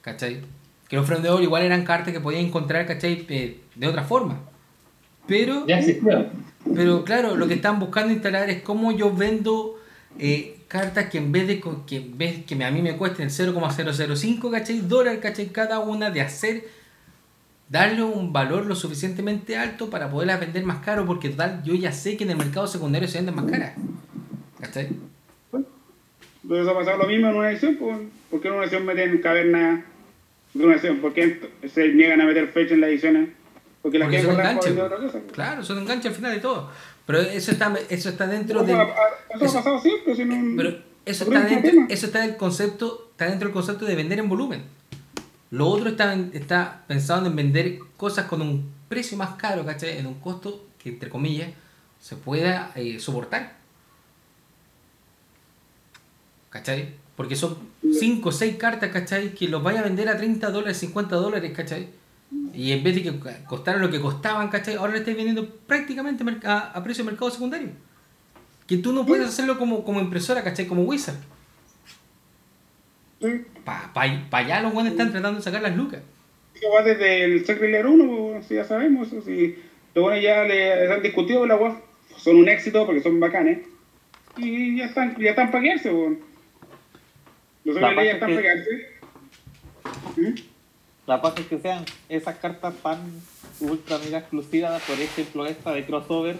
¿cachai? 0.02 0.40
Que 0.88 0.96
los 0.96 1.06
From 1.06 1.22
the 1.22 1.28
World 1.28 1.44
igual 1.44 1.62
eran 1.62 1.84
cartas 1.84 2.12
que 2.12 2.20
podías 2.20 2.42
encontrar, 2.44 2.86
¿cachai? 2.86 3.24
Eh, 3.28 3.60
de 3.74 3.86
otra 3.88 4.02
forma. 4.04 4.40
Pero, 5.26 5.66
Ya 5.66 5.78
existía. 5.78 6.30
Pero 6.74 7.04
claro, 7.04 7.36
lo 7.36 7.48
que 7.48 7.54
están 7.54 7.78
buscando 7.78 8.12
instalar 8.12 8.50
es 8.50 8.62
cómo 8.62 8.92
yo 8.92 9.14
vendo 9.14 9.78
eh, 10.18 10.56
cartas 10.68 11.10
que 11.10 11.18
en 11.18 11.32
vez 11.32 11.46
de 11.46 11.60
que, 11.60 12.06
en 12.48 12.62
a 12.62 12.70
mí 12.70 12.82
me 12.82 12.96
cuesten 12.96 13.30
0,005, 13.30 14.50
¿cachai? 14.50 14.80
Dólar, 14.80 15.20
¿cachai? 15.20 15.46
Cada 15.48 15.78
una 15.78 16.10
de 16.10 16.20
hacer 16.20 16.64
darle 17.68 18.02
un 18.02 18.32
valor 18.32 18.66
lo 18.66 18.74
suficientemente 18.74 19.56
alto 19.56 19.90
para 19.90 20.10
poderlas 20.10 20.40
vender 20.40 20.64
más 20.64 20.84
caro, 20.84 21.04
porque 21.04 21.30
total, 21.30 21.62
yo 21.64 21.74
ya 21.74 21.92
sé 21.92 22.16
que 22.16 22.24
en 22.24 22.30
el 22.30 22.36
mercado 22.36 22.66
secundario 22.66 23.08
se 23.08 23.18
venden 23.18 23.34
más 23.34 23.50
caras. 23.50 23.74
¿Cachai? 24.60 24.88
Entonces 26.42 26.68
ha 26.68 26.74
pasado 26.74 26.98
lo 26.98 27.08
mismo 27.08 27.28
en 27.28 27.36
una 27.36 27.50
edición, 27.50 27.76
¿por 28.30 28.40
qué 28.40 28.48
en 28.48 28.54
una 28.54 28.62
edición 28.64 28.86
meten 28.86 29.18
caverna? 29.20 29.84
¿Por 31.00 31.12
qué 31.12 31.40
se 31.68 31.88
niegan 31.88 32.20
a 32.20 32.24
meter 32.24 32.48
fecha 32.48 32.74
en 32.74 32.80
las 32.80 32.90
ediciones? 32.90 33.30
Porque 34.06 34.18
cosa. 35.00 35.18
pues. 35.20 35.32
Claro, 35.32 35.64
son 35.64 35.78
enganche 35.78 36.08
al 36.08 36.14
final 36.14 36.32
de 36.32 36.40
todo. 36.40 36.70
Pero 37.06 37.20
eso 37.20 37.52
está, 37.52 37.74
eso 37.88 38.08
está 38.08 38.26
dentro 38.26 38.60
ha- 38.74 38.82
eso 39.30 39.44
ha 39.44 39.62
pasado 39.62 39.80
siempre, 39.80 40.14
Pero 40.56 40.78
eso 41.04 41.24
está 41.24 41.40
dentro, 41.40 41.70
eso 41.88 42.06
está 42.06 42.20
del 42.20 42.36
concepto, 42.36 43.08
está 43.12 43.26
dentro 43.26 43.48
del 43.48 43.54
concepto 43.54 43.84
de 43.84 43.94
vender 43.94 44.18
en 44.18 44.28
volumen. 44.28 44.64
Lo 45.50 45.68
otro 45.68 45.90
está, 45.90 46.14
está 46.32 46.84
pensado 46.88 47.26
en 47.26 47.36
vender 47.36 47.78
cosas 47.96 48.26
con 48.26 48.42
un 48.42 48.68
precio 48.88 49.16
más 49.16 49.34
caro, 49.36 49.64
¿cachai? 49.64 49.98
En 49.98 50.06
un 50.06 50.14
costo 50.14 50.66
que 50.82 50.88
entre 50.90 51.08
comillas 51.08 51.50
se 52.00 52.16
pueda 52.16 52.72
eh, 52.74 52.98
soportar. 52.98 53.54
¿Cachai? 56.50 56.94
Porque 57.16 57.36
son 57.36 57.56
5 57.98 58.28
o 58.28 58.32
6 58.32 58.56
cartas, 58.56 58.90
¿cachai? 58.90 59.34
Que 59.34 59.48
los 59.48 59.62
vaya 59.62 59.80
a 59.80 59.84
vender 59.84 60.08
a 60.08 60.16
30 60.16 60.50
dólares, 60.50 60.76
50 60.78 61.16
dólares, 61.16 61.52
¿cachai? 61.54 61.88
Y 62.52 62.72
en 62.72 62.82
vez 62.82 62.94
de 62.96 63.02
que 63.02 63.12
costaran 63.46 63.80
lo 63.80 63.90
que 63.90 64.00
costaban, 64.00 64.48
¿cachai? 64.48 64.74
Ahora 64.74 64.92
le 64.92 64.98
estáis 64.98 65.16
vendiendo 65.16 65.48
prácticamente 65.66 66.24
a, 66.44 66.58
a 66.72 66.82
precio 66.82 67.04
de 67.04 67.10
mercado 67.10 67.30
secundario. 67.30 67.68
Que 68.66 68.78
tú 68.78 68.92
no 68.92 69.06
puedes 69.06 69.28
hacerlo 69.28 69.58
como, 69.58 69.84
como 69.84 70.00
impresora, 70.00 70.42
¿cachai? 70.42 70.66
Como 70.66 70.82
Wizard. 70.82 71.16
Sí. 73.20 73.44
Para 73.64 73.92
pa, 73.92 74.04
pa 74.30 74.38
allá 74.38 74.60
los 74.60 74.72
buenos 74.72 74.92
están 74.92 75.10
tratando 75.12 75.38
de 75.38 75.44
sacar 75.44 75.62
las 75.62 75.76
lucas. 75.76 76.00
Eso 76.54 76.70
va 76.70 76.82
desde 76.82 77.24
el 77.24 77.44
Lair 77.72 77.86
1, 77.86 78.32
pues, 78.32 78.46
si 78.46 78.54
ya 78.54 78.64
sabemos. 78.64 79.08
Si 79.24 79.56
los 79.94 80.02
buenos 80.04 80.22
ya 80.22 80.42
le 80.44 80.92
han 80.92 81.02
discutido, 81.02 81.46
la 81.46 81.56
weá 81.56 81.80
son 82.16 82.36
un 82.36 82.48
éxito 82.48 82.84
porque 82.86 83.02
son 83.02 83.20
bacanes. 83.20 83.60
Y 84.36 84.76
ya 84.76 84.86
están, 84.86 85.16
ya 85.18 85.30
están 85.30 85.50
para 85.50 85.62
quedarse, 85.62 85.92
weón. 85.92 86.18
Los 87.64 87.76
ya 87.80 87.88
están 87.88 88.04
es 88.06 88.16
para 88.16 88.36
que- 88.36 88.42
quedarse. 88.42 88.86
¿Mm? 90.16 90.55
La 91.06 91.20
cosa 91.20 91.40
es 91.40 91.46
que 91.46 91.58
sean 91.58 91.84
esas 92.08 92.36
cartas 92.36 92.74
tan 92.82 92.98
ultra 93.60 93.98
mega 93.98 94.18
exclusivas, 94.18 94.82
por 94.82 94.98
ejemplo 95.00 95.46
esta 95.46 95.72
de 95.72 95.86
crossover, 95.86 96.36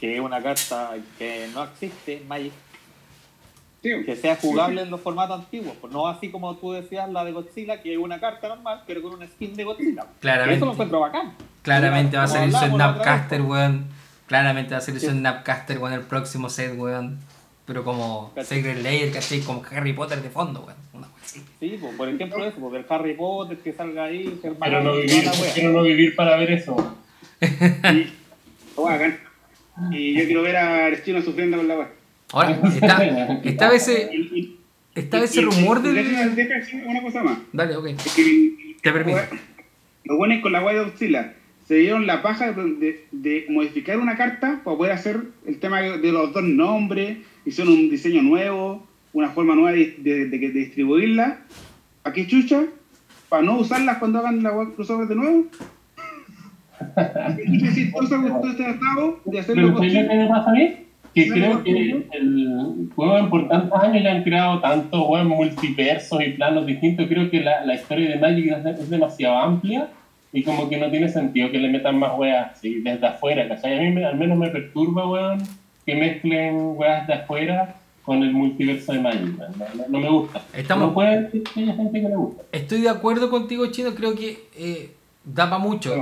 que 0.00 0.14
es 0.14 0.20
una 0.20 0.42
carta 0.42 0.92
que 1.18 1.48
no 1.52 1.64
existe 1.64 2.16
en 2.16 2.28
Magic, 2.28 2.52
Sí, 3.84 3.90
que 4.06 4.16
sea 4.16 4.36
jugable 4.36 4.80
en 4.80 4.90
los 4.90 4.98
formatos 5.02 5.40
antiguos, 5.40 5.76
pues 5.78 5.92
no 5.92 6.08
así 6.08 6.30
como 6.30 6.56
tú 6.56 6.72
decías 6.72 7.06
la 7.10 7.22
de 7.22 7.32
Godzilla, 7.32 7.82
que 7.82 7.92
es 7.92 7.98
una 7.98 8.18
carta 8.18 8.48
normal, 8.48 8.82
pero 8.86 9.02
con 9.02 9.12
un 9.12 9.28
skin 9.28 9.54
de 9.54 9.64
Godzilla. 9.64 10.06
Claramente. 10.20 10.56
Eso 10.56 10.64
lo 10.64 10.72
encuentro 10.72 11.00
bacán. 11.00 11.34
Claramente 11.60 12.16
va 12.16 12.22
a 12.22 12.28
salir 12.28 12.54
su 12.54 12.64
Snapcaster, 12.64 13.40
pues. 13.40 13.50
weón. 13.50 13.86
Claramente 14.26 14.72
va 14.72 14.78
a 14.78 14.80
salir 14.80 15.02
su 15.02 15.10
Snapcaster, 15.10 15.78
weón, 15.78 15.92
el 15.92 16.00
próximo 16.00 16.48
set, 16.48 16.72
weón. 16.78 17.18
Pero 17.66 17.82
como 17.84 18.32
¿Cachai? 18.34 18.58
Secret 18.58 18.82
Layer, 18.82 19.10
¿cachai? 19.12 19.40
Como 19.40 19.62
Harry 19.70 19.92
Potter 19.94 20.20
de 20.22 20.28
fondo, 20.30 20.60
weón. 20.66 20.78
Una 20.92 21.06
wea 21.06 21.16
así. 21.24 21.40
Sí, 21.60 21.78
pues, 21.80 21.94
por 21.96 22.08
ejemplo 22.08 22.44
eso, 22.44 22.56
pues, 22.58 22.72
del 22.74 22.84
Harry 22.88 23.14
Potter 23.14 23.58
que 23.58 23.72
salga 23.72 24.04
ahí, 24.04 24.38
ser 24.42 24.54
Quiero 24.54 24.82
no, 24.82 24.96
vivir, 24.96 25.24
quiero 25.54 25.70
no 25.72 25.82
vivir 25.82 26.14
para 26.14 26.36
ver 26.36 26.52
eso. 26.52 26.76
Lo 28.76 28.82
bacán. 28.82 29.18
Y 29.90 30.14
yo 30.14 30.24
quiero 30.26 30.42
ver 30.42 30.56
a 30.56 31.02
chino 31.02 31.20
sufriendo 31.22 31.56
con 31.56 31.68
la 31.68 31.78
weá. 31.78 31.88
Ahora, 32.32 32.50
está, 32.74 33.04
estaba 33.44 33.74
ese, 33.74 34.10
Y- 34.12 34.16
y- 34.16 34.38
y- 34.96 35.08
ese 35.24 35.40
y- 35.40 35.44
rumor 35.44 35.80
y- 35.84 35.88
decir 35.92 36.84
una 36.86 37.02
cosa 37.02 37.22
más. 37.22 37.38
Dale, 37.52 37.76
ok. 37.76 37.86
Es 37.86 38.14
que 38.14 38.76
Te 38.82 38.92
permito. 38.92 39.18
Los 40.04 40.18
buenos 40.18 40.42
con 40.42 40.52
la 40.52 40.60
guay 40.60 40.76
de 40.76 40.84
Godzilla 40.84 41.34
se 41.66 41.76
dieron 41.76 42.06
la 42.06 42.20
paja 42.22 42.52
de, 42.52 42.62
de- 42.74 43.06
de 43.10 43.46
modificar 43.48 43.98
una 43.98 44.16
carta 44.16 44.60
para 44.64 44.76
poder 44.76 44.92
hacer 44.92 45.22
el 45.46 45.58
tema 45.60 45.80
de 45.80 46.12
los 46.12 46.32
dos 46.32 46.42
nombres, 46.42 47.18
hicieron 47.46 47.72
un 47.74 47.90
diseño 47.90 48.22
nuevo, 48.22 48.86
una 49.12 49.28
forma 49.30 49.54
nueva 49.54 49.72
de, 49.72 49.96
de- 49.98 50.26
de- 50.26 50.38
de 50.38 50.48
distribuirla. 50.50 51.38
¿A 52.04 52.12
qué 52.12 52.26
chucha? 52.26 52.62
¿Para 53.28 53.42
no 53.42 53.58
usarlas 53.58 53.98
cuando 53.98 54.18
hagan 54.20 54.42
la 54.42 54.50
crossover 54.74 55.08
de 55.08 55.14
nuevo? 55.16 55.44
¿A 56.96 57.36
qué 57.36 57.44
chucha 57.46 57.66
decir 57.66 57.92
todo 57.92 58.02
ese- 58.04 58.28
todo 58.30 58.50
este 58.50 58.62
de 58.62 58.68
hacerlo 58.70 59.20
Pero 59.24 59.76
¿sabes 59.76 59.94
lo 59.94 60.08
que 60.08 60.16
me 60.16 60.28
pasa 60.28 60.50
a 60.50 60.52
mí? 60.54 60.76
Que 61.14 61.28
creo 61.28 61.62
que 61.62 62.06
el 62.12 62.90
juego 62.96 63.30
por 63.30 63.46
tantos 63.48 63.80
años 63.80 64.02
ya 64.02 64.12
han 64.16 64.24
creado 64.24 64.60
tantos 64.60 65.00
juegos 65.00 65.28
multiversos 65.28 66.20
y 66.26 66.30
planos 66.30 66.66
distintos. 66.66 67.06
Creo 67.06 67.30
que 67.30 67.40
la, 67.40 67.64
la 67.64 67.74
historia 67.76 68.10
de 68.10 68.18
Magic 68.18 68.52
es 68.80 68.90
demasiado 68.90 69.38
amplia 69.38 69.88
y 70.32 70.42
como 70.42 70.68
que 70.68 70.76
no 70.76 70.90
tiene 70.90 71.08
sentido 71.08 71.52
que 71.52 71.58
le 71.58 71.70
metan 71.70 72.00
más 72.00 72.18
weas 72.18 72.50
así 72.52 72.80
desde 72.80 73.06
afuera, 73.06 73.46
¿cachai? 73.46 73.78
A 73.78 73.82
mí 73.82 73.92
me- 73.92 74.04
al 74.04 74.18
menos 74.18 74.36
me 74.36 74.48
perturba, 74.48 75.08
weón, 75.08 75.38
que 75.86 75.94
mezclen 75.94 76.56
weas 76.76 77.06
de 77.06 77.14
afuera 77.14 77.76
con 78.04 78.22
el 78.22 78.32
multiverso 78.32 78.92
de 78.92 79.00
Magic. 79.00 79.34
No, 79.88 79.98
me 79.98 80.08
gusta. 80.10 80.42
Estamos- 80.52 80.88
No 80.88 80.94
puede 80.94 81.30
que 81.30 81.60
haya 81.60 81.74
gente 81.74 82.00
que 82.02 82.08
le 82.08 82.16
gusta. 82.16 82.42
Estoy 82.52 82.80
de 82.82 82.88
acuerdo 82.90 83.30
contigo, 83.30 83.66
Chino. 83.68 83.94
Creo 83.94 84.14
que 84.14 84.46
eh, 84.56 84.92
da 85.24 85.48
para 85.48 85.58
mucho. 85.62 85.94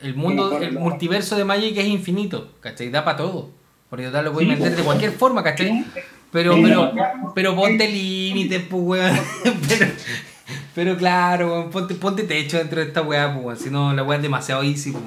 El 0.00 0.14
mundo, 0.14 0.58
el 0.60 0.72
multiverso 0.78 1.36
de 1.36 1.44
Magic 1.44 1.76
es 1.76 1.86
infinito, 1.86 2.52
¿cachai? 2.60 2.90
Da 2.90 3.04
para 3.04 3.16
todo. 3.16 3.50
Porque 3.90 4.04
total 4.06 4.26
lo 4.26 4.32
puedes 4.32 4.48
vender 4.50 4.76
de 4.76 4.82
cualquier 4.82 5.12
forma, 5.12 5.42
¿cachai? 5.42 5.84
Pero, 6.30 6.54
Sí, 6.54 6.62
pero, 6.62 6.92
pero 7.34 7.56
ponte 7.56 7.88
límites, 7.88 8.62
pues, 8.68 8.82
weón. 8.82 9.16
Pero, 9.68 9.86
pero 10.74 10.96
claro, 10.96 11.48
weón, 11.52 11.70
ponte, 11.70 11.94
ponte 11.94 12.22
techo 12.24 12.58
dentro 12.58 12.80
de 12.80 12.86
esta 12.86 13.02
weá, 13.02 13.32
pues, 13.32 13.44
weón. 13.44 13.56
Si 13.58 13.70
no, 13.70 13.92
la 13.94 14.02
weá 14.04 14.16
es 14.16 14.22
demasiado 14.22 14.62
easy, 14.62 14.92
pues. 14.92 15.04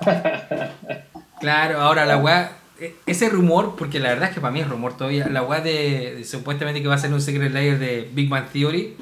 Claro, 1.40 1.80
ahora 1.80 2.04
la 2.06 2.18
weá, 2.18 2.52
ese 3.06 3.28
rumor, 3.28 3.76
porque 3.76 4.00
la 4.00 4.10
verdad 4.10 4.28
es 4.28 4.34
que 4.34 4.40
para 4.40 4.52
mí 4.52 4.60
es 4.60 4.68
rumor 4.68 4.96
todavía, 4.96 5.26
la 5.28 5.42
weá 5.42 5.60
de, 5.60 6.14
de 6.16 6.24
supuestamente 6.24 6.82
que 6.82 6.88
va 6.88 6.94
a 6.94 6.98
ser 6.98 7.12
un 7.12 7.20
Secret 7.20 7.52
Layer 7.52 7.78
de 7.78 8.08
Big 8.12 8.28
Bang 8.28 8.46
Theory, 8.52 8.96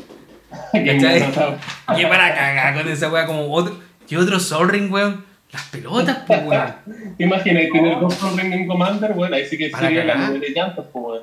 Que 0.73 2.07
para 2.09 2.35
cagar 2.35 2.75
con 2.75 2.89
esa 2.89 3.11
weá 3.11 3.27
como 3.27 3.53
otro, 3.53 3.79
y 4.09 4.17
otro 4.17 4.41
Sol 4.41 4.69
Ring, 4.69 4.93
weón. 4.93 5.25
Las 5.53 5.65
pelotas, 5.69 6.19
pues, 6.27 6.45
weón. 6.45 6.75
¿Te 7.17 7.25
imaginas 7.25 7.65
tener 7.73 8.01
dos 8.01 8.15
Soul 8.15 8.39
Ring 8.39 8.53
en 8.53 8.67
Commander? 8.67 9.15
Bueno, 9.15 9.37
ahí 9.37 9.47
sí 9.47 9.57
que 9.57 9.71
sería 9.71 10.05
la 10.05 10.17
nube 10.17 10.41
de 10.41 10.51
llantos, 10.51 10.87
pues, 10.93 11.05
weón. 11.05 11.23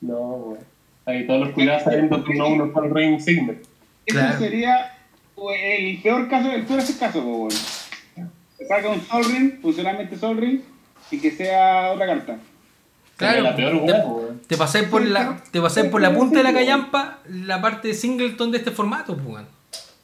No, 0.00 0.18
weón. 0.18 0.58
Ahí 1.06 1.26
todos 1.26 1.40
los 1.40 1.50
cuidados 1.50 1.82
saliendo 1.82 2.22
turno 2.22 2.48
uno 2.48 2.72
Soul 2.72 2.94
Ring 2.94 3.20
Signet. 3.20 3.66
Eso 4.06 4.38
sería 4.38 4.92
pues, 5.34 5.58
el 5.60 6.00
peor 6.02 6.28
caso, 6.28 6.52
el 6.52 6.64
peor 6.64 6.82
caso, 6.98 7.24
pues. 7.24 7.88
Que 8.58 8.64
salga 8.64 8.90
un 8.90 9.00
Sol 9.00 9.24
Ring, 9.24 9.60
funcionalmente 9.60 10.16
Sol 10.16 10.36
Ring, 10.36 10.60
y 11.10 11.18
que 11.18 11.30
sea 11.30 11.92
otra 11.92 12.06
carta. 12.06 12.38
Claro, 13.16 13.42
la 13.42 13.54
peor 13.54 13.84
te- 13.84 13.92
pues. 13.92 14.46
Te 14.46 14.56
pasáis 14.56 14.88
por 14.88 15.04
la, 15.04 15.42
te 15.50 15.60
pasáis 15.60 15.90
por 15.90 16.00
la 16.00 16.14
punta 16.16 16.38
de 16.38 16.44
la 16.44 16.52
callampa 16.54 17.18
la 17.28 17.60
parte 17.60 17.88
de 17.88 17.94
singleton 17.94 18.50
de 18.50 18.58
este 18.58 18.70
formato, 18.70 19.16
pues. 19.16 19.44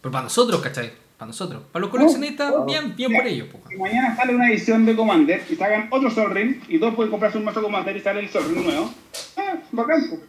Pero 0.00 0.12
para 0.12 0.24
nosotros, 0.24 0.60
¿cachai? 0.60 0.92
Para 1.16 1.28
nosotros. 1.28 1.62
Para 1.72 1.80
los 1.80 1.90
coleccionistas, 1.90 2.52
bien, 2.66 2.94
bien 2.94 3.12
por 3.12 3.26
ellos, 3.26 3.48
pues, 3.50 3.62
Si 3.70 3.76
mañana 3.76 4.14
sale 4.14 4.34
una 4.34 4.50
edición 4.50 4.84
de 4.84 4.94
Commander 4.94 5.42
y 5.48 5.56
sacan 5.56 5.88
otro 5.90 6.10
Sol 6.10 6.30
Ring, 6.34 6.56
y 6.68 6.78
todos 6.78 6.94
pueden 6.94 7.10
comprarse 7.10 7.38
un 7.38 7.44
mazo 7.44 7.62
Commander 7.62 7.96
y 7.96 8.00
sale 8.00 8.20
el 8.20 8.28
Sol 8.28 8.44
Ring 8.52 8.64
nuevo, 8.64 8.92
ah, 9.38 9.54
bacán, 9.72 10.04
pues. 10.10 10.20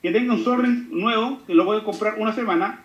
Que 0.00 0.10
tenga 0.10 0.32
un 0.32 0.42
Sol 0.42 0.62
Ring 0.62 0.88
nuevo, 0.90 1.40
que 1.46 1.54
lo 1.54 1.66
pueden 1.66 1.84
comprar 1.84 2.14
una 2.18 2.34
semana, 2.34 2.82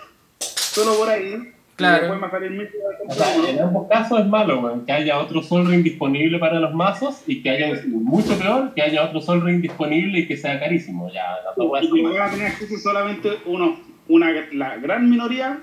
solo 0.38 0.96
por 0.98 1.08
ahí. 1.08 1.52
Claro. 1.76 2.06
Y 2.16 2.50
mil 2.50 2.68
O 3.06 3.12
sea, 3.12 3.50
en 3.50 3.58
ambos 3.60 3.86
casos 3.88 4.20
es 4.20 4.26
malo, 4.26 4.60
weón. 4.60 4.86
Que 4.86 4.92
haya 4.92 5.18
otro 5.18 5.42
Sol 5.42 5.66
Ring 5.66 5.82
disponible 5.82 6.38
para 6.38 6.58
los 6.58 6.72
mazos 6.74 7.22
y 7.26 7.42
que 7.42 7.50
haya 7.50 7.80
mucho 7.86 8.38
peor, 8.38 8.72
que 8.74 8.80
haya 8.82 9.04
otro 9.04 9.20
Sol 9.20 9.42
Ring 9.44 9.60
disponible 9.60 10.20
y 10.20 10.26
que 10.26 10.36
sea 10.38 10.58
carísimo. 10.58 11.10
Ya, 11.12 11.22
Y 11.82 11.92
que 11.92 12.02
van 12.02 12.28
a 12.28 12.30
tener 12.30 12.46
acceso 12.46 12.78
solamente 12.78 13.30
uno, 13.44 13.78
una, 14.08 14.30
la 14.52 14.76
gran 14.78 15.08
minoría, 15.10 15.58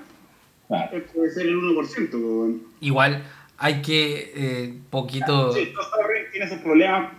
Claro. 0.68 1.02
puede 1.14 1.30
ser 1.30 1.46
el 1.46 1.56
1%. 1.56 2.10
pues, 2.10 2.22
bueno. 2.22 2.54
Igual 2.80 3.22
hay 3.58 3.82
que 3.82 4.32
eh, 4.36 4.74
poquito. 4.90 5.52
Sí, 5.52 5.72
los 5.74 5.84
Sol 5.90 6.00
Ring 6.08 6.30
tienen 6.30 6.48
sus 6.48 6.58
problemas 6.58 7.10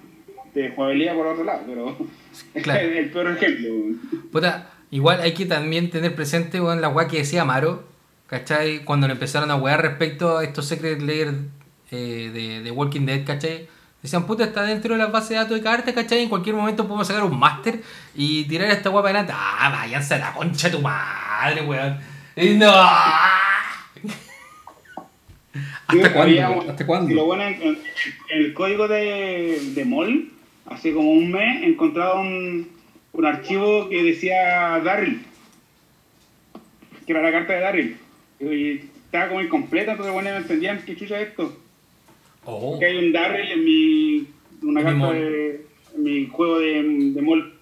de 0.54 0.70
jugabilidad 0.72 1.16
por 1.16 1.28
otro 1.28 1.44
lado, 1.44 1.62
pero 1.68 1.98
Claro. 2.64 2.80
es 2.88 2.96
el 2.98 3.10
peor 3.12 3.28
ejemplo. 3.32 3.70
bueno. 3.74 3.98
Puta, 4.32 4.70
igual 4.90 5.20
hay 5.22 5.34
que 5.34 5.46
también 5.46 5.90
tener 5.90 6.16
presente, 6.16 6.62
weón, 6.62 6.80
la 6.80 6.88
weá 6.90 7.08
que 7.10 7.18
decía 7.18 7.42
Amaro, 7.42 7.84
¿cachai? 8.28 8.84
Cuando 8.84 9.08
le 9.08 9.14
empezaron 9.14 9.52
a 9.52 9.56
wear 9.56 9.82
respecto 9.82 10.38
a 10.38 10.44
estos 10.44 10.68
Secret 10.68 11.02
Layer 11.02 11.34
eh, 11.92 12.32
de, 12.34 12.62
de 12.62 12.72
Walking 12.72 13.06
Dead, 13.06 13.26
¿cachai? 13.26 13.68
Decían, 14.02 14.26
puta, 14.28 14.44
está 14.44 14.64
dentro 14.64 14.94
de 14.94 15.00
las 15.00 15.12
bases 15.12 15.30
de 15.30 15.36
datos 15.36 15.58
de 15.58 15.64
cartas, 15.64 15.94
¿cachai? 15.94 16.22
En 16.22 16.30
cualquier 16.30 16.56
momento 16.56 16.86
podemos 16.88 17.08
sacar 17.08 17.24
un 17.24 17.40
máster 17.40 17.82
y 18.14 18.44
tirar 18.44 18.70
esta 18.70 18.90
weá 18.92 19.02
para 19.02 19.20
adelante. 19.20 19.34
Ah, 19.36 19.72
váyanse 19.72 20.14
a 20.14 20.20
la 20.20 20.34
concha 20.34 20.70
de 20.70 20.76
tu 20.76 20.82
madre, 20.82 21.62
weón. 21.64 21.98
Y 22.36 22.50
no. 22.50 22.72
¿Hasta 25.88 26.14
cuándo? 26.14 26.70
¿Hasta 26.70 26.86
cuándo? 26.86 27.16
Lo 27.16 27.26
bueno, 27.26 27.44
en, 27.44 27.62
en 27.64 27.78
el 28.30 28.54
código 28.54 28.88
de, 28.88 29.60
de 29.74 29.86
MOL, 29.86 30.32
hace 30.68 30.94
como 30.94 31.12
un 31.12 31.32
mes, 31.32 31.64
encontraron 31.64 32.28
un, 32.28 32.70
un 33.14 33.26
archivo 33.26 33.90
que 33.90 34.04
decía 34.04 34.80
Darryl, 34.84 35.26
que 37.06 37.12
era 37.12 37.22
la 37.22 37.32
carta 37.32 37.54
de 37.54 37.60
Darryl. 37.60 37.98
Y 38.54 38.90
estaba 39.06 39.28
como 39.30 39.42
incompleta, 39.42 39.92
entonces 39.92 40.14
bueno, 40.14 40.32
no 40.32 40.38
entendían 40.38 40.84
qué 40.86 40.96
chucha 40.96 41.20
es 41.20 41.30
esto. 41.30 41.58
Oh, 42.46 42.78
Que 42.80 42.86
hay 42.86 42.98
un 42.98 43.12
Darryl 43.12 43.52
en 43.52 43.66
mi, 43.66 44.28
una 44.62 44.82
En 44.82 44.86
carta 45.00 45.14
de, 45.14 45.66
en 45.96 46.04
mi 46.04 46.28
juego 46.28 46.60
de, 46.60 46.84
de 47.14 47.22
MOL, 47.22 47.58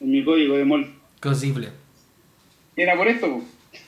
en 0.00 0.10
mi 0.10 0.24
código 0.24 0.56
de 0.56 0.64
MOL. 0.64 0.92
posible. 1.20 1.70
Era 2.76 2.96
por 2.96 3.08
esto, 3.08 3.28
po. 3.28 3.42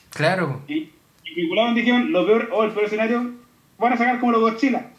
Claro. 0.09 0.61
Y, 0.67 0.89
y 1.23 1.35
vincularon, 1.35 1.75
dijeron, 1.75 2.11
lo 2.11 2.25
peor, 2.25 2.49
o 2.51 2.63
el 2.63 2.71
peor 2.71 2.85
escenario, 2.85 3.31
van 3.77 3.93
a 3.93 3.97
sacar 3.97 4.19
como 4.19 4.31
los 4.31 4.41
Godzilla. 4.41 4.89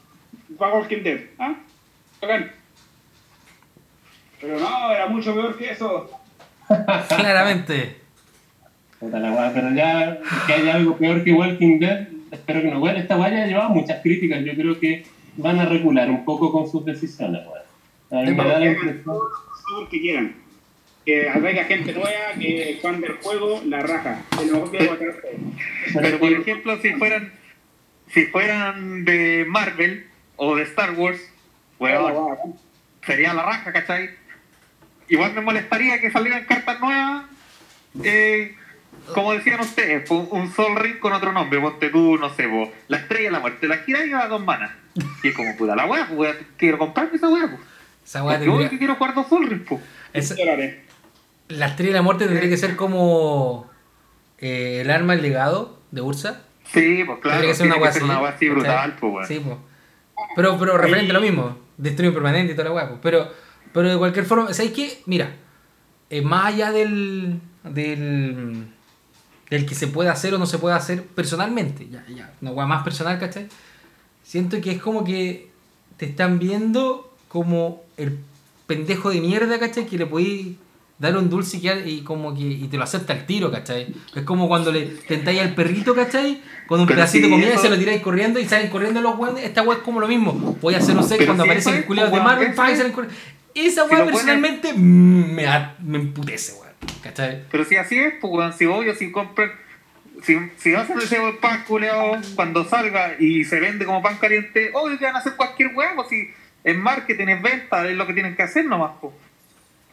Para 0.56 0.74
Walking 0.74 1.02
Dead. 1.02 1.20
¿Ah? 1.38 1.54
Bacán. 2.20 2.52
Pero 4.40 4.58
no, 4.58 4.92
era 4.92 5.06
mucho 5.06 5.34
peor 5.34 5.56
que 5.58 5.70
eso. 5.70 6.10
Claramente. 7.08 7.99
Puta 9.00 9.18
la 9.18 9.32
weá, 9.32 9.52
pero 9.54 9.70
ya 9.74 10.20
que 10.46 10.52
haya 10.52 10.74
algo 10.74 10.96
peor 10.98 11.24
que 11.24 11.32
Walking 11.32 11.78
Dead, 11.78 12.08
espero 12.30 12.60
que 12.60 12.70
no. 12.70 12.80
Bueno, 12.80 12.98
esta 12.98 13.16
weá 13.16 13.30
ya 13.30 13.44
ha 13.44 13.46
llevado 13.46 13.70
muchas 13.70 14.02
críticas. 14.02 14.44
Yo 14.44 14.54
creo 14.54 14.78
que 14.78 15.04
van 15.38 15.58
a 15.58 15.64
recular 15.64 16.10
un 16.10 16.24
poco 16.26 16.52
con 16.52 16.70
sus 16.70 16.84
decisiones, 16.84 17.40
weón. 17.46 18.26
A 18.26 18.28
mí 18.28 18.36
me 18.36 18.44
da 18.44 18.58
la 18.58 18.66
impresión. 18.66 19.16
que 19.90 20.00
quieran. 20.00 20.34
Que 21.06 21.30
atraiga 21.30 21.64
gente 21.64 21.94
nueva, 21.94 22.34
que 22.38 22.72
es 22.72 22.82
fan 22.82 23.00
del 23.00 23.12
juego, 23.12 23.62
la 23.64 23.80
raja. 23.80 24.22
Pero 25.94 26.18
por 26.18 26.32
ejemplo, 26.32 26.78
si 26.82 26.92
fueran 26.92 27.32
si 28.08 28.26
fueran 28.26 29.04
de 29.04 29.46
Marvel 29.48 30.06
o 30.36 30.56
de 30.56 30.64
Star 30.64 30.92
Wars, 30.92 31.20
weón, 31.78 32.36
sería 33.06 33.32
la 33.32 33.44
raja, 33.44 33.72
¿cachai? 33.72 34.10
Igual 35.08 35.32
me 35.32 35.40
molestaría 35.40 36.00
que 36.00 36.10
salieran 36.10 36.44
cartas 36.44 36.80
nuevas 36.80 37.24
eh, 38.04 38.54
como 39.14 39.32
decían 39.32 39.60
ustedes, 39.60 40.08
po, 40.08 40.16
un 40.30 40.52
Sol 40.52 40.76
Ring 40.76 40.98
con 40.98 41.12
otro 41.12 41.32
nombre, 41.32 41.60
ponte 41.60 41.88
tú, 41.90 42.16
no 42.18 42.32
sé, 42.34 42.48
po, 42.48 42.70
la 42.88 42.98
estrella 42.98 43.24
de 43.28 43.30
la 43.32 43.40
muerte, 43.40 43.66
la 43.68 43.78
gira 43.78 44.04
y 44.06 44.12
a 44.12 44.26
dos 44.28 44.44
manas. 44.44 44.70
Y 45.22 45.28
es 45.28 45.34
como, 45.34 45.56
puta, 45.56 45.74
la 45.76 45.86
weá, 45.86 46.06
pues, 46.06 46.18
weá, 46.18 46.34
quiero 46.56 46.78
comprarme 46.78 47.16
esa 47.16 47.28
weá, 47.28 47.46
pues. 47.48 47.60
Esa 48.04 48.24
weá 48.24 48.38
tendría- 48.38 48.68
que 48.68 48.78
quiero 48.78 48.94
jugar 48.96 49.14
dos 49.14 49.26
Sol 49.28 49.46
Ring, 49.48 49.64
pues. 49.68 49.80
esa- 50.12 50.34
la 51.48 51.66
estrella 51.66 51.90
de 51.90 51.96
la 51.98 52.02
muerte 52.02 52.26
tendría 52.26 52.48
que 52.48 52.56
ser 52.56 52.76
como 52.76 53.68
eh, 54.38 54.80
el 54.82 54.90
arma 54.90 55.12
del 55.14 55.22
legado 55.22 55.78
de 55.90 56.00
Ursa. 56.00 56.42
Sí, 56.72 57.02
pues 57.04 57.18
claro, 57.20 57.40
tendría 57.40 57.50
que 57.50 57.54
ser 57.56 57.66
una 57.66 57.76
weá 57.76 57.88
que 57.88 57.92
ser 57.94 58.02
así. 58.04 58.10
una 58.10 58.20
weá 58.22 58.30
así 58.30 58.48
brutal, 58.48 58.96
pues, 59.00 59.12
weón. 59.12 59.26
Sí, 59.26 59.40
pues. 59.44 59.56
Pero, 60.36 60.58
pero 60.58 60.78
referente 60.78 61.10
a 61.10 61.14
lo 61.14 61.20
mismo, 61.20 61.58
destruye 61.76 62.12
permanente 62.12 62.52
y 62.52 62.56
toda 62.56 62.68
la 62.68 62.74
weá, 62.74 62.88
pues. 62.88 63.00
Pero, 63.02 63.32
pero 63.72 63.88
de 63.90 63.98
cualquier 63.98 64.24
forma, 64.24 64.52
¿sabes 64.54 64.70
qué? 64.72 65.00
Mira, 65.06 65.32
eh, 66.10 66.22
más 66.22 66.46
allá 66.54 66.70
del, 66.72 67.40
del, 67.64 68.66
del 69.50 69.66
que 69.66 69.74
se 69.74 69.88
puede 69.88 70.08
hacer 70.08 70.32
o 70.34 70.38
no 70.38 70.46
se 70.46 70.58
puede 70.58 70.76
hacer 70.76 71.02
personalmente, 71.04 71.88
ya, 71.90 72.04
ya, 72.14 72.32
una 72.40 72.52
weá 72.52 72.66
más 72.66 72.82
personal, 72.84 73.18
¿cachai? 73.18 73.48
Siento 74.22 74.60
que 74.60 74.70
es 74.72 74.80
como 74.80 75.02
que 75.04 75.50
te 75.96 76.06
están 76.06 76.38
viendo 76.38 77.12
como 77.28 77.82
el 77.96 78.16
pendejo 78.66 79.10
de 79.10 79.20
mierda, 79.20 79.58
¿cachai? 79.58 79.86
Que 79.86 79.98
le 79.98 80.06
podéis 80.06 80.56
dar 80.98 81.16
un 81.16 81.28
dulce 81.30 81.56
y, 81.56 81.68
y 81.90 82.00
como 82.02 82.34
que 82.34 82.42
y 82.42 82.68
te 82.68 82.76
lo 82.76 82.84
acepta 82.84 83.12
al 83.12 83.26
tiro, 83.26 83.50
¿cachai? 83.50 83.92
Es 84.14 84.22
como 84.22 84.46
cuando 84.48 84.70
le 84.70 84.82
tentáis 84.86 85.40
al 85.40 85.54
perrito, 85.54 85.94
¿cachai? 85.94 86.40
Con 86.68 86.80
un 86.80 86.86
Pero 86.86 86.98
pedacito 86.98 87.24
sí, 87.26 87.30
de 87.30 87.36
comida 87.36 87.54
y 87.54 87.58
se 87.58 87.68
lo 87.70 87.78
tiráis 87.78 88.02
corriendo 88.02 88.38
y 88.38 88.46
salen 88.46 88.70
corriendo 88.70 89.00
los 89.00 89.18
weones. 89.18 89.42
Esta 89.44 89.62
weá 89.62 89.78
es 89.78 89.82
como 89.82 89.98
lo 89.98 90.06
mismo. 90.06 90.56
Voy 90.60 90.74
a 90.74 90.78
hacer 90.78 90.96
un 90.96 91.08
Pero 91.08 91.24
cuando 91.26 91.42
sí, 91.44 91.48
aparecen 91.50 91.82
culiados 91.84 92.12
de 92.12 92.20
Marvel, 92.20 92.52
y 92.52 92.54
salen 92.54 92.92
corriendo. 92.92 93.18
Esa 93.54 93.84
Si 93.84 93.90
weá 93.90 94.04
ponen- 94.04 94.10
personalmente 94.12 94.72
me, 94.74 95.46
me 95.82 95.98
emputece, 95.98 96.52
weón. 96.52 96.69
¿Cachai? 97.02 97.44
Pero 97.50 97.64
si 97.64 97.76
así 97.76 97.98
es, 97.98 98.14
pues, 98.20 98.56
si 98.56 98.66
obvio, 98.66 98.94
si 98.94 99.10
compran, 99.10 99.50
si, 100.22 100.36
si 100.56 100.74
hacen 100.74 100.98
ese 100.98 101.16
pan 101.40 101.64
culeado 101.66 102.12
cuando 102.34 102.64
salga 102.64 103.14
y 103.18 103.44
se 103.44 103.60
vende 103.60 103.84
como 103.84 104.02
pan 104.02 104.16
caliente, 104.18 104.70
obvio 104.74 104.98
que 104.98 105.04
van 105.04 105.16
a 105.16 105.18
hacer 105.18 105.34
cualquier 105.36 105.74
weá, 105.74 105.94
pues 105.94 106.08
si 106.08 106.28
es 106.64 106.76
marketing, 106.76 107.28
es 107.28 107.42
venta, 107.42 107.88
es 107.88 107.96
lo 107.96 108.06
que 108.06 108.12
tienen 108.14 108.36
que 108.36 108.42
hacer 108.42 108.64
nomás, 108.64 108.92
pues. 109.00 109.14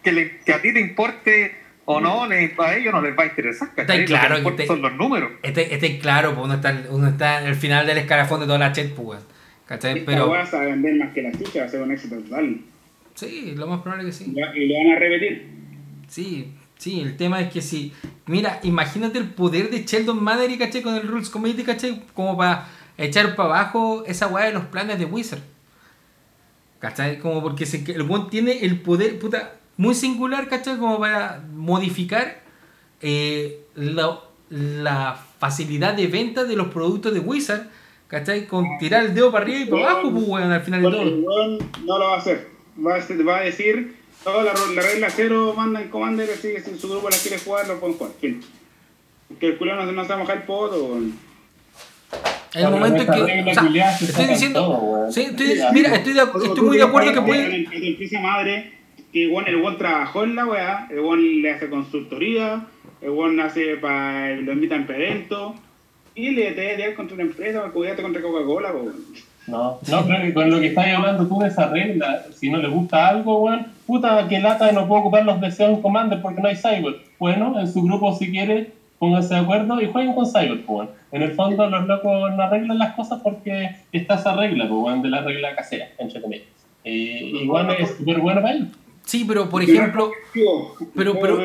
Que, 0.04 0.12
le- 0.12 0.38
que 0.40 0.54
a 0.54 0.62
ti 0.62 0.74
te 0.74 0.80
importe 0.80 1.56
o 1.86 2.02
no, 2.02 2.28
le- 2.28 2.54
a 2.58 2.76
ellos 2.76 2.94
no 2.94 3.02
les 3.02 3.18
va 3.18 3.24
a 3.24 3.28
interesar, 3.28 3.74
¿cachai? 3.74 4.02
Lo 4.02 4.06
claro 4.08 4.36
les 4.36 4.44
que 4.46 4.52
te- 4.52 4.68
son 4.68 4.82
los 4.82 4.94
números. 4.94 5.32
Este, 5.44 5.74
este 5.74 5.88
es 5.96 6.02
claro, 6.02 6.34
pues 6.34 6.46
uno 6.46 6.56
está, 6.56 6.84
uno 6.90 7.08
está 7.08 7.42
en 7.42 7.48
el 7.48 7.56
final 7.56 7.88
del 7.88 7.98
escalafón 8.00 8.42
de 8.42 8.46
toda 8.48 8.60
la 8.60 8.72
chat, 8.72 8.90
pues. 8.92 9.20
¿Cachai? 9.66 10.00
Esta 10.00 10.12
Pero 10.12 10.30
weá 10.32 10.46
se 10.46 10.56
va 10.58 10.64
a 10.64 10.66
vender 10.66 10.96
más 10.96 11.14
que 11.14 11.22
la 11.22 11.32
chucha, 11.32 11.60
va 11.62 11.66
a 11.66 11.70
ser 11.70 11.82
un 11.82 11.92
éxito 11.92 12.16
total. 12.18 12.58
sí, 13.16 13.54
lo 13.56 13.68
más 13.68 13.82
probable 13.82 14.06
que 14.06 14.12
sí. 14.14 14.26
Y 14.56 14.66
lo 14.68 14.78
van 14.78 14.96
a 14.96 15.00
repetir. 15.00 15.48
Sí, 16.08 16.54
sí, 16.78 17.02
el 17.02 17.18
tema 17.18 17.42
es 17.42 17.52
que 17.52 17.62
sí. 17.62 17.94
Mira, 18.26 18.60
imagínate 18.64 19.18
el 19.20 19.30
poder 19.30 19.70
de 19.70 19.84
Sheldon 19.86 20.24
Manery, 20.24 20.58
¿cachai? 20.58 20.82
Con 20.82 20.96
el 20.96 21.08
Rules 21.08 21.30
Committee, 21.30 21.64
¿cachai? 21.64 22.04
Como 22.14 22.38
para 22.38 22.68
echar 22.98 23.36
para 23.36 23.50
abajo 23.50 24.04
esa 24.08 24.28
weá 24.28 24.46
de 24.46 24.54
los 24.54 24.66
planes 24.66 24.98
de 25.00 25.06
Wizard. 25.06 25.42
¿Cachai? 26.80 27.20
Como 27.20 27.42
porque 27.42 27.66
se, 27.66 27.84
el 27.92 28.04
weón 28.04 28.30
tiene 28.30 28.60
el 28.64 28.80
poder, 28.82 29.18
puta, 29.18 29.54
muy 29.78 29.96
singular, 29.96 30.48
¿cachai? 30.48 30.78
Como 30.78 31.00
para 31.00 31.44
modificar 31.56 32.42
eh, 33.02 33.62
la, 33.76 34.20
la 34.50 35.20
facilidad 35.40 35.96
de 35.96 36.08
venta 36.08 36.44
de 36.44 36.56
los 36.56 36.68
productos 36.68 37.14
de 37.16 37.20
Wizard, 37.20 37.64
¿cachai? 38.08 38.46
Con 38.48 38.66
tirar 38.80 39.06
el 39.06 39.16
dedo 39.16 39.32
para 39.32 39.44
arriba 39.46 39.60
y 39.62 39.66
para 39.66 39.90
abajo, 39.90 40.12
pues, 40.12 40.24
weón, 40.28 40.52
al 40.52 40.62
final 40.62 40.82
de 40.84 40.92
todo. 40.92 41.04
no 41.86 41.98
lo 41.98 42.06
va 42.06 42.14
a 42.16 42.18
hacer. 42.20 42.48
Va 42.86 42.94
a, 42.94 42.98
hacer- 43.00 43.28
va 43.28 43.38
a 43.38 43.42
decir, 43.42 43.97
la, 44.44 44.54
la 44.76 44.82
regla 44.82 45.10
cero 45.10 45.54
manda 45.56 45.82
en 45.82 45.90
Commander, 45.90 46.30
así 46.32 46.50
que 46.54 46.62
si 46.62 46.78
su 46.78 46.90
grupo 46.90 47.10
la 47.10 47.18
quiere 47.18 47.38
jugar, 47.40 47.68
lo 47.68 47.80
pueden 47.80 47.98
jugar. 47.98 48.14
Que 49.40 49.48
el 49.48 49.58
culo 49.58 49.76
no, 49.76 49.92
no 49.92 50.04
se 50.04 50.10
va 50.10 50.16
a 50.16 50.18
mojar 50.20 50.38
el 50.38 50.44
poto, 50.44 50.98
el 52.54 52.70
momento 52.70 53.02
en 53.04 53.08
que. 53.08 53.52
o 53.52 53.54
sea, 53.54 53.92
estoy 54.00 54.26
diciendo. 54.26 55.08
Sí, 55.12 55.22
estoy, 55.22 55.60
mira, 55.74 55.96
estoy, 55.96 56.14
de- 56.14 56.22
estoy 56.22 56.62
muy 56.64 56.78
de 56.78 56.84
acuerdo 56.84 57.14
que 57.14 57.22
puede. 57.22 57.56
El 57.56 57.88
empresa 57.90 58.20
madre, 58.22 58.74
que 59.12 59.24
el 59.26 59.32
weón 59.32 59.78
trabajó 59.78 60.24
en 60.24 60.36
la 60.36 60.46
weá, 60.46 60.88
el 60.90 61.00
weón 61.00 61.42
le 61.42 61.52
hace 61.52 61.70
consultoría, 61.70 62.66
el 63.02 63.10
weón 63.10 63.40
hace 63.40 63.76
para. 63.78 64.36
lo 64.36 64.54
invitan 64.54 64.88
para 64.88 65.00
eventos, 65.00 65.54
y 66.16 66.32
le 66.32 66.52
te 66.54 66.78
da 66.78 66.96
contra 66.96 67.16
una 67.16 67.24
empresa 67.24 67.60
para 67.60 67.72
cuidarte 67.74 68.02
contra 68.02 68.22
Coca-Cola, 68.22 68.72
weón. 68.72 68.96
No, 69.48 69.80
no, 69.90 70.06
pero 70.06 70.34
con 70.34 70.50
lo 70.52 70.60
que 70.60 70.68
estás 70.68 70.88
hablando 70.88 71.26
tú 71.28 71.40
de 71.40 71.48
esa 71.48 71.68
regla, 71.70 72.24
si 72.36 72.50
no 72.50 72.58
le 72.58 72.68
gusta 72.68 73.08
algo, 73.08 73.40
weón, 73.46 73.68
puta, 73.86 74.28
que 74.28 74.40
lata 74.40 74.72
no 74.74 74.88
puedo 74.88 75.02
ocupar 75.02 75.24
los 75.26 75.40
deseos 75.40 75.72
en 75.76 75.82
Commander 75.82 76.22
porque 76.22 76.42
no 76.42 76.50
hay 76.50 76.56
Cyber. 76.58 76.98
Bueno, 77.18 77.58
en 77.60 77.72
su 77.72 77.82
grupo 77.84 78.14
si 78.16 78.30
quiere, 78.30 78.72
pónganse 79.00 79.36
de 79.36 79.40
acuerdo 79.40 79.82
y 79.82 79.88
jueguen 79.90 80.14
con 80.14 80.26
Cyber, 80.26 80.66
pues, 80.66 80.70
weón. 80.70 80.90
En 81.14 81.22
el 81.22 81.34
fondo 81.34 81.70
los 81.70 81.88
locos 81.88 82.36
no 82.36 82.44
arreglan 82.44 82.78
las 82.78 82.94
cosas 82.96 83.22
porque 83.24 83.78
está 83.94 84.16
esa 84.16 84.36
regla, 84.36 84.66
weón, 84.66 85.02
de 85.02 85.10
la 85.10 85.22
regla 85.22 85.56
casera, 85.56 85.88
entre 85.98 86.22
comillas. 86.22 86.46
Y 86.84 87.44
igual 87.44 87.70
es 87.80 87.96
súper 87.98 88.20
bueno 88.20 88.42
para 88.42 88.54
ellos. 88.56 88.68
Sí, 89.06 89.24
pero 89.26 89.50
por 89.50 89.64
ejemplo, 89.64 90.12
Pero, 90.34 91.14
pero- 91.22 91.38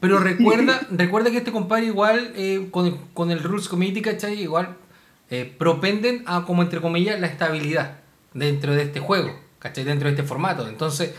pero- 0.00 0.18
recuerda, 0.18 0.80
recuerda 0.90 1.30
que 1.30 1.38
este 1.38 1.52
compadre 1.52 1.86
igual 1.86 2.32
eh, 2.36 2.66
con, 2.72 2.86
el, 2.86 2.94
con 3.14 3.30
el 3.30 3.40
Rules 3.40 3.68
Committee, 3.68 4.02
¿cachai? 4.02 4.40
Igual 4.42 4.68
eh, 5.30 5.52
propenden 5.58 6.22
a, 6.26 6.44
como 6.44 6.62
entre 6.62 6.80
comillas, 6.80 7.20
la 7.20 7.26
estabilidad 7.26 7.96
dentro 8.34 8.74
de 8.74 8.82
este 8.82 9.00
juego, 9.00 9.38
¿cachai? 9.58 9.84
Dentro 9.84 10.06
de 10.08 10.14
este 10.14 10.22
formato. 10.26 10.68
Entonces, 10.68 11.14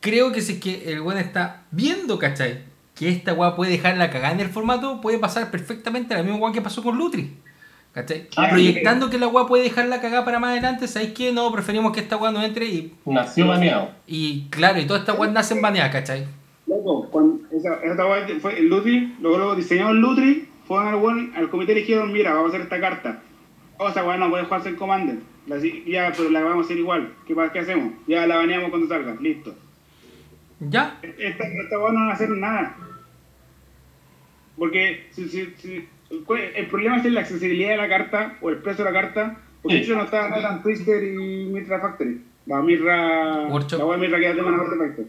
creo 0.00 0.32
que 0.32 0.40
si 0.40 0.54
es 0.54 0.60
que 0.60 0.92
el 0.92 1.00
weón 1.00 1.18
está 1.20 1.64
viendo, 1.70 2.18
¿cachai? 2.18 2.64
Que 2.94 3.08
esta 3.10 3.34
weá 3.34 3.54
puede 3.56 3.72
dejar 3.72 3.96
la 3.98 4.10
cagada 4.10 4.32
en 4.32 4.40
el 4.40 4.48
formato, 4.48 5.00
puede 5.00 5.18
pasar 5.18 5.50
perfectamente 5.50 6.14
la 6.14 6.22
misma 6.22 6.38
weá 6.38 6.52
que 6.52 6.62
pasó 6.62 6.82
con 6.82 6.96
Lutri. 6.96 7.36
¿Cachai? 7.92 8.28
Ah, 8.36 8.48
Proyectando 8.50 9.08
que 9.10 9.18
la 9.18 9.26
weá 9.28 9.46
puede 9.46 9.62
dejar 9.64 9.86
la 9.88 10.00
cagada 10.00 10.24
para 10.24 10.38
más 10.38 10.50
adelante, 10.52 10.86
¿sabéis 10.86 11.12
qué? 11.12 11.32
No, 11.32 11.50
preferimos 11.50 11.92
que 11.92 12.00
esta 12.00 12.16
weá 12.16 12.30
no 12.30 12.42
entre 12.42 12.66
y, 12.66 12.94
Nació 13.06 13.46
baneado. 13.48 13.90
y 14.06 14.48
claro, 14.50 14.78
y 14.80 14.86
todas 14.86 15.00
estas 15.02 15.18
weas 15.18 15.32
nacen 15.32 15.60
baneadas, 15.62 15.92
¿cachai? 15.92 16.26
Loco, 16.66 17.08
cuando 17.10 17.40
esa, 17.52 17.74
esa 17.82 18.06
weá 18.06 18.26
fue 18.40 18.58
el 18.58 18.68
Lutri, 18.68 19.14
luego 19.20 19.38
lo 19.38 19.54
diseñó 19.56 19.90
el 19.90 19.96
Lutri, 19.98 20.48
fueron 20.66 21.32
al, 21.34 21.44
al 21.44 21.50
comité 21.50 21.72
y 21.72 21.76
dijeron, 21.76 22.12
mira, 22.12 22.32
vamos 22.34 22.46
a 22.46 22.56
hacer 22.56 22.62
esta 22.62 22.80
carta. 22.80 23.22
O 23.78 23.90
sea, 23.90 24.04
weá 24.04 24.16
no 24.16 24.30
puede 24.30 24.44
jugarse 24.44 24.68
en 24.70 24.76
Commander. 24.76 25.16
La 25.46 25.58
ya, 25.58 26.12
pero 26.16 26.30
la 26.30 26.42
vamos 26.42 26.64
a 26.64 26.66
hacer 26.66 26.78
igual. 26.78 27.12
¿Qué, 27.26 27.34
pasa? 27.34 27.52
¿Qué 27.52 27.58
hacemos? 27.60 27.92
Ya 28.06 28.26
la 28.26 28.36
baneamos 28.36 28.70
cuando 28.70 28.88
salga, 28.88 29.14
listo. 29.20 29.54
¿Ya? 30.60 30.98
Esta, 31.02 31.44
esta 31.46 31.76
no 31.76 31.82
van 31.82 31.96
a 31.98 32.12
hacer 32.12 32.30
nada. 32.30 32.76
Porque 34.56 35.06
si, 35.10 35.28
si, 35.28 35.46
si- 35.58 35.88
¿cuál- 36.24 36.40
el 36.54 36.66
problema 36.66 36.96
es 36.96 37.04
la 37.04 37.20
accesibilidad 37.20 37.70
de 37.70 37.76
la 37.76 37.88
carta 37.88 38.36
o 38.40 38.48
el 38.50 38.58
precio 38.58 38.84
de 38.84 38.90
la 38.90 39.00
carta. 39.00 39.36
Porque 39.62 39.80
Sí. 39.80 39.84
yo 39.90 39.96
no 39.96 40.04
está 40.04 40.28
Nathan 40.28 40.62
Twister 40.62 41.02
y 41.04 41.46
Mitra 41.46 41.80
Factory. 41.80 42.22
La 42.46 42.62
Mirra. 42.62 43.46
Workshop. 43.48 43.90
La 43.90 43.96
Mirra 43.96 44.18
que 44.18 44.24
ya 44.24 44.34
tengo 44.34 44.48
en 44.48 44.54
Artefacto. 44.60 45.02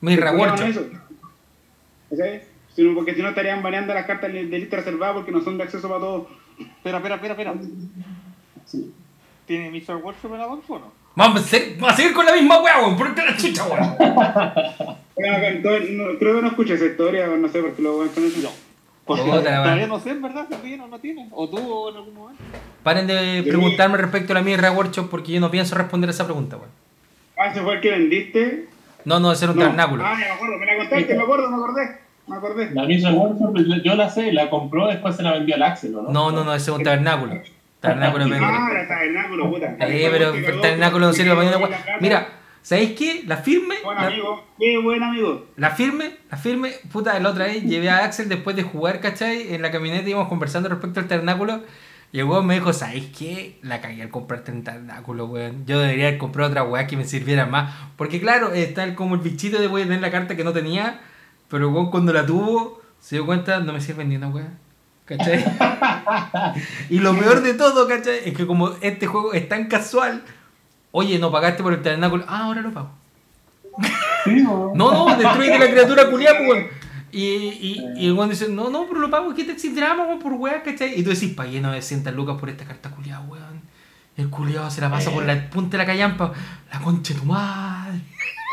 Mirra 0.00 0.32
Workshop. 0.32 0.68
eso. 0.68 0.86
Sino 2.74 2.94
porque 2.94 3.14
si 3.14 3.22
no 3.22 3.28
estarían 3.28 3.62
baneando 3.62 3.94
las 3.94 4.06
cartas 4.06 4.32
de 4.32 4.42
lista 4.44 4.76
reservada 4.78 5.14
porque 5.14 5.30
no 5.30 5.40
son 5.40 5.56
de 5.58 5.64
acceso 5.64 5.88
para 5.88 6.00
todos. 6.00 6.26
Espera, 6.62 6.98
espera, 6.98 7.14
espera, 7.16 7.32
espera. 7.34 7.54
¿Tiene 9.46 9.70
Mr. 9.70 9.96
Workshop 9.96 10.32
en 10.34 10.38
la 10.38 10.46
bolsa 10.46 10.72
o 10.72 10.78
no? 10.78 10.92
Vamos 11.14 11.42
a, 11.42 11.44
ser- 11.44 11.74
vamos 11.78 11.92
a 11.92 11.96
seguir 11.96 12.14
con 12.14 12.24
la 12.24 12.32
misma 12.32 12.62
wea, 12.62 12.78
weón. 12.80 12.96
¿Por 12.96 13.14
qué 13.14 13.22
la 13.24 13.36
chucha, 13.36 13.64
weón? 13.66 13.96
No- 15.22 16.18
creo 16.18 16.36
que 16.36 16.42
no 16.42 16.48
escuché 16.48 16.74
esa 16.74 16.86
historia, 16.86 17.26
no 17.26 17.48
sé 17.48 17.60
por 17.60 17.74
qué 17.74 17.82
lo 17.82 17.92
voy 17.96 18.08
a 18.08 18.10
poner. 18.10 18.30
No. 18.38 18.48
Porque 19.04 19.22
todavía 19.24 19.86
no 19.86 20.00
sé, 20.00 20.10
en 20.10 20.22
verdad, 20.22 20.46
si 20.50 20.56
tiene 20.56 20.82
o 20.84 20.86
no 20.88 20.98
tiene. 20.98 21.28
O 21.32 21.48
tú 21.48 21.58
o 21.58 21.90
en 21.90 21.96
algún 21.96 22.14
momento. 22.14 22.42
Paren 22.82 23.06
de 23.06 23.42
preguntarme 23.46 23.98
respecto 23.98 24.32
a 24.32 24.34
la 24.34 24.42
Mirra 24.42 24.70
Workshop 24.72 25.10
porque 25.10 25.32
yo 25.32 25.40
no 25.40 25.50
pienso 25.50 25.74
responder 25.76 26.08
esa 26.10 26.24
pregunta, 26.24 26.56
weón. 26.56 26.70
Ah, 27.36 27.48
ese 27.48 27.60
fue 27.62 27.74
el 27.74 27.80
que 27.80 27.90
vendiste. 27.90 28.68
No, 29.04 29.20
no, 29.20 29.32
ese 29.32 29.44
era 29.44 29.52
un 29.52 29.58
No. 29.58 29.64
tabernáculo. 29.64 30.04
Ah, 30.04 30.12
ya 30.18 30.26
me 30.26 30.30
acuerdo, 30.32 30.58
me 30.58 30.66
la 30.66 30.76
contaste, 30.76 31.14
me 31.14 31.22
acuerdo, 31.22 31.50
me 31.50 31.56
acordé. 31.56 31.98
Me 32.26 32.36
acordé. 32.36 32.70
La 32.72 32.84
Misha 32.84 33.12
Workshop, 33.12 33.56
yo, 33.58 33.76
yo 33.82 33.94
la 33.96 34.08
sé, 34.08 34.32
la 34.32 34.48
compró, 34.48 34.86
después 34.88 35.16
se 35.16 35.22
la 35.22 35.32
vendió 35.32 35.54
al 35.56 35.62
Axel, 35.64 35.94
¿o 35.96 36.02
¿no? 36.02 36.10
No, 36.12 36.30
no, 36.32 36.44
no, 36.44 36.54
ese 36.54 36.70
es 36.70 36.76
un 36.76 36.82
tabernáculo. 36.84 37.34
Tabernáculo 37.80 38.24
de 38.26 38.36
Ah, 38.40 38.68
tabernáculo, 38.88 39.50
puta. 39.50 39.76
Eh, 39.80 40.08
pero 40.10 40.32
el 40.34 40.60
tabernáculo 40.60 41.06
no 41.06 41.12
sirve 41.12 41.30
para 41.34 41.50
ninguna 41.50 41.66
wea. 41.66 41.98
Mira, 42.00 42.28
¿sabéis 42.62 42.92
qué? 42.92 43.24
La 43.26 43.38
firme. 43.38 43.74
Buen 43.82 43.96
la- 43.98 44.06
amigo, 44.06 44.44
qué 44.58 44.78
buen 44.78 45.02
amigo. 45.02 45.46
La 45.56 45.70
firme, 45.70 46.12
la 46.30 46.36
firme, 46.36 46.70
puta, 46.92 47.18
la 47.18 47.30
otra 47.30 47.46
vez 47.46 47.64
llevé 47.64 47.90
a 47.90 48.04
Axel 48.04 48.28
después 48.28 48.54
de 48.54 48.62
jugar, 48.62 49.00
¿cachai? 49.00 49.52
En 49.54 49.60
la 49.62 49.72
camioneta 49.72 50.08
íbamos 50.08 50.28
conversando 50.28 50.68
respecto 50.68 51.00
al 51.00 51.08
tabernáculo. 51.08 51.60
Y 52.12 52.18
el 52.20 52.26
weón 52.26 52.46
me 52.46 52.54
dijo, 52.54 52.72
¿sabes 52.74 53.06
qué? 53.18 53.58
La 53.62 53.80
cagué 53.80 54.02
al 54.02 54.10
comprarte 54.10 54.52
un 54.52 54.62
tabernáculo, 54.62 55.26
weón. 55.26 55.64
Yo 55.66 55.80
debería 55.80 56.06
haber 56.08 56.18
comprado 56.18 56.50
otra 56.50 56.62
weá 56.62 56.86
que 56.86 56.96
me 56.96 57.04
sirviera 57.04 57.46
más. 57.46 57.74
Porque 57.96 58.20
claro, 58.20 58.52
está 58.52 58.84
el- 58.84 58.94
como 58.94 59.14
el 59.16 59.22
bichito 59.22 59.58
de 59.60 59.66
voy 59.66 59.82
a 59.82 59.84
tener 59.86 60.00
la 60.02 60.10
carta 60.12 60.36
que 60.36 60.44
no 60.44 60.52
tenía. 60.52 61.00
Pero 61.52 61.68
weón 61.68 61.90
cuando 61.90 62.14
la 62.14 62.24
tuvo, 62.24 62.80
se 62.98 63.16
dio 63.16 63.26
cuenta, 63.26 63.60
no 63.60 63.74
me 63.74 63.80
sirve 63.82 64.06
ni 64.06 64.16
una 64.16 64.28
weá. 64.28 64.48
¿Cachai? 65.04 65.44
y 66.88 66.98
lo 66.98 67.14
peor 67.14 67.42
de 67.42 67.52
todo, 67.52 67.86
¿cachai? 67.86 68.20
Es 68.24 68.34
que 68.34 68.46
como 68.46 68.70
este 68.80 69.06
juego 69.06 69.34
es 69.34 69.50
tan 69.50 69.68
casual, 69.68 70.22
oye, 70.92 71.18
no 71.18 71.30
pagaste 71.30 71.62
por 71.62 71.74
el 71.74 71.82
tabernáculo. 71.82 72.24
Ah, 72.26 72.44
ahora 72.44 72.62
lo 72.62 72.72
pago. 72.72 72.90
Sí. 74.24 74.42
No, 74.46 74.74
no, 74.74 75.14
destruye 75.14 75.58
la 75.58 75.70
criatura 75.70 76.10
culiada, 76.10 76.40
weón. 76.40 76.68
Y, 77.10 77.20
y, 77.20 77.84
y 77.96 78.06
el 78.06 78.14
weón 78.14 78.30
dice, 78.30 78.48
no, 78.48 78.70
no, 78.70 78.86
pero 78.88 79.00
lo 79.00 79.10
pago, 79.10 79.34
¿qué 79.34 79.44
te 79.44 79.70
drama, 79.74 80.04
weón, 80.04 80.20
por 80.20 80.32
weón, 80.32 80.62
cachai? 80.64 80.98
Y 80.98 81.02
tú 81.02 81.10
decís, 81.10 81.34
pagué 81.34 81.60
900 81.60 82.14
lucas 82.14 82.38
por 82.40 82.48
esta 82.48 82.64
carta 82.64 82.88
culiada, 82.88 83.20
weón. 83.28 83.60
El 84.16 84.30
culiado 84.30 84.70
se 84.70 84.80
la 84.80 84.90
pasa 84.90 85.10
por 85.10 85.24
la 85.24 85.50
punta 85.50 85.72
de 85.72 85.78
la 85.78 85.86
callampa. 85.86 86.32
La 86.72 86.80
concha 86.80 87.12
de 87.12 87.20
tu 87.20 87.26
madre. 87.26 87.81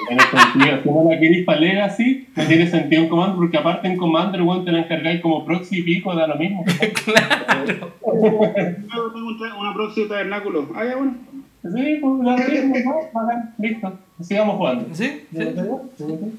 Tiene 0.08 0.24
sentido. 0.24 0.84
Si 0.84 0.90
no 0.90 1.10
la 1.10 1.20
queréis 1.20 1.46
para 1.46 1.60
Legacy, 1.60 2.28
no 2.36 2.44
tiene 2.46 2.68
sentido 2.68 3.04
en 3.04 3.10
Commander, 3.10 3.36
porque 3.36 3.58
aparte 3.58 3.88
en 3.88 3.98
Commander, 3.98 4.42
weón, 4.42 4.66
te 4.66 4.72
la 4.72 4.80
encargáis 4.80 5.22
como 5.22 5.46
proxy 5.46 5.80
y 5.80 5.84
pico, 5.84 6.16
da 6.16 6.28
lo 6.28 6.36
mismo. 6.36 6.64
claro. 7.06 7.94
Una 9.60 9.74
próxima 9.74 10.08
tabernáculo. 10.08 10.70
Ah, 10.76 10.86
ya, 10.86 10.96
bueno. 10.96 11.16
Sí, 11.62 11.98
pues 12.02 12.02
lo 12.02 12.38
mismo, 12.38 12.76
¿no? 13.14 13.54
Listo. 13.58 14.00
Sigamos 14.22 14.56
jugando. 14.56 14.96
¿Sí? 14.96 15.24
¿Sí? 15.32 15.44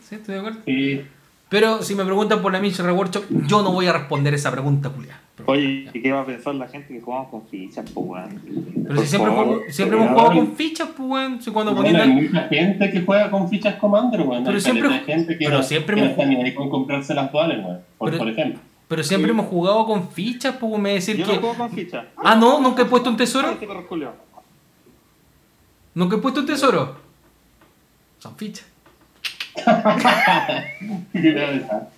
Sí, 0.02 0.14
estoy 0.14 0.34
de 0.34 0.40
acuerdo. 0.40 0.60
Sí. 0.64 1.02
Pero 1.48 1.82
si 1.82 1.94
me 1.94 2.04
preguntan 2.04 2.40
por 2.40 2.52
la 2.52 2.60
Mission 2.60 2.86
Reward 2.86 3.10
Shop, 3.10 3.24
yo 3.46 3.62
no 3.62 3.72
voy 3.72 3.86
a 3.86 3.92
responder 3.92 4.32
esa 4.34 4.50
pregunta, 4.52 4.88
culiada. 4.88 5.20
Oye, 5.46 5.88
¿y 5.92 6.02
qué 6.02 6.12
va 6.12 6.20
a 6.20 6.26
pensar 6.26 6.54
la 6.54 6.68
gente 6.68 6.92
que 6.94 7.00
jugamos 7.00 7.28
con 7.30 7.46
fichas, 7.48 7.90
pues, 7.92 8.06
weón? 8.06 8.42
Pero 8.86 9.00
si 9.02 9.06
siempre, 9.08 9.30
juego- 9.32 9.60
siempre 9.68 9.96
hemos 9.98 10.10
jugado 10.10 10.32
con 10.32 10.52
fichas, 10.56 10.88
pues, 10.96 11.08
weón. 11.08 11.42
Si 11.42 11.50
cuando 11.50 11.74
Bueno, 11.74 11.98
hay 11.98 12.08
ponían. 12.08 12.24
mucha 12.32 12.48
gente 12.48 12.90
que 12.90 13.00
juega 13.02 13.30
con 13.30 13.48
fichas 13.48 13.74
Commander, 13.76 14.20
weón. 14.22 14.44
Pero 14.44 14.56
Hay 14.56 14.60
siempre- 14.62 14.90
gente 15.00 15.38
que 15.38 15.44
pero 15.44 15.58
no, 15.58 15.62
siempre 15.62 15.94
que 15.94 16.00
no 16.00 16.06
hemos- 16.08 16.18
está 16.18 16.30
ni 16.30 16.36
ahí 16.42 16.54
con 16.54 16.70
comprarse 16.70 17.14
las 17.14 17.30
duales, 17.32 17.58
weón. 17.64 17.80
Por, 17.98 18.10
Pero- 18.10 18.18
por 18.18 18.28
ejemplo. 18.28 18.60
Pero 18.88 19.02
siempre 19.04 19.30
hemos 19.30 19.46
jugado 19.46 19.86
con 19.86 20.08
fichas, 20.10 20.56
pues, 20.58 20.78
me 20.80 20.94
decir 20.94 21.16
Yo 21.16 21.26
que. 21.26 21.34
no 21.34 21.40
juego 21.40 21.54
con 21.56 21.70
fichas. 21.70 22.04
Ah, 22.16 22.34
no, 22.34 22.60
nunca 22.60 22.82
he 22.82 22.86
puesto 22.86 23.08
un 23.10 23.16
tesoro. 23.16 23.48
Nunca 25.94 26.16
he 26.16 26.18
puesto 26.18 26.40
un 26.40 26.46
tesoro. 26.46 26.96
Son 28.18 28.34
fichas. 28.36 28.66
¿Qué 31.12 31.20
te 31.20 31.32
va 31.34 31.46
a 31.48 31.50
pensar? 31.50 31.88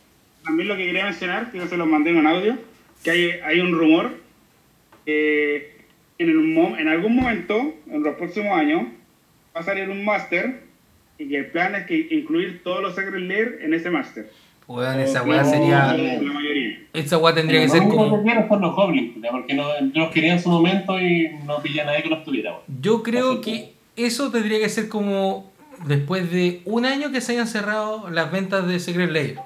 También 0.44 0.68
lo 0.68 0.76
que 0.76 0.84
quería 0.86 1.04
mencionar, 1.04 1.50
que 1.52 1.58
yo 1.58 1.66
se 1.68 1.76
los 1.76 1.86
mandé 1.86 2.10
en 2.10 2.16
un 2.16 2.26
audio, 2.26 2.56
que 3.02 3.10
hay, 3.10 3.30
hay 3.44 3.60
un 3.60 3.76
rumor 3.78 4.10
que 5.04 5.72
en, 6.18 6.28
el 6.28 6.78
en 6.78 6.88
algún 6.88 7.16
momento, 7.16 7.74
en 7.90 8.02
los 8.02 8.16
próximos 8.16 8.52
años, 8.52 8.84
va 9.54 9.60
a 9.60 9.64
salir 9.64 9.88
un 9.88 10.04
máster 10.04 10.62
y 11.18 11.28
que 11.28 11.36
el 11.38 11.46
plan 11.46 11.74
es 11.74 11.86
que 11.86 12.08
incluir 12.10 12.62
todos 12.62 12.82
los 12.82 12.94
Secret 12.94 13.22
Lair 13.22 13.58
en 13.62 13.74
ese 13.74 13.90
máster. 13.90 14.30
Weón, 14.66 15.00
esa 15.00 15.22
weá 15.22 15.44
sería. 15.44 15.92
La 15.92 16.32
mayoría. 16.32 16.78
Esa 16.92 17.18
weá 17.18 17.34
tendría 17.34 17.62
que 17.62 17.68
ser 17.68 17.82
como. 17.82 18.22
son 18.48 18.60
los 18.60 18.74
goblins, 18.74 19.20
ya, 19.20 19.30
porque 19.30 19.54
no, 19.54 19.68
yo 19.92 20.02
los 20.02 20.10
quería 20.12 20.34
en 20.34 20.40
su 20.40 20.48
momento 20.48 20.98
y 21.00 21.30
no 21.44 21.60
pilla 21.60 21.82
a 21.82 21.86
nadie 21.86 22.04
que 22.04 22.08
los 22.08 22.24
tuviera. 22.24 22.58
Yo 22.80 23.02
creo 23.02 23.32
Así 23.32 23.40
que 23.40 23.72
eso 23.96 24.30
tendría 24.30 24.60
que 24.60 24.68
ser 24.68 24.88
como 24.88 25.50
después 25.86 26.30
de 26.30 26.62
un 26.64 26.86
año 26.86 27.10
que 27.10 27.20
se 27.20 27.32
hayan 27.32 27.48
cerrado 27.48 28.08
las 28.10 28.30
ventas 28.30 28.66
de 28.66 28.78
Secret 28.78 29.10
Lair. 29.10 29.38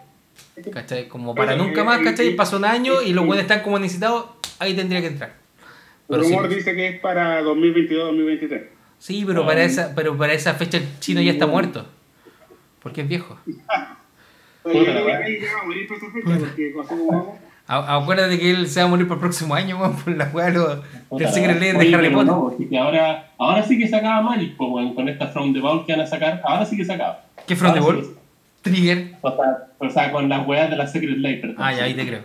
¿Cachai? 0.72 1.09
Como 1.09 1.34
para 1.34 1.52
Pero, 1.52 1.64
nunca 1.64 1.80
eh, 1.82 1.84
más, 1.84 1.98
¿cachai? 2.00 2.28
eh, 2.28 2.34
Pasó 2.34 2.57
un 2.57 2.64
año 2.64 3.02
y 3.02 3.12
los 3.12 3.24
eh, 3.24 3.26
buenos 3.26 3.42
están 3.42 3.62
como 3.62 3.78
necesitados, 3.78 4.26
ahí 4.59 4.74
tendría 4.74 5.00
que 5.00 5.09
entrar. 5.09 5.30
El 5.30 5.36
Pero 6.09 6.24
sí, 6.24 6.30
rumor 6.34 6.48
dice 6.48 6.74
que 6.74 6.88
es 6.88 7.00
para 7.00 7.42
2022-2023. 7.42 8.64
sí, 8.98 9.24
pero 9.26 9.44
para 9.44 9.62
esa, 9.64 9.94
pero 9.94 10.16
para 10.16 10.32
esa 10.32 10.54
fecha 10.54 10.78
el 10.78 10.98
chino 11.00 11.20
ya 11.20 11.32
está 11.32 11.46
muerto. 11.46 11.86
Porque 12.82 13.00
es 13.02 13.09
viejo. 13.09 13.36
Acuérdate 17.68 18.38
que 18.38 18.50
él 18.50 18.68
se 18.68 18.80
va 18.80 18.86
a 18.86 18.88
morir 18.88 19.09
por 19.09 19.16
el 19.16 19.20
próximo 19.20 19.54
año, 19.54 19.76
weón, 19.78 19.96
por 19.96 20.16
la 20.16 20.30
weá 20.32 20.50
del 20.50 21.28
Secret 21.32 21.59
Lair 21.61 21.76
de 21.78 21.94
Harry 21.94 22.11
Potter. 22.11 22.26
no, 22.26 22.54
porque 22.57 22.78
ahora, 22.78 23.32
ahora 23.38 23.62
sí 23.64 23.76
que 23.78 23.88
se 23.88 23.96
acaba 23.96 24.34
pues, 24.36 24.50
weón, 24.59 24.94
con 24.94 25.09
esta 25.09 25.26
From 25.28 25.52
the 25.52 25.61
Vault 25.61 25.84
que 25.86 25.92
van 25.92 26.02
a 26.02 26.07
sacar, 26.07 26.40
ahora 26.44 26.64
sí 26.64 26.76
que 26.76 26.84
se 26.84 26.92
acaba. 26.92 27.24
¿Qué 27.46 27.57
From 27.57 27.72
the 27.74 27.80
Ahora 27.80 27.98
sí 28.02 28.09
que- 28.09 28.15
Trigger. 28.70 29.12
O 29.22 29.30
sea, 29.34 29.66
o 29.78 29.90
sea, 29.90 30.12
con 30.12 30.28
las 30.28 30.46
weas 30.46 30.70
de 30.70 30.76
la 30.76 30.86
Secret 30.86 31.18
Lair, 31.18 31.40
perdón. 31.40 31.56
Ah, 31.58 31.72
ya, 31.72 31.84
ahí 31.84 31.94
te 31.94 32.06
creo. 32.06 32.22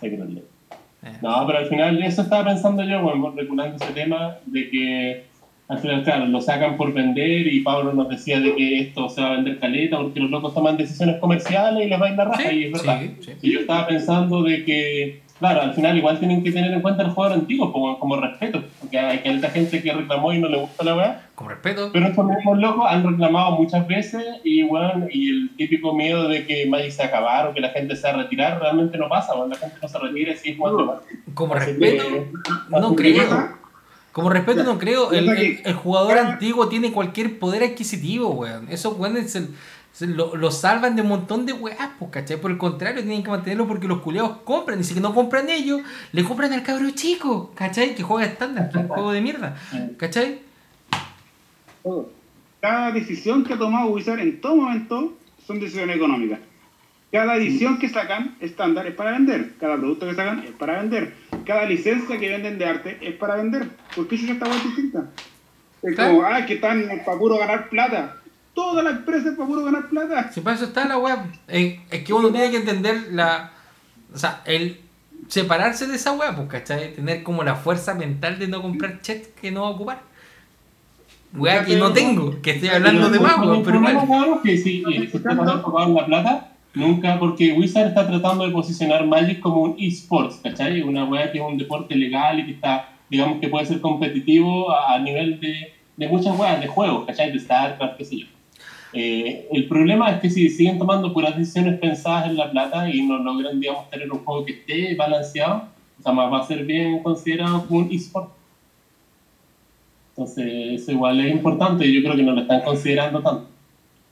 Secret 0.00 0.20
Lair. 0.20 0.44
Eh. 1.02 1.12
No, 1.22 1.46
pero 1.46 1.58
al 1.58 1.66
final 1.66 2.02
eso 2.02 2.22
estaba 2.22 2.44
pensando 2.44 2.82
yo, 2.82 3.00
bueno, 3.02 3.32
reculando 3.36 3.76
ese 3.76 3.92
tema 3.92 4.36
de 4.46 4.70
que 4.70 5.24
al 5.68 5.78
final, 5.78 6.04
claro, 6.04 6.26
lo 6.26 6.40
sacan 6.40 6.76
por 6.76 6.92
vender 6.92 7.46
y 7.46 7.60
Pablo 7.60 7.92
nos 7.92 8.08
decía 8.08 8.38
de 8.38 8.54
que 8.54 8.80
esto 8.80 9.08
se 9.08 9.20
va 9.20 9.28
a 9.28 9.32
vender 9.32 9.58
caleta 9.58 9.98
porque 9.98 10.20
los 10.20 10.30
locos 10.30 10.54
toman 10.54 10.76
decisiones 10.76 11.20
comerciales 11.20 11.86
y 11.86 11.88
les 11.88 12.00
va 12.00 12.06
a 12.06 12.10
ir 12.10 12.16
la 12.16 12.24
raja 12.24 12.52
y 12.52 12.64
es 12.64 12.72
verdad. 12.72 13.00
sí, 13.00 13.16
sí. 13.20 13.32
Y 13.42 13.52
yo 13.52 13.60
estaba 13.60 13.86
pensando 13.88 14.44
de 14.44 14.64
que, 14.64 15.22
claro, 15.38 15.62
al 15.62 15.74
final 15.74 15.96
igual 15.96 16.18
tienen 16.18 16.42
que 16.42 16.52
tener 16.52 16.72
en 16.72 16.80
cuenta 16.82 17.02
el 17.02 17.10
jugador 17.10 17.38
antiguo 17.38 17.72
como, 17.72 17.98
como 17.98 18.16
respeto, 18.20 18.62
porque 18.80 18.98
hay 18.98 19.18
que 19.20 19.30
gente 19.50 19.82
que 19.82 19.92
reclamó 19.92 20.32
y 20.32 20.38
no 20.38 20.48
le 20.48 20.58
gusta 20.58 20.84
la 20.84 20.94
weá, 20.96 21.28
Con 21.34 21.48
respeto. 21.48 21.90
pero 21.92 22.06
estos 22.06 22.26
mismos 22.26 22.58
locos 22.58 22.86
han 22.88 23.04
reclamado 23.06 23.52
muchas 23.52 23.86
veces 23.86 24.24
y 24.44 24.62
bueno, 24.62 25.06
y 25.10 25.28
el 25.30 25.50
típico 25.56 25.94
miedo 25.94 26.28
de 26.28 26.46
que 26.46 26.66
Magic 26.66 26.90
se 26.92 27.02
acabar 27.02 27.48
o 27.48 27.54
que 27.54 27.60
la 27.60 27.70
gente 27.70 27.96
se 27.96 28.02
va 28.06 28.14
a 28.14 28.22
retirar 28.22 28.60
realmente 28.60 28.96
no 28.98 29.08
pasa, 29.08 29.34
bueno, 29.34 29.54
la 29.54 29.60
gente 29.60 29.76
no 29.82 29.88
se 29.88 29.98
retira 29.98 30.32
y 30.32 30.36
sigue 30.36 30.56
jugando 30.56 30.84
más. 30.86 30.96
Como 31.34 31.54
Así 31.54 31.66
respeto, 31.72 32.04
que- 32.08 32.26
no 32.80 32.90
que- 32.96 33.02
creo. 33.02 33.56
Como 34.12 34.30
respeto 34.30 34.64
no 34.64 34.78
creo. 34.78 35.12
El, 35.12 35.26
Ya, 35.26 35.32
el- 35.32 35.60
el 35.62 35.74
jugador 35.74 36.16
antiguo 36.16 36.68
tiene 36.70 36.90
cualquier 36.90 37.38
poder 37.38 37.62
adquisitivo, 37.62 38.30
weón. 38.30 38.66
Esos 38.70 38.98
weones 38.98 39.30
lo, 40.00 40.36
lo 40.36 40.50
salvan 40.50 40.94
de 40.96 41.02
un 41.02 41.08
montón 41.08 41.46
de 41.46 41.52
weas, 41.52 41.90
pues, 41.98 42.10
¿cachai? 42.10 42.40
Por 42.40 42.50
el 42.50 42.58
contrario, 42.58 43.02
tienen 43.02 43.22
que 43.22 43.30
mantenerlo 43.30 43.66
porque 43.66 43.88
los 43.88 44.00
culeados 44.00 44.38
compran. 44.44 44.80
Y 44.80 44.84
si 44.84 44.98
no 45.00 45.14
compran 45.14 45.48
ellos, 45.48 45.80
le 46.12 46.24
compran 46.24 46.52
al 46.52 46.62
cabro 46.62 46.90
chico, 46.90 47.52
¿cachai? 47.54 47.94
Que 47.94 48.02
juega 48.02 48.26
estándar, 48.26 48.70
que 48.70 48.78
es 48.78 48.84
un 48.84 48.88
juego 48.88 49.12
de 49.12 49.20
mierda, 49.20 49.56
¿cachai? 49.96 50.40
Cada 52.60 52.90
decisión 52.92 53.44
que 53.44 53.54
ha 53.54 53.58
tomado 53.58 53.86
Wizard 53.88 54.20
en 54.20 54.40
todo 54.40 54.56
momento 54.56 55.16
son 55.46 55.60
decisiones 55.60 55.96
económicas. 55.96 56.40
Cada 57.12 57.36
edición 57.36 57.78
que 57.78 57.88
sacan 57.88 58.36
estándar 58.40 58.86
es 58.86 58.94
para 58.94 59.12
vender. 59.12 59.54
Cada 59.60 59.76
producto 59.76 60.06
que 60.06 60.14
sacan 60.14 60.40
es 60.40 60.50
para 60.50 60.82
vender. 60.82 61.14
Cada 61.46 61.64
licencia 61.64 62.18
que 62.18 62.28
venden 62.28 62.58
de 62.58 62.66
arte 62.66 62.98
es 63.00 63.14
para 63.14 63.36
vender. 63.36 63.68
¿Por 63.94 64.08
qué 64.08 64.18
si 64.18 64.28
esta 64.28 64.46
hueá 64.46 64.56
es 64.56 64.64
distinta? 64.64 65.10
Es 65.82 65.96
como, 65.96 66.22
ah, 66.22 66.44
que 66.44 66.54
están 66.54 66.88
para 67.04 67.18
puro 67.18 67.38
ganar 67.38 67.68
plata. 67.68 68.16
Toda 68.56 68.82
la 68.82 68.88
empresa 68.88 69.28
es 69.28 69.36
para 69.36 69.46
puro 69.46 69.64
ganar 69.64 69.86
plata. 69.90 70.32
Si 70.32 70.40
para 70.40 70.56
eso 70.56 70.64
está 70.64 70.88
la 70.88 70.96
wea. 70.96 71.26
Eh, 71.46 71.78
es 71.90 72.04
que 72.04 72.14
uno 72.14 72.30
tiene 72.30 72.50
que 72.50 72.56
entender 72.56 73.08
la. 73.12 73.52
O 74.14 74.16
sea, 74.16 74.40
el 74.46 74.80
separarse 75.28 75.86
de 75.86 75.96
esa 75.96 76.12
wea, 76.12 76.34
pues, 76.34 76.48
¿cachai? 76.48 76.94
Tener 76.94 77.22
como 77.22 77.44
la 77.44 77.56
fuerza 77.56 77.92
mental 77.92 78.38
de 78.38 78.48
no 78.48 78.62
comprar 78.62 79.02
checks 79.02 79.28
que 79.38 79.50
no 79.50 79.60
va 79.60 79.68
a 79.68 79.70
ocupar. 79.72 80.02
Wea 81.34 81.66
que 81.66 81.76
no 81.76 81.92
tengo, 81.92 82.40
que 82.40 82.52
estoy 82.52 82.70
hablando 82.70 83.10
de 83.10 83.20
más, 83.20 83.34
pero 83.38 83.56
el 83.56 83.62
problema, 83.62 83.92
cabrón, 83.92 84.40
que 84.42 84.56
si, 84.56 84.82
la 84.82 86.06
plata, 86.06 86.52
nunca, 86.72 87.18
porque 87.18 87.52
Wizard 87.52 87.88
está 87.88 88.06
tratando 88.06 88.46
de 88.46 88.52
posicionar 88.52 89.06
Magic 89.06 89.40
como 89.40 89.60
un 89.64 89.76
esports, 89.78 90.36
¿cachai? 90.36 90.80
Una 90.80 91.04
weá 91.04 91.30
que 91.30 91.36
es 91.36 91.44
un 91.44 91.58
deporte 91.58 91.94
legal 91.94 92.40
y 92.40 92.46
que 92.46 92.52
está, 92.52 92.88
digamos, 93.10 93.38
que 93.38 93.48
puede 93.48 93.66
ser 93.66 93.82
competitivo 93.82 94.72
a, 94.72 94.94
a 94.94 94.98
nivel 94.98 95.40
de, 95.40 95.74
de 95.98 96.08
muchas 96.08 96.38
weas, 96.38 96.58
de 96.58 96.68
juegos, 96.68 97.04
¿cachai? 97.04 97.30
De 97.30 97.38
StarCraft, 97.38 97.98
qué 97.98 98.04
sé 98.06 98.18
yo. 98.20 98.26
Eh, 98.98 99.46
el 99.52 99.68
problema 99.68 100.10
es 100.10 100.20
que 100.22 100.30
si 100.30 100.48
siguen 100.48 100.78
tomando 100.78 101.12
puras 101.12 101.36
decisiones 101.36 101.78
pensadas 101.78 102.30
en 102.30 102.36
la 102.38 102.50
plata 102.50 102.88
y 102.88 103.02
no 103.02 103.18
logran, 103.18 103.60
digamos, 103.60 103.90
tener 103.90 104.10
un 104.10 104.24
juego 104.24 104.46
que 104.46 104.52
esté 104.52 104.94
balanceado, 104.94 105.64
jamás 106.02 106.32
va 106.32 106.40
a 106.40 106.46
ser 106.46 106.64
bien 106.64 107.02
considerado 107.02 107.66
como 107.66 107.80
un 107.80 107.92
esport. 107.92 108.30
Entonces, 110.10 110.80
eso 110.80 110.92
igual 110.92 111.20
es 111.20 111.30
importante 111.30 111.84
y 111.84 111.92
yo 111.92 112.00
creo 112.00 112.16
que 112.16 112.22
no 112.22 112.32
lo 112.32 112.40
están 112.40 112.62
considerando 112.62 113.22
tanto. 113.22 113.46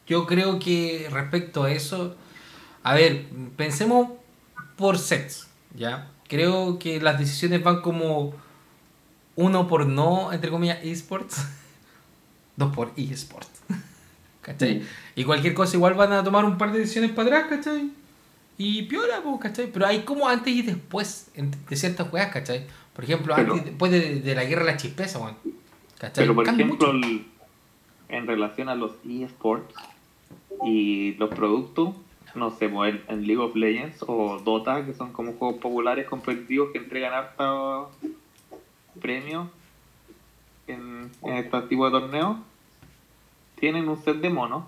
Yo 0.06 0.26
creo 0.26 0.58
que 0.58 1.08
respecto 1.10 1.62
a 1.62 1.72
eso, 1.72 2.14
a 2.82 2.92
ver, 2.92 3.24
pensemos 3.56 4.08
por 4.76 4.98
sets, 4.98 5.48
¿ya? 5.74 6.10
Creo 6.28 6.78
que 6.78 7.00
las 7.00 7.18
decisiones 7.18 7.64
van 7.64 7.80
como 7.80 8.34
uno 9.34 9.66
por 9.66 9.86
no, 9.86 10.30
entre 10.30 10.50
comillas, 10.50 10.84
esports, 10.84 11.42
dos 12.56 12.74
por 12.76 12.92
esports, 12.98 13.62
¿cachai? 14.44 14.82
Y 15.16 15.24
cualquier 15.24 15.54
cosa 15.54 15.76
igual 15.76 15.94
van 15.94 16.12
a 16.12 16.22
tomar 16.22 16.44
un 16.44 16.56
par 16.58 16.70
de 16.72 16.78
decisiones 16.80 17.10
para 17.12 17.28
atrás, 17.40 17.46
¿cachai? 17.48 17.90
Y 18.58 18.82
piola, 18.82 19.20
pues, 19.22 19.40
¿cachai? 19.40 19.66
Pero 19.72 19.86
hay 19.86 20.00
como 20.02 20.28
antes 20.28 20.54
y 20.54 20.62
después 20.62 21.30
de 21.34 21.76
ciertas 21.76 22.08
juegas, 22.08 22.32
¿cachai? 22.32 22.66
Por 22.94 23.04
ejemplo, 23.04 23.34
Pero- 23.34 23.52
antes 23.54 23.66
después 23.66 23.90
de, 23.90 24.20
de 24.20 24.34
la 24.34 24.44
guerra 24.44 24.64
de 24.66 24.70
la 24.72 24.76
chispeza, 24.76 25.18
weón. 25.18 25.36
¿Cachai? 25.98 26.22
Pero 26.24 26.34
por 26.34 26.44
Cambia 26.44 26.66
ejemplo, 26.66 26.90
el- 26.92 27.26
en 28.10 28.26
relación 28.26 28.68
a 28.68 28.74
los 28.76 28.92
eSports 29.08 29.74
y 30.64 31.14
los 31.14 31.30
productos, 31.30 31.94
no 32.36 32.50
sé, 32.50 32.68
pues, 32.68 32.94
en, 32.94 33.02
en 33.08 33.26
League 33.26 33.42
of 33.42 33.56
Legends 33.56 34.04
o 34.06 34.38
Dota, 34.44 34.84
que 34.84 34.92
son 34.94 35.12
como 35.12 35.32
juegos 35.32 35.60
populares 35.60 36.06
competitivos 36.06 36.70
que 36.72 36.78
entregan 36.78 37.12
harta 37.12 37.86
premios 39.00 39.48
en, 40.66 41.10
en 41.22 41.34
este 41.34 41.60
tipo 41.62 41.86
de 41.86 41.90
torneos, 42.00 42.36
tienen 43.64 43.88
un 43.88 43.96
set 43.96 44.16
de 44.20 44.28
monos. 44.28 44.64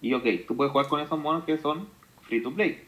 Y 0.00 0.14
ok, 0.14 0.24
tú 0.48 0.56
puedes 0.56 0.72
jugar 0.72 0.88
con 0.88 0.98
esos 1.00 1.16
monos 1.16 1.44
que 1.44 1.56
son 1.58 1.86
free 2.22 2.42
to 2.42 2.50
play. 2.52 2.82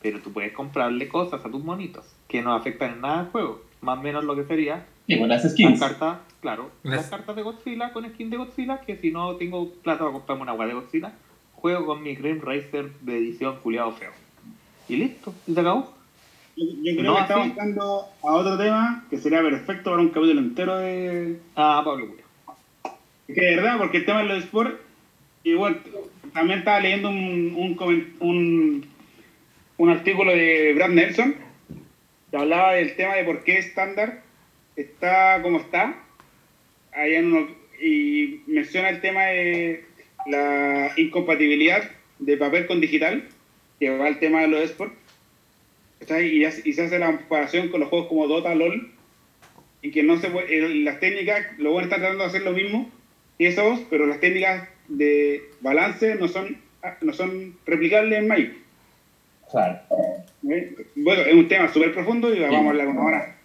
Pero 0.00 0.20
tú 0.20 0.32
puedes 0.32 0.52
comprarle 0.54 1.06
cosas 1.06 1.44
a 1.44 1.50
tus 1.50 1.62
monitos 1.62 2.06
que 2.28 2.40
no 2.40 2.54
afectan 2.54 2.92
en 2.92 3.00
nada 3.02 3.20
al 3.20 3.26
juego. 3.30 3.60
Más 3.82 3.98
o 3.98 4.02
menos 4.02 4.24
lo 4.24 4.34
que 4.34 4.44
sería 4.44 4.86
Y 5.06 5.18
con 5.18 5.28
las 5.28 5.44
las 5.44 5.52
skins. 5.52 5.78
cartas, 5.78 6.20
claro, 6.40 6.70
Las- 6.82 6.96
las 6.96 7.10
cartas 7.10 7.36
de 7.36 7.42
Godzilla 7.42 7.92
con 7.92 8.08
skin 8.08 8.30
de 8.30 8.38
Godzilla, 8.38 8.80
que 8.80 8.96
si 8.96 9.10
no 9.10 9.36
tengo 9.36 9.68
plata 9.82 9.98
para 9.98 10.12
comprarme 10.12 10.42
una 10.44 10.52
agua 10.52 10.64
de 10.66 10.72
Godzilla, 10.74 11.12
juego 11.52 11.84
con 11.84 12.02
mi 12.02 12.14
Grim 12.14 12.40
Racer 12.40 12.90
de 13.02 13.18
edición 13.18 13.56
culiado 13.62 13.92
feo. 13.92 14.12
Y 14.88 14.96
listo, 14.96 15.34
y 15.46 15.52
se 15.52 15.60
acabó. 15.60 15.92
Yo, 16.56 16.64
yo 16.82 16.96
creo 16.96 17.04
No, 17.10 17.16
que 17.16 17.20
estamos 17.22 17.46
entrando 17.48 18.04
a 18.22 18.32
otro 18.32 18.56
tema 18.56 19.04
que 19.10 19.18
sería 19.18 19.42
perfecto 19.42 19.90
para 19.90 20.00
un 20.02 20.08
capítulo 20.08 20.40
entero 20.40 20.76
de. 20.78 21.38
Ah, 21.54 21.82
Pablo 21.84 22.06
Cuyo. 22.08 22.21
Es 22.21 22.21
de 23.28 23.56
verdad, 23.56 23.78
porque 23.78 23.98
el 23.98 24.04
tema 24.04 24.22
de 24.22 24.28
los 24.28 24.44
sports, 24.44 24.76
igual, 25.44 25.80
también 26.32 26.60
estaba 26.60 26.80
leyendo 26.80 27.08
un, 27.08 27.76
un, 28.20 28.86
un, 29.78 29.90
artículo 29.90 30.32
de 30.32 30.72
Brad 30.74 30.90
Nelson 30.90 31.34
que 32.30 32.36
hablaba 32.36 32.74
del 32.74 32.96
tema 32.96 33.14
de 33.14 33.24
por 33.24 33.44
qué 33.44 33.58
estándar 33.58 34.22
está 34.76 35.40
como 35.42 35.58
está. 35.58 35.96
Allá 36.92 37.18
en 37.18 37.32
uno- 37.32 37.62
y 37.80 38.42
menciona 38.46 38.90
el 38.90 39.00
tema 39.00 39.24
de 39.26 39.84
la 40.26 40.92
incompatibilidad 40.96 41.90
de 42.18 42.36
papel 42.36 42.66
con 42.66 42.80
digital, 42.80 43.28
que 43.80 43.90
va 43.90 44.06
al 44.06 44.20
tema 44.20 44.42
de 44.42 44.48
los 44.48 44.60
esports. 44.60 44.94
Y, 46.00 46.44
se 46.72 46.82
hace 46.82 46.98
la 46.98 47.06
comparación 47.06 47.68
con 47.68 47.80
los 47.80 47.88
juegos 47.88 48.08
como 48.08 48.28
Dota, 48.28 48.54
LOL, 48.54 48.92
y 49.82 49.90
que 49.90 50.02
no 50.02 50.18
se 50.18 50.30
puede, 50.30 50.56
eh, 50.56 50.74
las 50.76 51.00
técnicas, 51.00 51.46
lo 51.58 51.72
bueno 51.72 51.86
está 51.86 51.96
tratando 51.96 52.24
de 52.24 52.28
hacer 52.28 52.42
lo 52.42 52.52
mismo 52.52 52.90
esos, 53.46 53.80
pero 53.90 54.06
las 54.06 54.20
técnicas 54.20 54.68
de 54.88 55.50
balance 55.60 56.14
no 56.16 56.28
son, 56.28 56.56
no 57.00 57.12
son 57.12 57.56
replicables 57.66 58.18
en 58.18 58.28
Magic. 58.28 58.52
Claro. 59.50 59.80
¿eh? 60.48 60.86
Bueno, 60.96 61.22
es 61.22 61.34
un 61.34 61.48
tema 61.48 61.72
súper 61.72 61.92
profundo 61.92 62.34
y 62.34 62.40
vamos 62.40 62.66
a 62.66 62.70
hablar 62.70 62.88
una 62.88 63.02
hora. 63.02 63.36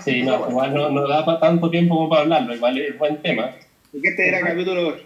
Sí, 0.00 0.22
no, 0.22 0.48
igual 0.48 0.74
no, 0.74 0.90
no 0.90 1.08
da 1.08 1.24
para 1.24 1.40
tanto 1.40 1.70
tiempo 1.70 1.96
como 1.96 2.08
para 2.08 2.22
hablarlo, 2.22 2.54
igual 2.54 2.78
es 2.78 2.96
buen 2.98 3.20
tema. 3.20 3.50
Porque 3.90 4.08
este 4.08 4.28
era 4.28 4.40
capítulo 4.40 4.96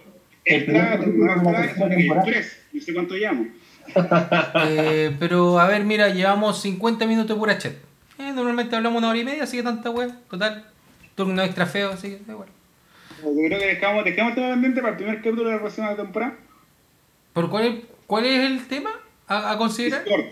extra, 0.45 0.97
capítulo 0.97 1.23
de 1.23 1.27
la 1.27 1.33
temporada 1.35 1.63
tercera 1.63 1.89
temporada. 1.89 2.25
3, 2.25 2.65
no 2.73 2.81
sé 2.81 2.93
cuánto 2.93 3.15
llamo. 3.15 3.47
Eh, 4.65 5.15
pero 5.19 5.59
a 5.59 5.67
ver, 5.67 5.83
mira, 5.83 6.09
llevamos 6.09 6.61
50 6.61 7.05
minutos 7.05 7.35
de 7.35 7.39
pura 7.39 7.57
chat. 7.57 7.73
Eh, 8.19 8.31
normalmente 8.33 8.75
hablamos 8.75 8.99
una 8.99 9.09
hora 9.09 9.19
y 9.19 9.23
media, 9.23 9.43
así 9.43 9.57
que 9.57 9.63
tanta 9.63 9.89
web. 9.89 10.11
Total, 10.29 10.65
turno 11.15 11.41
extra 11.43 11.65
feo, 11.65 11.91
así 11.91 12.09
que 12.09 12.19
da 12.25 12.33
igual. 12.33 12.49
Yo 13.23 13.31
creo 13.47 13.59
que 13.59 13.65
dejamos, 13.67 14.03
dejamos 14.03 14.31
el 14.31 14.35
tema 14.35 14.49
pendiente 14.51 14.81
para 14.81 14.91
el 14.91 14.97
primer 14.97 15.15
capítulo 15.17 15.49
de 15.49 15.55
la 15.55 15.61
próxima 15.61 15.95
temporada. 15.95 16.35
¿Por 17.33 17.49
cuál, 17.49 17.65
es, 17.65 17.75
cuál 18.05 18.25
es 18.25 18.39
el 18.45 18.67
tema 18.67 18.91
a, 19.27 19.51
a 19.51 19.57
considerar? 19.57 20.03
Sport. 20.05 20.25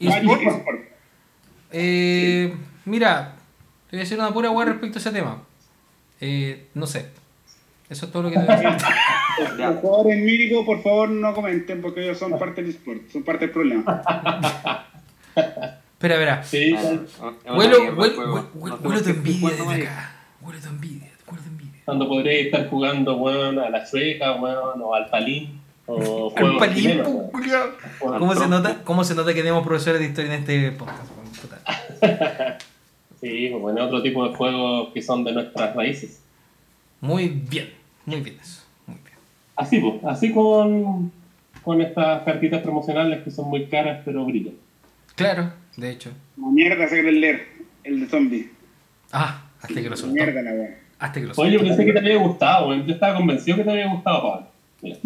¿Esport? 0.00 0.80
Eh, 1.72 2.54
mira, 2.84 3.34
te 3.90 3.96
voy 3.96 4.00
a 4.00 4.02
decir 4.04 4.18
una 4.18 4.32
pura 4.32 4.50
web 4.50 4.68
respecto 4.68 4.98
a 4.98 5.00
ese 5.00 5.10
tema. 5.10 5.42
Eh, 6.20 6.68
no 6.74 6.86
sé. 6.86 7.10
Eso 7.90 8.06
es 8.06 8.12
todo 8.12 8.24
lo 8.24 8.30
que 8.30 8.38
te 8.38 8.44
voy 8.44 8.54
a 8.54 8.58
decir. 8.58 8.88
Los 9.56 9.76
jugadores 9.76 10.18
míticos, 10.22 10.64
por 10.66 10.82
favor, 10.82 11.08
no 11.08 11.34
comenten 11.34 11.80
porque 11.80 12.02
ellos 12.04 12.18
son 12.18 12.38
parte 12.38 12.62
del 12.62 12.70
sport, 12.70 13.08
son 13.10 13.22
parte 13.22 13.46
del 13.46 13.50
problema. 13.52 14.02
Espera, 15.34 16.14
espera. 16.14 16.42
Sí, 16.44 16.74
Ah, 16.76 17.32
ah, 17.46 17.54
Huelo, 17.56 17.94
huelo, 17.96 18.50
No 18.54 18.78
por 18.78 19.02
tu 19.02 19.08
envidia 19.10 19.50
desde 19.50 19.82
acá. 19.82 20.16
Huelo 20.40 20.60
tu 20.60 20.68
envidia. 20.68 21.07
Cuando 21.88 22.06
podréis 22.06 22.48
estar 22.48 22.68
jugando, 22.68 23.16
weón, 23.16 23.58
a 23.58 23.70
la 23.70 23.86
sueca, 23.86 24.34
weón, 24.34 24.82
o 24.82 24.94
al 24.94 25.08
palín, 25.08 25.58
o 25.86 26.30
Al 26.36 26.58
palín, 26.58 26.76
chilenos, 26.76 27.08
weón, 27.08 27.30
al 27.32 28.18
¿Cómo 28.18 28.34
se, 28.34 28.46
nota, 28.46 28.82
¿Cómo 28.84 29.04
se 29.04 29.14
nota 29.14 29.32
que 29.32 29.40
tenemos 29.40 29.66
profesores 29.66 29.98
de 29.98 30.08
historia 30.08 30.34
en 30.34 30.40
este 30.40 30.72
podcast? 30.72 31.10
Sí, 33.22 33.48
pues 33.50 33.62
bueno, 33.62 33.86
otro 33.86 34.02
tipo 34.02 34.28
de 34.28 34.34
juegos 34.34 34.92
que 34.92 35.00
son 35.00 35.24
de 35.24 35.32
nuestras 35.32 35.74
raíces. 35.74 36.20
Muy 37.00 37.28
bien, 37.28 37.70
muy 38.04 38.20
bien 38.20 38.36
eso. 38.40 38.62
Muy 38.86 38.98
bien. 38.98 39.16
Así, 39.56 39.80
pues, 39.80 40.04
así 40.04 40.32
con, 40.32 41.10
con 41.64 41.80
estas 41.80 42.22
cartitas 42.22 42.62
promocionales 42.62 43.24
que 43.24 43.30
son 43.30 43.48
muy 43.48 43.66
caras 43.66 44.02
pero 44.04 44.26
brillan. 44.26 44.54
Claro, 45.16 45.52
de 45.76 45.90
hecho. 45.90 46.10
La 46.36 46.48
mierda 46.48 46.86
se 46.86 47.00
quiere 47.00 47.12
leer, 47.12 47.46
el 47.82 48.00
de 48.00 48.06
zombie. 48.08 48.50
Ah, 49.10 49.46
hasta 49.62 49.74
que 49.74 49.88
lo 49.88 49.96
soltó. 49.96 50.14
Mierda 50.14 50.42
la 50.42 50.52
wea. 50.52 50.87
Hasta 50.98 51.20
que 51.20 51.26
lo 51.26 51.32
Oye, 51.36 51.52
yo 51.52 51.60
pensé 51.60 51.84
que 51.84 51.92
te 51.92 51.98
había 51.98 52.16
gustado. 52.16 52.74
Yo 52.84 52.92
estaba 52.94 53.16
convencido 53.16 53.56
que 53.58 53.64
te 53.64 53.70
había 53.70 53.88
gustado, 53.88 54.22
Pablo. 54.22 54.46
Mira. 54.82 54.96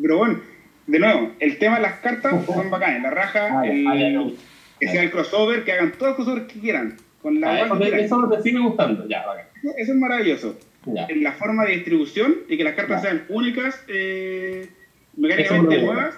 Pero 0.00 0.18
bueno, 0.18 0.40
de 0.86 0.98
nuevo, 0.98 1.30
el 1.40 1.58
tema 1.58 1.76
de 1.76 1.82
las 1.82 1.94
cartas 2.00 2.44
son 2.46 2.70
bacanes. 2.70 3.02
La 3.02 3.10
raja, 3.10 3.60
Ah, 3.60 3.66
el- 3.66 3.86
ah, 3.86 3.94
no. 4.10 4.32
que 4.80 4.88
sea 4.88 5.02
el 5.02 5.10
crossover, 5.10 5.64
que 5.64 5.72
hagan 5.72 5.92
todos 5.92 6.08
los 6.08 6.16
crossovers 6.16 6.52
que 6.52 6.60
quieran. 6.60 6.96
Con 7.22 7.40
la 7.40 7.50
Ah, 7.52 7.60
eso, 7.60 7.74
que 7.74 7.84
te- 7.84 7.90
quieran. 7.90 8.04
eso 8.06 8.28
te 8.30 8.42
sigue 8.42 8.58
gustando. 8.58 9.08
Ya, 9.08 9.24
bacán. 9.26 9.46
Eso 9.76 9.92
es 9.92 9.98
maravilloso. 9.98 10.58
Ya. 10.86 11.06
En 11.06 11.22
la 11.22 11.32
forma 11.32 11.64
de 11.64 11.72
distribución 11.74 12.34
y 12.48 12.56
que 12.56 12.64
las 12.64 12.74
cartas 12.74 13.02
sean 13.02 13.24
únicas, 13.28 13.80
eh, 13.88 14.68
mecánicamente 15.16 15.82
nuevas, 15.82 16.14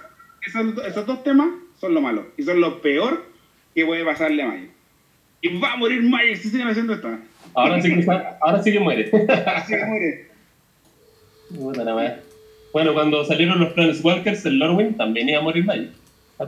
esos, 0.47 0.87
esos 0.87 1.07
dos 1.07 1.23
temas 1.23 1.49
son 1.79 1.93
lo 1.93 2.01
malo. 2.01 2.27
Y 2.39 2.43
son 2.43 2.61
lo 2.61 2.81
peor 2.81 3.25
que 3.75 3.85
puede 3.85 4.05
pasarle 4.05 4.43
a 4.43 4.47
Magic. 4.49 4.71
Y 5.45 5.59
va 5.61 5.73
a 5.75 5.77
morir 5.77 6.03
Magic 6.03 6.37
si 6.37 6.49
siguen 6.49 6.69
haciendo 6.69 6.95
esto. 6.95 7.09
Ahora 7.55 7.81
sí 7.83 7.95
que, 7.95 8.07
ahora 8.41 8.63
sí 8.63 8.73
que 8.73 8.81
muere. 8.81 9.11
Así 9.47 9.75
que 9.77 9.85
muere. 9.85 10.29
Bueno, 12.73 12.95
cuando 12.95 13.25
salieron 13.25 13.61
los 13.61 13.73
Planeswalkers, 13.75 14.45
el 14.47 14.59
Lorwyn 14.59 14.97
también 14.97 15.29
iba 15.29 15.39
a 15.41 15.43
morir 15.43 15.65
Magic. 15.65 15.91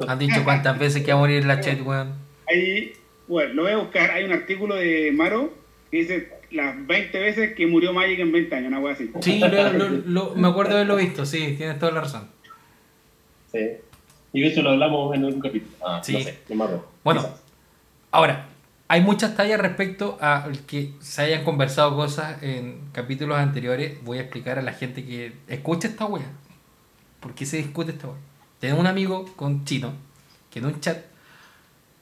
Han 0.08 0.18
dicho 0.18 0.42
cuántas 0.44 0.78
veces 0.78 1.02
que 1.04 1.12
va 1.12 1.18
a 1.18 1.20
morir 1.20 1.44
la 1.44 1.60
chat, 1.60 1.80
weón. 1.84 2.14
Ahí, 2.48 2.92
bueno, 3.28 3.54
lo 3.54 3.62
voy 3.64 3.72
a 3.72 3.76
buscar. 3.76 4.10
Hay 4.12 4.24
un 4.24 4.32
artículo 4.32 4.74
de 4.76 5.12
Maro 5.12 5.52
que 5.90 5.98
dice 5.98 6.28
las 6.50 6.74
20 6.86 7.18
veces 7.20 7.54
que 7.54 7.66
murió 7.66 7.92
Magic 7.92 8.18
en 8.18 8.32
20 8.32 8.54
años, 8.56 8.68
una 8.68 8.80
wea 8.80 8.94
así. 8.94 9.10
Sí, 9.20 9.38
lo- 9.38 9.48
lo- 9.72 9.88
lo- 10.06 10.34
me 10.34 10.48
acuerdo 10.48 10.70
de 10.70 10.76
haberlo 10.76 10.96
visto, 10.96 11.26
sí, 11.26 11.54
tienes 11.56 11.78
toda 11.78 11.92
la 11.92 12.00
razón. 12.00 12.28
Sí. 13.52 13.60
Y 14.32 14.40
de 14.40 14.46
hecho 14.48 14.62
lo 14.62 14.70
hablamos 14.70 15.14
en 15.14 15.24
un 15.24 15.40
capítulo. 15.40 15.72
Ah, 15.86 16.00
Sí. 16.02 16.14
no 16.14 16.20
sé, 16.20 16.38
me. 16.48 16.56
Bueno. 17.04 17.20
Quizás. 17.20 17.42
Ahora, 18.10 18.46
hay 18.88 19.00
muchas 19.00 19.34
tallas 19.34 19.60
respecto 19.60 20.16
a 20.20 20.48
que 20.66 20.94
se 21.00 21.22
hayan 21.22 21.44
conversado 21.44 21.96
cosas 21.96 22.42
en 22.42 22.80
capítulos 22.92 23.38
anteriores. 23.38 24.02
Voy 24.04 24.18
a 24.18 24.22
explicar 24.22 24.58
a 24.58 24.62
la 24.62 24.72
gente 24.72 25.04
que 25.04 25.32
escucha 25.48 25.88
esta 25.88 26.06
wea. 26.06 26.26
¿Por 27.20 27.34
qué 27.34 27.46
se 27.46 27.56
discute 27.56 27.92
esta 27.92 28.06
wea? 28.06 28.16
Tengo 28.60 28.78
un 28.78 28.86
amigo 28.86 29.24
con 29.34 29.64
chino 29.64 29.92
que 30.50 30.60
en 30.60 30.66
un 30.66 30.80
chat, 30.80 30.98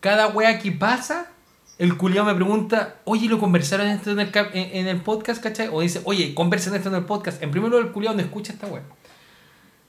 cada 0.01 0.29
wea 0.29 0.59
que 0.59 0.73
pasa, 0.73 1.31
el 1.79 1.97
culiao 1.97 2.25
me 2.25 2.35
pregunta, 2.35 2.97
oye, 3.05 3.29
¿lo 3.29 3.41
conversaron 3.41 3.89
esto 3.89 4.11
en 4.11 4.21
el, 4.21 4.31
en, 4.53 4.87
el 4.87 5.01
podcast, 5.01 5.43
cachai? 5.43 5.69
O 5.73 5.81
dice, 5.81 6.03
oye, 6.05 6.35
conversen 6.35 6.75
esto 6.75 6.91
en 6.91 6.97
el 6.97 7.05
podcast. 7.05 7.43
En 7.43 7.51
primer 7.51 7.71
lugar, 7.71 7.87
el 7.87 7.93
culiao 7.93 8.15
no 8.15 8.21
escucha 8.21 8.53
esta 8.53 8.67
wea. 8.67 8.83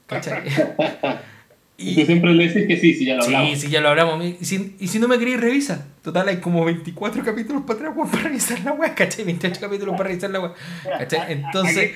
¿Cachai? 0.06 0.44
Y 1.78 1.94
tú 1.94 2.06
siempre 2.06 2.32
le 2.32 2.44
dices 2.44 2.66
que 2.66 2.76
sí, 2.78 2.94
sí, 2.94 3.04
ya 3.04 3.16
lo 3.16 3.24
hablamos. 3.24 3.50
Sí, 3.50 3.56
sí, 3.56 3.68
ya 3.68 3.80
lo 3.80 3.88
hablamos. 3.90 4.24
Y 4.24 4.44
si, 4.44 4.76
y 4.78 4.88
si 4.88 4.98
no 4.98 5.08
me 5.08 5.18
queréis, 5.18 5.40
revisa. 5.40 5.86
Total, 6.02 6.26
hay 6.28 6.38
como 6.38 6.64
24 6.64 7.22
capítulos 7.22 7.62
para 7.66 7.90
atrás, 7.90 7.94
para 8.10 8.22
revisar 8.24 8.60
la 8.60 8.72
weá, 8.72 8.94
¿cachai? 8.94 9.24
28 9.24 9.60
capítulos 9.60 9.94
para 9.96 10.08
revisar 10.08 10.30
la 10.30 10.40
weá, 10.40 10.54
¿cachai? 10.98 11.20
Entonces, 11.32 11.92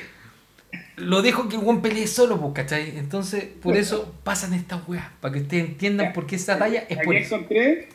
lo 0.97 1.22
dejo 1.22 1.49
que 1.49 1.57
el 1.57 1.62
weón 1.62 1.81
pelee 1.81 2.07
solo, 2.07 2.39
pues, 2.41 2.53
¿cachai? 2.53 2.99
Entonces, 2.99 3.45
por 3.45 3.76
eso 3.76 4.14
pasan 4.22 4.53
estas 4.53 4.87
weas, 4.87 5.07
para 5.20 5.33
que 5.33 5.41
ustedes 5.41 5.64
entiendan 5.64 6.12
por 6.12 6.26
qué 6.26 6.37
esa 6.37 6.59
talla 6.59 6.85
es 6.89 6.99
por 6.99 7.14
eso. 7.16 7.37
encontré, 7.37 7.89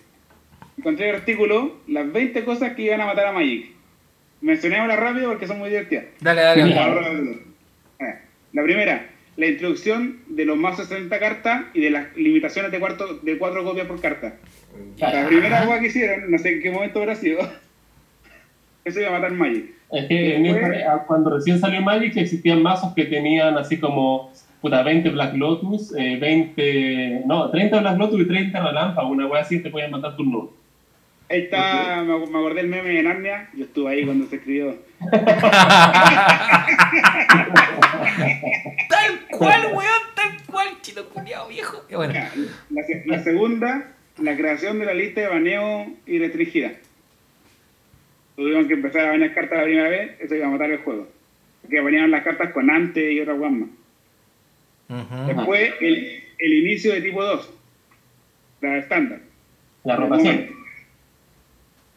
encontré 0.77 1.09
el 1.09 1.15
artículo, 1.17 1.77
las 1.87 2.11
20 2.11 2.43
cosas 2.45 2.73
que 2.75 2.81
iban 2.81 3.01
a 3.01 3.05
matar 3.05 3.27
a 3.27 3.31
Magic. 3.31 3.75
Mencionémoslas 4.41 4.99
rápido 4.99 5.29
porque 5.29 5.47
son 5.47 5.59
muy 5.59 5.69
divertidas. 5.69 6.05
Dale, 6.19 6.41
dale, 6.41 6.73
dale. 6.73 7.31
Eh, 7.99 8.15
La 8.53 8.63
primera, 8.63 9.09
la 9.37 9.47
introducción 9.47 10.19
de 10.27 10.45
los 10.45 10.57
más 10.57 10.77
60 10.77 11.19
cartas 11.19 11.63
y 11.73 11.81
de 11.81 11.89
las 11.89 12.15
limitaciones 12.15 12.71
de, 12.71 12.79
cuarto, 12.79 13.19
de 13.21 13.37
4 13.37 13.63
copias 13.63 13.87
por 13.87 13.99
carta. 13.99 14.35
La 14.97 15.27
primera 15.27 15.65
cosa 15.65 15.79
que 15.79 15.87
hicieron, 15.87 16.31
no 16.31 16.37
sé 16.37 16.53
en 16.53 16.61
qué 16.61 16.71
momento 16.71 16.99
habrá 16.99 17.15
sido, 17.15 17.39
eso 18.85 18.99
iba 18.99 19.09
a 19.09 19.13
matar 19.19 19.31
Magic. 19.31 19.65
Es 19.91 20.05
que 20.07 20.39
Después- 20.39 20.77
esta- 20.77 21.03
cuando 21.05 21.29
recién 21.35 21.59
salió 21.59 21.81
Magic 21.81 22.15
existían 22.17 22.61
mazos 22.61 22.93
que 22.93 23.05
tenían 23.05 23.57
así 23.57 23.77
como 23.77 24.31
puta, 24.61 24.81
20 24.81 25.09
Black 25.11 25.35
Lotus, 25.35 25.93
eh, 25.95 26.17
20, 26.19 27.21
no, 27.27 27.51
30 27.51 27.81
Black 27.81 27.99
Lotus 27.99 28.21
y 28.21 28.25
30 28.25 28.65
Relámpago, 28.65 29.09
una 29.09 29.27
wea 29.27 29.41
así 29.41 29.59
te 29.59 29.69
pueden 29.69 29.91
matar 29.91 30.15
turno. 30.15 30.49
Ahí 31.29 31.41
está, 31.41 32.03
me 32.03 32.13
acordé 32.15 32.61
el 32.61 32.67
meme 32.67 32.89
de 32.89 33.03
Narnia, 33.03 33.49
yo 33.55 33.65
estuve 33.65 33.91
ahí 33.91 34.05
cuando 34.05 34.25
se 34.27 34.37
escribió. 34.37 34.75
Tal 38.89 39.19
cual, 39.31 39.61
weón, 39.73 40.01
tal 40.15 40.37
cual, 40.47 40.67
chino 40.81 41.05
culiao 41.09 41.47
viejo. 41.47 41.83
Bueno, 41.91 42.13
La, 42.69 42.83
se- 42.83 43.03
la 43.05 43.23
segunda, 43.23 43.91
la 44.17 44.35
creación 44.35 44.79
de 44.79 44.85
la 44.85 44.93
lista 44.93 45.21
de 45.21 45.27
baneo 45.27 45.87
y 46.05 46.19
restringida. 46.19 46.71
Tuvieron 48.35 48.67
que 48.67 48.73
empezar 48.73 49.07
a 49.07 49.11
banear 49.11 49.33
cartas 49.33 49.59
la 49.59 49.63
primera 49.63 49.89
vez, 49.89 50.19
eso 50.19 50.35
iba 50.35 50.47
a 50.47 50.49
matar 50.49 50.71
el 50.71 50.79
juego. 50.79 51.07
Porque 51.61 51.79
baneaban 51.81 52.11
las 52.11 52.23
cartas 52.23 52.51
con 52.51 52.69
antes 52.69 53.11
y 53.11 53.19
otras 53.19 53.37
guamas. 53.37 53.69
ujú. 54.89 55.25
Después, 55.27 55.73
el, 55.81 56.23
el 56.37 56.53
inicio 56.53 56.93
de 56.93 57.01
tipo 57.01 57.23
2, 57.23 57.49
la 58.61 58.77
estándar. 58.77 59.19
La 59.83 59.95
rotación. 59.95 60.47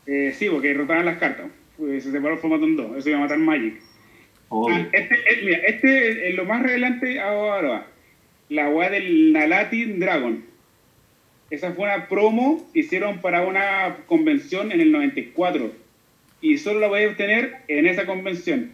Eh, 0.07 0.33
sí, 0.39 0.49
porque 0.49 0.73
rotaban 0.75 1.05
las 1.07 1.19
cartas. 1.19 1.47
Pues 1.79 2.03
se 2.03 2.11
separó 2.11 2.35
el 2.35 2.41
formato 2.41 2.65
en 2.65 2.77
dos, 2.77 2.97
eso 2.97 3.09
iba 3.09 3.19
a 3.19 3.23
matar 3.23 3.39
Magic. 3.39 3.81
Ah, 4.51 4.87
este, 4.93 5.15
eh, 5.15 5.43
mira, 5.45 5.59
este 5.59 6.29
es 6.29 6.35
lo 6.35 6.45
más 6.45 6.63
relevante 6.63 7.21
ahora. 7.21 7.87
La 8.49 8.69
weá 8.69 8.91
del 8.91 9.33
Nalatin 9.33 10.01
Dragon. 10.01 10.45
esa 11.51 11.73
fue 11.73 11.85
una 11.85 12.09
promo 12.09 12.67
que 12.73 12.81
hicieron 12.81 13.21
para 13.21 13.47
una 13.47 13.99
convención 14.07 14.73
en 14.73 14.81
el 14.81 14.91
94. 14.91 15.71
Y 16.41 16.59
solo 16.59 16.81
la 16.81 16.89
voy 16.89 17.05
a 17.05 17.09
obtener 17.09 17.59
en 17.69 17.87
esa 17.87 18.07
convención. 18.07 18.73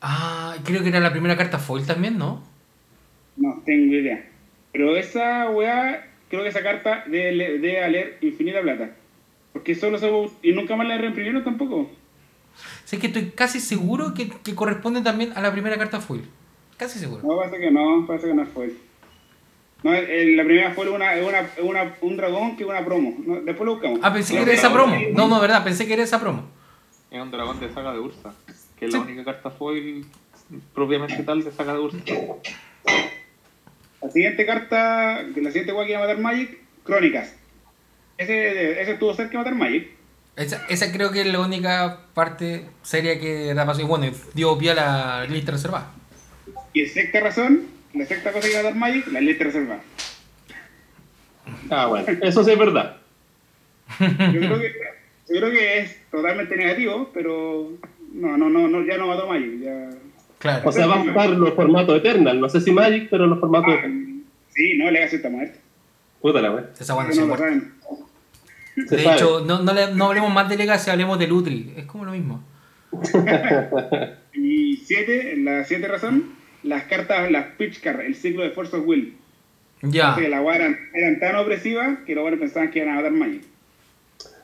Ah, 0.00 0.56
creo 0.64 0.82
que 0.82 0.88
era 0.88 1.00
la 1.00 1.12
primera 1.12 1.36
carta 1.36 1.58
foil 1.58 1.86
también, 1.86 2.18
¿no? 2.18 2.42
No 3.36 3.62
tengo 3.64 3.94
idea. 3.94 4.24
Pero 4.72 4.96
esa 4.96 5.50
weá, 5.50 6.08
creo 6.28 6.42
que 6.42 6.48
esa 6.48 6.62
carta 6.62 7.04
debe, 7.06 7.58
debe 7.58 7.80
valer 7.80 8.18
infinita 8.22 8.60
plata. 8.60 8.90
Porque 9.52 9.74
solo 9.74 9.98
se. 9.98 10.10
Y 10.42 10.52
nunca 10.52 10.76
más 10.76 10.86
la 10.86 10.98
reimprimieron 10.98 11.44
tampoco. 11.44 11.90
Sé 12.84 12.98
que 12.98 13.08
estoy 13.08 13.30
casi 13.30 13.60
seguro 13.60 14.14
que, 14.14 14.28
que 14.28 14.54
corresponde 14.54 15.00
también 15.02 15.32
a 15.34 15.40
la 15.42 15.52
primera 15.52 15.76
carta 15.78 16.00
foil. 16.00 16.24
Casi 16.76 16.98
seguro. 16.98 17.22
No, 17.26 17.36
parece 17.36 17.58
que 17.58 17.70
no, 17.70 18.06
parece 18.06 18.28
que 18.28 18.34
no 18.34 18.46
fue. 18.46 18.72
No, 19.82 19.94
el- 19.94 20.36
la 20.36 20.44
primera 20.44 20.72
fue 20.72 20.88
una, 20.90 21.12
una, 21.16 21.50
una, 21.62 21.94
un 22.00 22.16
dragón 22.16 22.56
que 22.56 22.64
una 22.64 22.84
promo. 22.84 23.14
No, 23.24 23.36
después 23.40 23.64
lo 23.66 23.72
buscamos. 23.74 24.00
Ah, 24.02 24.12
pensé 24.12 24.32
que 24.34 24.40
No, 24.40 24.44
era 24.46 24.54
esa 24.54 24.72
promo. 24.72 24.96
No, 25.14 25.28
no, 25.28 25.40
verdad, 25.40 25.62
pensé 25.64 25.86
que 25.86 25.92
era 25.94 26.02
esa 26.02 26.18
promo. 26.20 26.44
Es 27.10 27.20
un 27.22 27.30
dragón 27.30 27.58
de 27.60 27.72
saga 27.72 27.92
de 27.92 28.00
Ursa, 28.00 28.34
que 28.78 28.86
es 28.86 28.92
Sí. 28.92 28.98
la 28.98 29.04
única 29.04 29.24
carta 29.24 29.50
foil 29.50 30.04
propiamente 30.74 31.22
tal 31.22 31.42
de 31.44 31.52
saga 31.52 31.74
de 31.74 31.78
Ursa. 31.80 31.98
La 34.02 34.10
siguiente 34.10 34.46
carta, 34.46 35.22
la 35.22 35.50
siguiente 35.50 35.72
weá 35.72 35.84
que 35.86 35.92
iba 35.92 36.00
a 36.00 36.06
matar 36.06 36.18
Magic, 36.20 36.58
Crónicas. 36.84 37.34
Ese, 38.16 38.80
ese 38.80 38.92
estuvo 38.92 39.12
cerca 39.14 39.32
de 39.32 39.38
matar 39.38 39.54
Magic. 39.54 39.88
Esa, 40.38 40.64
esa 40.68 40.92
creo 40.92 41.10
que 41.10 41.22
es 41.22 41.26
la 41.26 41.40
única 41.40 41.98
parte 42.14 42.64
seria 42.82 43.18
que 43.20 43.52
da 43.54 43.66
paso. 43.66 43.80
Y 43.80 43.84
bueno, 43.84 44.06
dio 44.34 44.56
pie 44.56 44.70
a 44.70 44.74
la 44.74 45.24
lista 45.26 45.52
reservada. 45.52 45.90
Y 46.72 46.86
sexta 46.86 47.20
razón, 47.20 47.62
la 47.92 48.06
sexta 48.06 48.32
cosa 48.32 48.46
que 48.46 48.52
iba 48.52 48.60
a 48.60 48.62
matar 48.62 48.78
Magic, 48.78 49.06
la 49.08 49.20
lista 49.20 49.44
reservada. 49.44 49.80
Ah, 51.70 51.86
bueno, 51.86 52.06
eso 52.22 52.44
sí 52.44 52.52
es 52.52 52.58
verdad. 52.58 52.96
Yo 53.98 54.06
creo 54.40 54.60
que, 54.60 54.72
yo 55.28 55.36
creo 55.40 55.50
que 55.50 55.78
es 55.80 55.96
totalmente 56.10 56.56
negativo, 56.56 57.10
pero 57.12 57.72
no, 58.12 58.36
no, 58.36 58.48
no, 58.48 58.68
no 58.68 58.84
ya 58.86 58.96
no 58.96 59.06
mató 59.08 59.26
Magic. 59.26 59.60
Ya... 59.60 59.90
Claro. 60.38 60.68
O 60.68 60.72
sea, 60.72 60.86
va 60.86 61.00
a 61.00 61.02
buscar 61.02 61.30
los 61.30 61.54
formatos 61.54 61.96
Eternal. 61.96 62.40
No 62.40 62.48
sé 62.48 62.60
si 62.60 62.70
Magic, 62.70 63.08
pero 63.10 63.26
los 63.26 63.40
formatos 63.40 63.70
Ah, 63.74 63.78
Eternal. 63.78 64.22
sí, 64.50 64.78
no, 64.78 64.90
Legacy 64.90 65.16
está 65.16 65.30
muerto. 65.30 65.58
Puta 66.20 66.40
la 66.40 66.52
wea. 66.52 66.70
Esa 66.78 66.94
buena 66.94 67.10
No 67.14 67.26
lo 67.26 67.36
saben. 67.36 67.72
Se 68.86 68.96
De 68.96 69.02
sabe. 69.02 69.16
hecho, 69.16 69.40
no, 69.46 69.62
no, 69.62 69.72
le- 69.72 69.94
no 69.94 70.06
hablemos 70.06 70.32
más 70.32 70.48
de 70.48 70.56
Legacy, 70.56 70.90
hablemos 70.90 71.18
de 71.18 71.26
Lutri. 71.26 71.72
Es 71.76 71.84
como 71.86 72.04
lo 72.04 72.12
mismo. 72.12 72.42
Y 74.34 74.76
siete, 74.76 75.34
la 75.38 75.64
siete 75.64 75.88
razón, 75.88 76.24
las 76.62 76.84
cartas, 76.84 77.30
las 77.30 77.46
pitch 77.56 77.80
cards, 77.80 78.04
el 78.04 78.14
ciclo 78.14 78.42
de 78.42 78.50
Force 78.50 78.76
of 78.76 78.86
Will. 78.86 79.14
Ya. 79.82 80.14
Que 80.16 80.28
las 80.28 80.42
weas 80.44 80.60
eran, 80.60 80.78
eran 80.94 81.18
tan 81.20 81.36
opresivas 81.36 81.98
que 82.06 82.14
los 82.14 82.22
buenos 82.22 82.40
pensaban 82.40 82.70
que 82.70 82.78
iban 82.80 82.92
a 82.92 82.96
matar 82.96 83.12
Magic. 83.12 83.42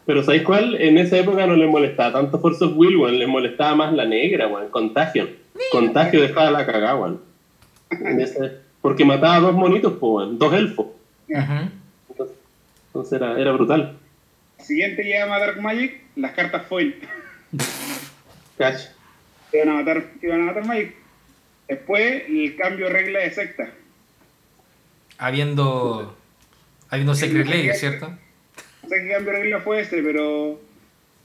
Pero 0.07 0.23
¿sabéis 0.23 0.43
cuál? 0.43 0.75
En 0.81 0.99
esa 0.99 1.19
época 1.19 1.47
no 1.47 1.55
les 1.57 1.69
molestaba 1.71 2.13
tanto 2.13 2.39
Force 2.41 2.65
of 2.65 2.73
Will, 2.77 2.97
weón. 2.97 3.19
Les 3.19 3.29
molestaba 3.29 3.75
más 3.75 3.93
la 3.95 4.05
negra, 4.05 4.49
weón. 4.49 4.69
Contagio. 4.69 5.29
Contagio 5.73 6.21
dejaba 6.21 6.51
la 6.51 6.67
cagada, 6.67 6.97
weón. 6.97 7.21
Porque 8.83 9.05
mataba 9.05 9.37
a 9.37 9.41
dos 9.41 9.55
monitos, 9.55 9.95
pues. 9.99 10.29
Dos 10.39 10.53
elfos. 10.55 10.87
Entonces, 11.29 12.37
entonces 12.89 13.13
era, 13.13 13.41
era 13.41 13.53
brutal. 13.53 13.97
Siguiente 14.67 15.03
llega 15.03 15.25
a 15.25 15.29
matar 15.29 15.61
Magic, 15.61 16.01
las 16.17 16.33
cartas 16.33 16.67
foil. 16.67 17.01
Cacho. 18.59 18.89
que 19.51 19.59
iban 19.59 19.69
a 19.71 19.75
matar, 19.75 20.05
que 20.21 20.27
iban 20.27 20.43
a 20.43 20.45
matar 20.47 20.65
Magic. 20.67 20.95
Después, 21.69 22.23
el 22.29 22.57
cambio 22.57 22.87
de 22.87 22.93
regla 22.93 23.21
de 23.21 23.31
secta. 23.31 23.71
Habiendo. 25.19 26.17
Habiendo 26.91 27.15
Secret 27.15 27.47
Lady, 27.47 27.71
¿cierto? 27.75 28.09
No 28.11 28.89
sé 28.89 29.03
qué 29.03 29.09
cambio 29.13 29.33
de 29.33 29.39
regla 29.41 29.61
fue 29.61 29.81
ese, 29.81 30.03
pero 30.03 30.61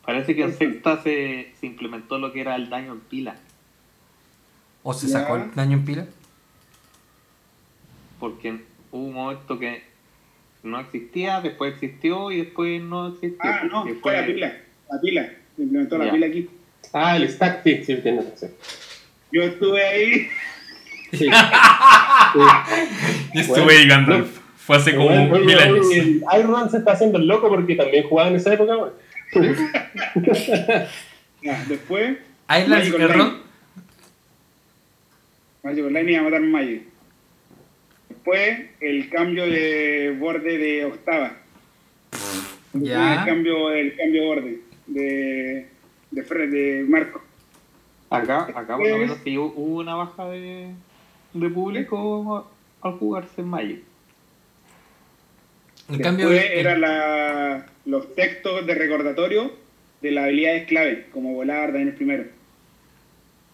Parece 0.06 0.34
que 0.36 0.44
en 0.44 0.58
sexta 0.58 1.04
se, 1.04 1.52
se 1.60 1.66
implementó 1.68 2.18
lo 2.18 2.32
que 2.34 2.42
era 2.42 2.56
el 2.56 2.70
daño 2.70 2.94
en 2.94 3.00
pila, 3.02 3.36
¿O 4.82 4.94
se 4.94 5.08
Ya. 5.08 5.20
sacó 5.20 5.36
el 5.36 5.54
daño 5.54 5.78
en 5.78 5.86
pila? 5.86 6.06
porque 8.20 8.60
hubo 8.92 9.06
un 9.08 9.14
momento 9.14 9.60
que 9.60 9.84
no 10.70 10.80
existía, 10.80 11.42
después 11.42 11.74
existió 11.74 12.32
y 12.32 12.38
después 12.38 12.82
no 12.82 13.10
existió. 13.10 13.38
Ah, 13.44 13.64
no, 13.70 13.86
que 13.86 13.96
fue 13.96 14.14
la 14.14 14.26
pila. 14.26 14.58
La 14.92 15.02
pila. 15.02 15.30
Se 15.56 15.64
implementó 15.64 15.98
la 15.98 16.06
Ya. 16.06 16.12
pila 16.12 16.28
aquí. 16.28 16.50
Ah, 16.94 17.18
el 17.18 17.30
stack, 17.30 17.64
sí, 17.64 17.84
sí, 17.84 17.96
tienes 17.98 18.30
razón. 18.30 18.52
Yo 19.32 19.44
estuve 19.44 19.86
ahí. 19.86 20.28
Sí. 21.12 21.18
Sí. 21.18 21.28
Yo 23.34 23.42
estuve 23.42 23.78
ahí, 23.78 23.88
Gandalf. 23.88 24.40
Fue 24.58 24.78
hace 24.78 24.96
Bueno, 24.96 25.34
oye, 25.34 25.56
oye, 25.56 26.00
el 26.00 26.24
Iron 26.38 26.52
Man 26.52 26.70
se 26.70 26.78
está 26.78 26.92
haciendo 26.94 27.18
el 27.18 27.28
loco 27.28 27.50
porque 27.50 27.76
también 27.76 28.08
jugaba 28.08 28.30
en 28.30 28.36
esa 28.36 28.54
época. 28.54 28.76
Ya, 31.42 31.64
después, 31.70 32.18
Ireland 32.50 32.70
Magic 32.70 32.94
Online. 32.96 33.34
Magic 35.64 35.86
Online 35.86 36.12
iba 36.12 36.20
a 36.20 36.24
matar 36.24 36.42
Magic. 36.42 36.82
Después, 38.24 38.60
el 38.82 39.10
cambio 39.10 39.46
de 39.46 40.14
borde 40.20 40.58
de 40.58 40.86
octava. 40.86 41.38
Ya. 42.74 43.22
El 43.22 43.26
cambio, 43.26 43.72
el 43.72 43.96
cambio 43.96 44.22
de 44.22 44.28
borde 44.28 44.60
de, 44.88 45.68
de, 46.12 46.24
Fred, 46.24 46.50
de 46.52 46.86
Marco. 46.88 47.24
Acá, 48.10 48.42
acá 48.54 48.76
por 48.76 48.88
lo 48.90 48.98
menos 48.98 49.18
sí 49.24 49.36
hu- 49.36 49.54
hubo 49.56 49.80
una 49.80 49.96
baja 49.96 50.28
de, 50.30 50.72
de 51.34 51.50
público 51.50 52.50
al 52.82 52.92
jugarse 52.94 53.40
en 53.40 53.48
Magic. 53.48 53.80
En 55.90 56.00
cambio, 56.00 56.30
Después 56.30 56.52
el- 56.52 56.60
era 56.60 56.78
la, 56.78 57.66
los 57.86 58.14
textos 58.16 58.66
de 58.68 58.76
recordatorio 58.76 59.54
de 60.02 60.12
las 60.12 60.26
habilidades 60.26 60.68
clave, 60.68 61.08
como 61.14 61.34
volar, 61.36 61.72
daño 61.72 61.94
primero. 61.96 62.26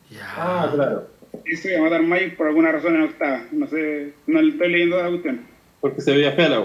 Ya. 0.10 0.22
Ah, 0.38 0.72
claro. 0.74 1.08
Eso 1.46 1.70
iba 1.70 1.80
a 1.80 1.82
matar 1.84 2.02
Magic 2.04 2.36
por 2.36 2.48
alguna 2.48 2.72
razón 2.72 2.96
en 2.96 3.02
octava. 3.04 3.44
No 3.52 3.68
sé, 3.68 4.14
no 4.28 4.42
le 4.42 4.52
estoy 4.52 4.72
leyendo 4.72 5.02
la 5.02 5.10
cuestión. 5.10 5.42
Porque 5.82 6.02
se 6.02 6.12
veía 6.14 6.32
fea 6.34 6.50
la 6.50 6.60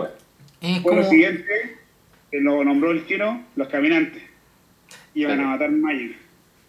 lo 0.93 0.99
como- 1.03 1.11
siguiente, 1.11 1.77
que 2.31 2.41
lo 2.41 2.65
nombró 2.65 2.91
el 2.93 3.07
chino, 3.07 3.45
los 3.57 3.69
caminantes. 3.69 4.23
Iban 5.15 5.35
Claro. 5.37 5.49
a 5.49 5.53
matar 5.53 5.71
Magic. 5.71 6.17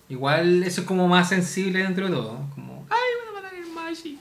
Igual 0.09 0.63
eso 0.63 0.81
es 0.81 0.87
como 0.87 1.07
más 1.07 1.29
sensible 1.29 1.79
dentro 1.79 2.07
de 2.07 2.13
todo. 2.13 2.33
¿no? 2.33 2.49
Como, 2.55 2.85
ay, 2.89 2.99
van 3.19 3.29
a 3.29 3.41
matar 3.41 3.57
el 3.57 3.71
Magic. 3.73 4.17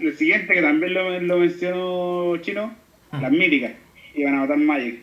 El 0.00 0.16
siguiente, 0.16 0.52
que 0.54 0.60
también 0.62 0.92
lo, 0.92 1.20
lo 1.20 1.38
mencionó 1.38 2.36
Chino, 2.42 2.74
Mm. 3.12 3.22
las 3.22 3.32
míticas. 3.32 3.72
Iban 4.14 4.34
a 4.34 4.38
matar 4.40 4.58
Magic. 4.58 5.00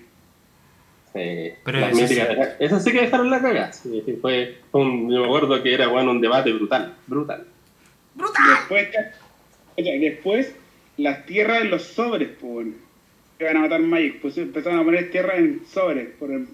Sí. 1.18 1.53
Pero 1.63 1.80
Las 1.80 1.97
sí. 1.97 2.18
esas 2.59 2.84
sí 2.84 2.91
que 2.91 3.01
dejaron 3.01 3.30
la 3.30 3.41
cagada. 3.41 3.74
Sí, 3.74 4.03
fue 4.22 4.57
un, 4.72 5.11
yo 5.11 5.20
me 5.22 5.26
acuerdo 5.26 5.61
que 5.63 5.74
era 5.74 5.88
bueno 5.88 6.11
un 6.11 6.22
debate 6.22 6.51
brutal. 6.53 6.93
Brutal. 7.07 7.45
Después, 8.15 8.88
oye, 9.78 9.99
después 9.99 10.55
las 10.97 11.26
tierras 11.26 11.61
en 11.61 11.70
los 11.72 11.84
sobres, 11.84 12.30
pues, 12.39 12.68
iban 13.39 13.57
a 13.57 13.59
matar 13.61 13.82
Magic. 13.82 14.20
Pues 14.22 14.38
empezaron 14.38 14.80
a 14.80 14.84
poner 14.84 15.11
tierras 15.11 15.38
en 15.39 15.61
sobres. 15.68 16.09
Por 16.20 16.32
el- 16.32 16.47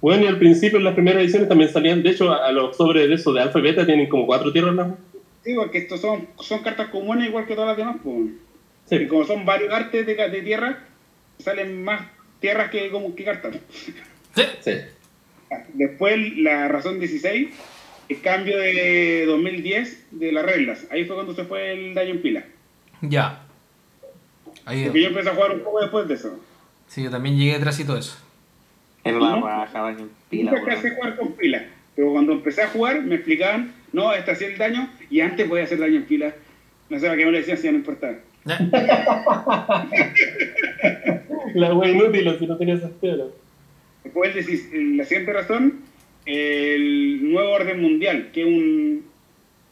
Bueno, 0.00 0.24
y 0.24 0.26
al 0.28 0.38
principio 0.38 0.78
en 0.78 0.84
las 0.84 0.94
primeras 0.94 1.22
ediciones 1.22 1.48
también 1.48 1.70
salían, 1.70 2.02
de 2.02 2.10
hecho, 2.10 2.32
a, 2.32 2.46
a 2.46 2.52
los 2.52 2.76
sobres 2.76 3.08
de 3.08 3.14
eso 3.14 3.32
de 3.32 3.40
alfa 3.42 3.58
y 3.58 3.62
beta 3.62 3.86
tienen 3.86 4.08
como 4.08 4.26
cuatro 4.26 4.52
tierras 4.52 4.74
las 4.74 4.88
Sí, 5.44 5.54
porque 5.54 5.78
estos 5.78 6.00
son, 6.00 6.28
son 6.38 6.62
cartas 6.62 6.88
comunes 6.90 7.26
igual 7.28 7.46
que 7.46 7.54
todas 7.54 7.68
las 7.70 7.76
demás, 7.76 7.96
pues. 8.02 9.00
Y 9.02 9.06
como 9.08 9.24
son 9.24 9.44
varios 9.44 9.72
artes 9.72 10.06
de, 10.06 10.14
de 10.14 10.42
tierra, 10.42 10.84
salen 11.38 11.82
más 11.82 12.02
tierras 12.42 12.70
que, 12.70 12.90
como, 12.90 13.14
que 13.14 13.24
cartas. 13.24 13.56
Sí. 14.34 14.42
Sí. 14.60 14.72
Después, 15.72 16.36
la 16.36 16.68
razón 16.68 16.98
16, 16.98 17.48
el 18.10 18.20
cambio 18.20 18.58
de 18.58 19.24
2010 19.26 20.06
de 20.10 20.32
las 20.32 20.44
reglas. 20.44 20.86
Ahí 20.90 21.06
fue 21.06 21.14
cuando 21.14 21.34
se 21.34 21.44
fue 21.44 21.72
el 21.72 21.94
daño 21.94 22.10
en 22.10 22.22
pila. 22.22 22.44
Ya. 23.00 23.44
Ahí 24.66 24.84
Porque 24.84 25.02
yo 25.02 25.08
empecé 25.08 25.30
a 25.30 25.34
jugar 25.34 25.52
un 25.52 25.60
poco 25.60 25.80
después 25.80 26.08
de 26.08 26.14
eso. 26.14 26.38
Sí, 26.88 27.02
yo 27.02 27.10
también 27.10 27.38
llegué 27.38 27.54
detrás 27.54 27.80
y 27.80 27.84
todo 27.84 27.96
eso. 27.96 28.18
Era 29.04 29.18
la 29.18 29.36
baja 29.36 29.80
daño 29.80 30.00
en 30.00 30.10
pila. 30.28 30.52
Nunca 30.52 30.74
a 30.74 30.76
jugar 30.76 31.16
con 31.16 31.32
pila. 31.32 31.64
Pero 31.94 32.12
cuando 32.12 32.32
empecé 32.32 32.62
a 32.62 32.68
jugar, 32.68 33.02
me 33.02 33.16
explicaban, 33.16 33.72
no, 33.92 34.12
este 34.12 34.30
hacía 34.30 34.48
el 34.48 34.58
daño 34.58 34.88
y 35.10 35.20
antes 35.20 35.48
podía 35.48 35.64
hacer 35.64 35.78
daño 35.78 35.96
en 35.96 36.04
pila. 36.04 36.34
No 36.88 36.98
sé, 36.98 37.06
¿para 37.06 37.16
qué 37.16 37.24
me 37.24 37.32
lo 37.32 37.38
decían 37.38 37.56
si 37.56 37.64
ya 37.64 37.72
no 37.72 37.78
importaba? 37.78 38.16
La 41.54 41.74
wea 41.74 41.90
inútil, 41.90 42.36
si 42.38 42.46
no 42.46 42.56
tenía 42.56 42.78
sentido. 42.78 43.32
Después, 44.04 44.34
el 44.34 44.44
decis- 44.44 44.96
la 44.96 45.04
siguiente 45.04 45.32
razón, 45.32 45.80
el 46.26 47.30
nuevo 47.32 47.50
orden 47.50 47.80
mundial, 47.80 48.30
que 48.32 48.40
es 48.42 48.46
un, 48.46 49.04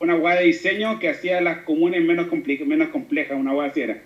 una 0.00 0.16
hueá 0.16 0.36
de 0.36 0.44
diseño 0.46 0.98
que 0.98 1.08
hacía 1.08 1.40
las 1.40 1.58
comunes 1.58 2.02
menos, 2.04 2.28
compli- 2.28 2.64
menos 2.64 2.88
complejas, 2.88 3.38
una 3.38 3.52
hueá 3.54 3.68
así 3.68 3.80
era. 3.82 3.98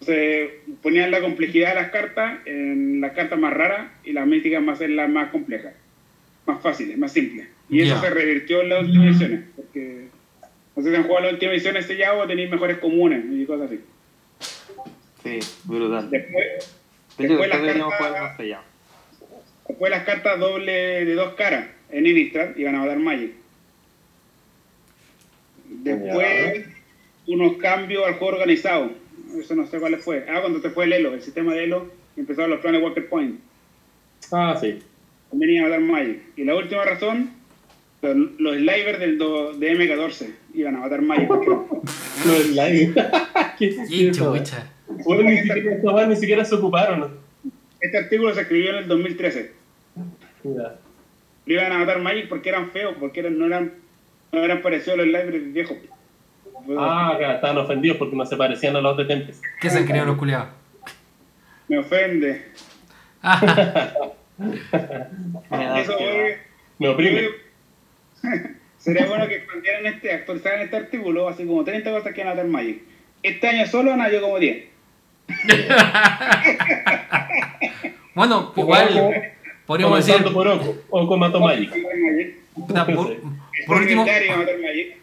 Entonces, 0.00 0.50
ponían 0.82 1.10
la 1.10 1.20
complejidad 1.20 1.70
de 1.70 1.74
las 1.82 1.90
cartas 1.90 2.40
en 2.46 3.00
las 3.00 3.12
cartas 3.12 3.38
más 3.38 3.52
raras 3.54 3.90
y 4.04 4.12
las 4.12 4.26
místicas 4.26 4.62
más 4.62 4.80
en 4.80 4.96
las 4.96 5.08
más 5.08 5.30
complejas, 5.30 5.74
más 6.46 6.60
fáciles, 6.60 6.98
más 6.98 7.12
simples. 7.12 7.46
Y 7.70 7.80
eso 7.82 7.94
Ya. 7.94 8.00
se 8.00 8.10
revirtió 8.10 8.62
en 8.62 8.68
las 8.68 8.82
últimas 8.84 9.06
ediciones, 9.08 9.40
porque 9.56 10.06
no 10.76 10.82
sé 10.82 10.90
si 10.90 10.96
han 10.96 11.04
jugado 11.04 11.24
las 11.26 11.32
últimas 11.34 11.54
ediciones 11.54 11.86
selladas 11.86 12.24
o 12.24 12.26
tenéis 12.26 12.50
mejores 12.50 12.78
comunes 12.78 13.24
y 13.30 13.44
cosas 13.46 13.70
así. 13.70 13.80
Sí, 15.22 15.38
brutal. 15.64 16.10
De 16.10 16.18
Después, 16.18 16.76
después 17.28 17.48
las 17.48 17.58
cartas- 17.88 17.98
después 19.68 19.90
las 19.90 20.04
cartas 20.04 20.38
doble 20.40 21.04
de 21.04 21.14
dos 21.14 21.34
caras 21.34 21.66
en 21.90 22.06
Innistrad 22.06 22.56
iban 22.56 22.74
a 22.76 22.78
matar 22.80 22.98
Magic. 22.98 23.32
Después, 25.68 26.66
unos 27.26 27.56
cambios 27.58 28.06
al 28.06 28.14
juego 28.14 28.34
organizado. 28.36 28.90
Eso 29.38 29.54
no 29.54 29.66
sé 29.66 29.78
cuáles 29.78 30.04
fue. 30.04 30.26
Ah, 30.28 30.40
cuando 30.40 30.60
te 30.60 30.70
fue 30.70 30.84
el 30.84 30.92
Elo, 30.92 31.14
el 31.14 31.22
sistema 31.22 31.54
de 31.54 31.64
Elo, 31.64 31.90
y 32.16 32.20
empezaron 32.20 32.50
los 32.50 32.60
planes 32.60 32.82
Walker 32.82 33.08
Point. 33.08 33.40
Ah, 34.30 34.56
sí. 34.60 34.78
También 35.30 35.52
iban 35.52 35.66
a 35.66 35.68
matar 35.78 35.80
Magic. 35.80 36.20
Y 36.36 36.44
la 36.44 36.54
última 36.54 36.84
razón, 36.84 37.30
los, 38.02 38.16
los 38.38 38.56
Slivers 38.56 38.98
del 38.98 39.16
do- 39.18 39.52
de 39.54 39.72
M14 39.72 40.34
iban 40.54 40.76
a 40.76 40.80
matar 40.80 41.00
Magic. 41.02 41.28
Lo 41.30 42.32
del 42.38 42.54
live. 42.54 42.94
¿Qué 43.58 43.74
chucha. 44.12 44.66
Bueno, 45.04 45.22
ni 45.30 45.38
siquiera, 45.38 45.72
estos 45.72 45.92
weones 45.92 46.08
ni 46.08 46.16
siquiera 46.16 46.44
se 46.44 46.54
ocuparon. 46.54 47.18
Este 47.80 47.98
artículo 47.98 48.34
se 48.34 48.42
escribió 48.42 48.70
en 48.70 48.76
el 48.76 48.88
2013. 48.88 49.52
Mira. 50.44 50.76
Lo 51.46 51.54
iban 51.54 51.72
a 51.72 51.78
matar 51.78 52.00
Magic 52.00 52.28
porque 52.28 52.48
eran 52.48 52.70
feos, 52.70 52.94
porque 53.00 53.20
eran, 53.20 53.38
no 53.38 53.46
eran 53.46 53.72
no 54.32 54.42
eran 54.42 54.62
parecidos 54.62 54.94
a 54.94 55.02
los 55.02 55.06
Slivers 55.06 55.52
viejos. 55.52 55.76
Ah, 56.78 57.18
estaban 57.34 57.58
ofendidos 57.58 57.98
porque 57.98 58.16
no 58.16 58.24
se 58.24 58.36
parecían 58.36 58.76
a 58.76 58.80
los 58.80 58.96
de 58.96 59.04
Tempest. 59.04 59.42
¿Qué 59.60 59.68
se 59.68 59.78
han 59.78 59.84
creído 59.86 60.06
los 60.06 60.16
culiados? 60.16 60.48
Me 61.68 61.78
ofende. 61.78 62.42
Me 63.22 63.22
da 65.50 65.80
Eso 65.80 65.96
fue- 65.98 66.38
Me 66.78 66.88
oprime. 66.88 67.28
Sería 68.78 69.06
bueno 69.06 69.28
que 69.28 69.36
expandieran 69.36 69.86
este, 69.86 70.12
actualizaran 70.12 70.62
este 70.62 70.76
artículo, 70.76 71.28
así 71.28 71.46
como 71.46 71.62
30 71.62 71.90
cosas 71.90 72.12
que 72.14 72.24
van 72.24 72.32
a 72.32 72.34
matar 72.34 72.50
Magic. 72.50 72.80
Este 73.22 73.46
año 73.48 73.66
solo 73.66 73.92
han 73.92 74.00
habido 74.00 74.22
como 74.22 74.38
10. 74.38 74.64
bueno, 78.14 78.52
igual 78.56 79.32
podríamos 79.66 80.04
decir, 80.06 80.24
por 80.32 80.46
Oco. 80.48 80.74
Oco 80.90 81.16
mató 81.16 81.40
Magic. 81.40 81.70
Por, 82.54 83.76
último, 83.78 84.04
Legendario 84.04 84.24
iba 84.26 84.34
a 84.34 84.38
matar 84.38 84.58
Magic. 84.60 84.96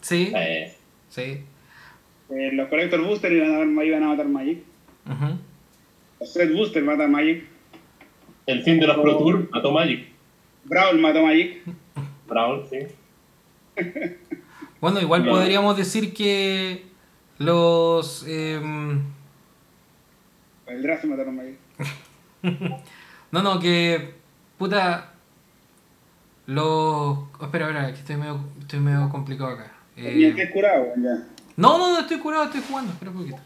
sí, 0.00 0.32
Eh, 0.34 0.74
sí. 1.08 1.40
Eh, 2.30 2.50
los 2.52 2.68
Collector 2.68 3.00
Booster 3.02 3.32
iban 3.32 3.54
a, 3.54 3.64
matar, 3.64 3.86
iban 3.86 4.02
a 4.02 4.08
matar 4.08 4.26
Magic. 4.28 4.58
ujú. 5.08 5.38
Los 6.20 6.32
Set 6.32 6.52
Booster 6.52 6.82
matan 6.82 7.10
Magic. 7.12 7.44
el 8.46 8.62
fin 8.62 8.80
de 8.80 8.86
los 8.86 8.96
Pro 8.98 9.16
Tour 9.18 9.48
mató 9.52 9.70
Magic. 9.70 10.06
Brawl 10.64 10.98
mató 10.98 11.22
Magic. 11.22 11.62
Brawl, 12.26 12.66
sí. 12.68 12.78
Bueno, 14.80 15.00
igual 15.00 15.24
No. 15.24 15.30
podríamos 15.32 15.76
decir 15.76 16.12
que 16.12 16.82
los... 17.38 18.24
em, 18.28 19.00
El 20.66 20.82
Draft 20.82 21.04
mataron 21.04 21.36
Magic. 21.36 21.58
no, 23.30 23.42
no, 23.42 23.58
que... 23.60 24.14
Puta... 24.58 25.12
Los... 26.46 26.64
oh, 26.64 27.28
espera, 27.42 27.66
espera, 27.66 27.86
que 27.92 27.98
estoy 27.98 28.16
medio, 28.16 28.38
estoy 28.60 28.78
medio 28.78 29.08
complicado 29.08 29.50
acá. 29.50 29.72
Eh, 29.96 30.12
Ni 30.16 30.24
el 30.24 30.34
que 30.36 30.42
es 30.44 30.50
curado, 30.52 30.86
ya. 30.96 31.24
No, 31.56 31.78
no, 31.78 31.92
no 31.92 32.00
estoy 32.00 32.18
curado, 32.18 32.44
estoy 32.44 32.62
jugando, 32.68 32.92
espera 32.92 33.10
un 33.10 33.16
poquito. 33.16 33.38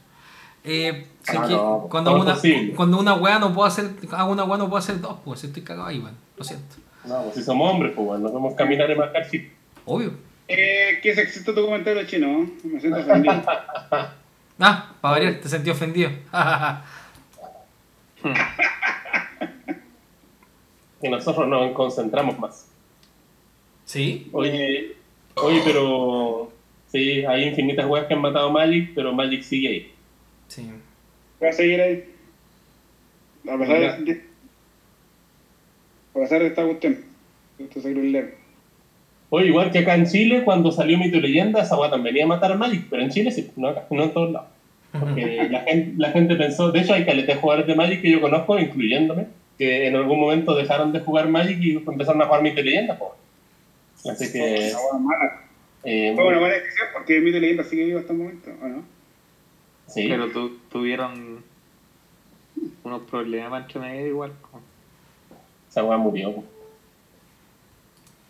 Eh, 0.62 1.06
sé 1.22 1.38
Ah, 1.38 1.46
que 1.46 1.54
no, 1.54 1.86
cuando, 1.90 2.14
una, 2.20 2.34
posible. 2.34 2.74
cuando 2.74 2.98
una 3.00 3.14
weá 3.14 3.38
no 3.38 3.54
puedo 3.54 3.66
hacer, 3.66 3.90
hago 4.12 4.32
una 4.32 4.44
weá 4.44 4.58
no 4.58 4.68
puedo 4.68 4.76
hacer 4.78 5.00
dos, 5.00 5.16
pues 5.24 5.42
estoy 5.44 5.62
cagado 5.62 5.86
ahí, 5.86 5.98
man. 5.98 6.14
Lo 6.36 6.44
siento. 6.44 6.76
No, 7.06 7.22
pues 7.22 7.36
si 7.36 7.42
somos 7.42 7.70
hombres, 7.72 7.92
pues 7.94 8.06
bueno, 8.06 8.24
no 8.24 8.30
podemos 8.30 8.54
caminar 8.54 8.90
y 8.90 8.94
marcar 8.94 9.30
chip. 9.30 9.50
Obvio. 9.86 10.12
Eh, 10.48 10.98
¿Qué 11.02 11.14
sexista 11.14 11.54
tu 11.54 11.64
comentario 11.64 12.04
chino? 12.04 12.26
¿no? 12.26 12.50
Me 12.64 12.80
siento 12.80 13.00
ofendido. 13.00 13.42
Ah, 14.62 14.92
para 15.00 15.12
variar, 15.12 15.36
te 15.40 15.48
sentí 15.48 15.70
ofendido. 15.70 16.10
Y 21.02 21.08
nosotros 21.08 21.48
nos 21.48 21.72
concentramos 21.72 22.38
más. 22.38 22.68
¿Sí? 23.84 24.28
Oye, 24.32 24.96
oye, 25.36 25.62
pero. 25.64 26.52
Sí, 26.88 27.24
hay 27.24 27.44
infinitas 27.44 27.86
weas 27.86 28.06
que 28.06 28.14
han 28.14 28.20
matado 28.20 28.50
Magic, 28.50 28.92
pero 28.94 29.12
Magic 29.12 29.42
sigue 29.42 29.68
ahí. 29.68 29.92
Sí. 30.48 30.68
Voy 31.38 31.48
a 31.48 31.52
seguir 31.52 31.80
ahí. 31.80 32.04
A 33.48 33.56
pesar 33.56 34.04
de, 34.04 34.22
a 36.14 36.18
pesar 36.18 36.40
de 36.40 36.46
esta 36.48 36.64
cuestión. 36.64 37.04
Esto 37.58 37.80
se 37.80 37.92
quiere 37.92 38.08
leer. 38.08 38.36
Oye, 39.30 39.46
igual 39.46 39.70
que 39.70 39.78
acá 39.78 39.94
en 39.94 40.06
Chile, 40.06 40.42
cuando 40.44 40.72
salió 40.72 40.98
Mito 40.98 41.18
Leyenda, 41.20 41.62
esa 41.62 41.78
wea 41.78 41.88
también 41.88 42.16
iba 42.16 42.24
a 42.24 42.28
matar 42.28 42.52
a 42.52 42.56
Magic, 42.56 42.86
pero 42.90 43.02
en 43.02 43.10
Chile 43.10 43.30
sí, 43.30 43.50
no 43.56 43.68
acá, 43.68 43.86
no 43.90 44.02
en 44.02 44.12
todos 44.12 44.32
lados. 44.32 44.48
Porque 44.98 45.48
la 45.50 45.60
gente, 45.60 45.94
la 45.98 46.10
gente 46.10 46.34
pensó, 46.36 46.72
de 46.72 46.80
hecho 46.80 46.94
hay 46.94 47.04
caletas 47.04 47.36
de 47.36 47.40
jugadores 47.40 47.66
de 47.68 47.74
Magic 47.76 48.02
que 48.02 48.10
yo 48.10 48.20
conozco, 48.20 48.58
incluyéndome, 48.58 49.26
que 49.56 49.86
en 49.86 49.94
algún 49.94 50.18
momento 50.18 50.54
dejaron 50.54 50.92
de 50.92 51.00
jugar 51.00 51.28
Magic 51.28 51.58
y 51.60 51.76
empezaron 51.76 52.20
a 52.22 52.26
jugar 52.26 52.42
Mito 52.42 52.60
y 52.60 52.64
Leyenda, 52.64 52.98
pues. 52.98 53.12
Así 54.12 54.32
que. 54.32 54.72
Una 54.72 54.80
buena 54.82 54.98
mala. 54.98 55.40
eh, 55.84 56.12
Fue 56.16 56.26
una 56.26 56.38
buena 56.40 56.54
decisión 56.54 56.88
porque 56.92 57.20
Mito 57.20 57.36
y 57.36 57.40
Leyenda 57.40 57.64
sigue 57.64 57.84
vivo 57.84 57.98
hasta 58.00 58.12
el 58.12 58.18
momento, 58.18 58.50
¿o 58.62 58.66
no? 58.68 58.82
sí. 59.86 60.06
Pero 60.08 60.30
tu- 60.30 60.58
tuvieron 60.70 61.42
unos 62.84 63.02
problemas 63.02 63.62
entre 63.62 63.80
medio 63.80 64.06
igual. 64.08 64.32
como- 64.42 64.62
Esa 65.68 65.84
weá 65.84 65.96
murió. 65.98 66.34
po. 66.34 66.44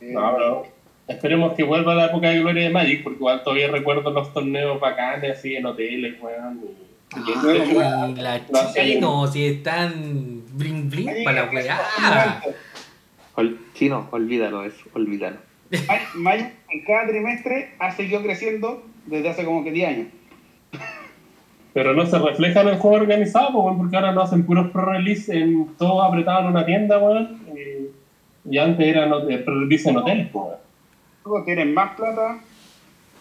Eh, 0.01 0.13
No, 0.13 0.35
pero 0.37 0.67
esperemos 1.11 1.55
que 1.55 1.63
vuelva 1.65 1.95
la 1.95 2.07
época 2.07 2.29
de 2.31 2.41
gloria 2.41 2.65
de 2.65 2.71
Magic, 2.71 3.03
porque 3.03 3.19
igual 3.19 3.43
todavía 3.43 3.69
recuerdo 3.69 4.11
los 4.11 4.33
torneos 4.33 4.81
bacanes 4.81 5.39
así 5.39 5.57
en 5.57 5.67
hoteles, 5.67 6.15
weón. 6.21 6.61
y- 6.65 7.21
y- 7.21 7.77
Ay, 7.79 8.15
la 8.15 8.41
chino, 8.73 9.27
si 9.27 9.47
están 9.47 10.43
bling 10.53 10.89
bling 10.91 11.25
para 11.25 11.45
la 11.47 11.51
weá. 11.53 12.43
Ol- 13.37 13.59
Chino, 13.75 14.09
olvídalo 14.13 14.65
eso, 14.65 14.85
olvídalo. 14.95 15.37
Magic- 16.17 16.53
en 16.71 16.85
cada 16.85 17.07
trimestre 17.09 17.71
ha 17.79 17.91
seguido 17.93 18.23
creciendo 18.23 18.83
desde 19.07 19.29
hace 19.31 19.45
como 19.45 19.65
que 19.65 19.73
10 19.73 19.89
años. 19.89 20.07
Pero 21.73 21.95
no 21.95 22.05
se 22.05 22.19
refleja 22.19 22.63
en 22.63 22.69
el 22.69 22.79
juego 22.79 22.97
organizado, 22.97 23.51
weón, 23.61 23.79
porque 23.79 23.97
ahora 23.97 24.13
no 24.13 24.23
hacen 24.23 24.45
puros 24.45 24.71
pro-release 24.71 25.33
en 25.37 25.69
todo 25.79 26.03
apretado 26.03 26.41
en 26.43 26.47
una 26.49 26.67
tienda, 26.67 26.99
weón. 26.99 27.39
Y, 27.55 28.55
y 28.55 28.59
antes 28.59 28.87
eran 28.87 29.13
eh, 29.31 29.39
pro-release 29.39 29.89
en 29.89 29.97
hoteles, 29.97 30.29
po, 30.29 30.53
Luego 31.31 31.45
tienen 31.45 31.73
más 31.75 31.95
plata, 31.95 32.41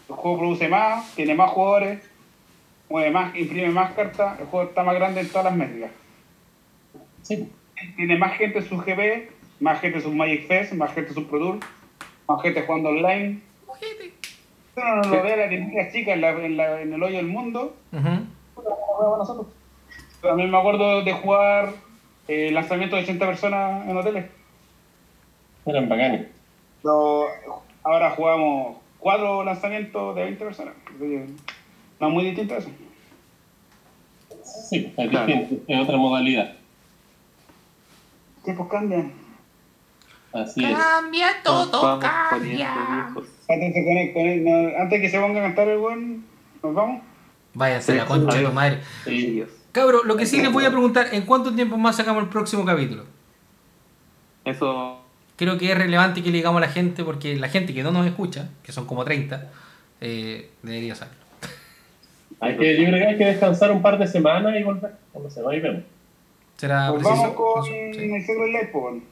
el 0.08 0.14
juego 0.16 0.38
produce 0.38 0.66
más, 0.68 1.14
tiene 1.14 1.32
más 1.36 1.48
jugadores, 1.52 2.02
mueve 2.88 3.12
más, 3.12 3.36
imprime 3.36 3.68
más 3.68 3.92
cartas, 3.92 4.40
el 4.40 4.46
juego 4.46 4.68
está 4.68 4.82
más 4.82 4.96
grande 4.96 5.20
en 5.20 5.28
todas 5.28 5.44
las 5.44 5.54
métricas. 5.54 5.92
Sí. 7.22 7.48
Tiene 7.94 8.18
más 8.18 8.32
gente 8.36 8.58
en 8.58 8.68
su 8.68 8.78
GP, 8.78 9.30
más 9.60 9.80
gente 9.80 9.98
en 9.98 10.02
su 10.02 10.10
Magic 10.12 10.48
Fest, 10.48 10.72
más 10.72 10.92
gente 10.92 11.10
en 11.10 11.14
su 11.14 11.28
Pro 11.28 11.38
Tour, 11.38 11.58
más 12.26 12.42
gente 12.42 12.62
jugando 12.62 12.88
online. 12.88 13.38
Uno 14.76 14.96
no 14.96 15.02
lo 15.08 15.22
ve 15.22 15.36
la 15.36 15.48
tiendita 15.48 15.92
chica 15.92 16.12
en, 16.14 16.20
la- 16.20 16.30
en 16.30 16.56
la- 16.56 16.80
en 16.82 16.92
el 16.92 17.00
hoyo 17.02 17.16
del 17.18 17.28
mundo, 17.28 17.76
juegan 18.56 19.18
nosotros. 19.18 19.46
También 20.20 20.50
me 20.50 20.58
acuerdo 20.58 21.02
de 21.04 21.12
jugar 21.12 21.74
eh, 22.26 22.50
lanzamientos 22.50 22.98
de 22.98 23.04
80 23.04 23.24
personas 23.26 23.86
en 23.88 23.96
hoteles. 23.96 24.26
Eran 25.64 25.88
bacanes. 25.88 26.26
Ahora 27.82 28.10
jugamos 28.10 28.76
cuatro 28.98 29.44
lanzamientos 29.44 30.14
de 30.16 30.24
20 30.24 30.44
personas. 30.44 30.74
Que 30.98 31.26
No 32.00 32.08
es 32.08 32.12
muy 32.14 32.24
distinto 32.24 32.54
a 32.54 32.58
eso. 32.58 32.70
Sí, 34.68 34.92
es 34.96 35.10
Claro. 35.10 35.26
distinto, 35.26 35.64
es 35.68 35.80
otra 35.80 35.96
modalidad. 35.96 36.52
Tiempos 38.44 38.68
cambian. 38.68 39.12
Así 40.32 40.64
es. 40.64 40.78
Cambia 40.78 41.28
todo, 41.42 41.98
cambia. 41.98 43.06
Antes, 43.48 43.74
se 43.74 43.84
conecta, 43.84 44.20
no, 44.22 44.80
antes 44.82 45.00
que 45.00 45.08
se 45.10 45.20
ponga 45.20 45.40
a 45.40 45.42
cantar 45.42 45.68
el 45.68 45.78
buen, 45.78 46.24
nos 46.62 46.74
vamos. 46.74 47.02
Váyanse 47.52 47.92
a 47.92 47.96
la 47.96 48.06
concha 48.06 48.38
de 48.38 48.44
tu 48.44 48.52
madre. 48.52 48.80
Sí. 49.04 49.44
Cabro, 49.72 50.04
lo 50.04 50.16
que 50.16 50.26
sí 50.26 50.40
les 50.40 50.52
voy 50.52 50.64
a 50.64 50.70
preguntar, 50.70 51.08
¿en 51.12 51.22
cuánto 51.26 51.52
tiempo 51.54 51.76
más 51.76 51.96
sacamos 51.96 52.22
el 52.22 52.28
próximo 52.28 52.64
capítulo? 52.64 53.04
Eso, 54.44 54.99
Creo 55.40 55.56
que 55.56 55.72
es 55.72 55.78
relevante 55.78 56.22
que 56.22 56.28
le 56.30 56.36
digamos 56.36 56.58
a 56.62 56.66
la 56.66 56.70
gente, 56.70 57.02
porque 57.02 57.34
la 57.36 57.48
gente 57.48 57.72
que 57.72 57.82
no 57.82 57.92
nos 57.92 58.06
escucha, 58.06 58.50
que 58.62 58.72
son 58.72 58.84
como 58.84 59.04
30, 59.06 59.48
eh, 60.02 60.50
debería 60.62 60.94
saberlo. 60.94 61.18
Hay 62.40 62.58
que, 62.58 62.76
yo 62.76 62.84
creo 62.90 62.98
que 62.98 63.06
hay 63.06 63.16
que 63.16 63.24
descansar 63.24 63.70
un 63.72 63.80
par 63.80 63.98
de 63.98 64.06
semanas 64.06 64.54
y 64.54 64.62
volver. 64.62 64.92
Cuando 65.12 65.30
se 65.30 65.40
va 65.40 65.56
y 65.56 65.60
vemos. 65.60 65.82
¿Será 66.58 66.90
Pues 66.90 67.02
vamos 67.04 67.32
con 67.32 67.64
Sí. 67.64 67.72
el 67.72 68.20
Secret 68.22 68.48
Life, 68.48 68.68
pues. 68.70 69.02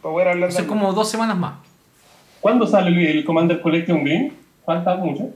Para 0.00 0.12
poder 0.12 0.28
hablar 0.28 0.52
de 0.52 0.66
como 0.68 0.92
dos 0.92 1.10
semanas 1.10 1.36
más. 1.36 1.54
¿Cuándo 2.40 2.64
sale 2.64 2.90
el, 2.90 2.98
el 3.18 3.24
Commander 3.24 3.60
Collection 3.60 4.04
Green? 4.04 4.32
Falta 4.64 4.94
mucho. 4.94 5.30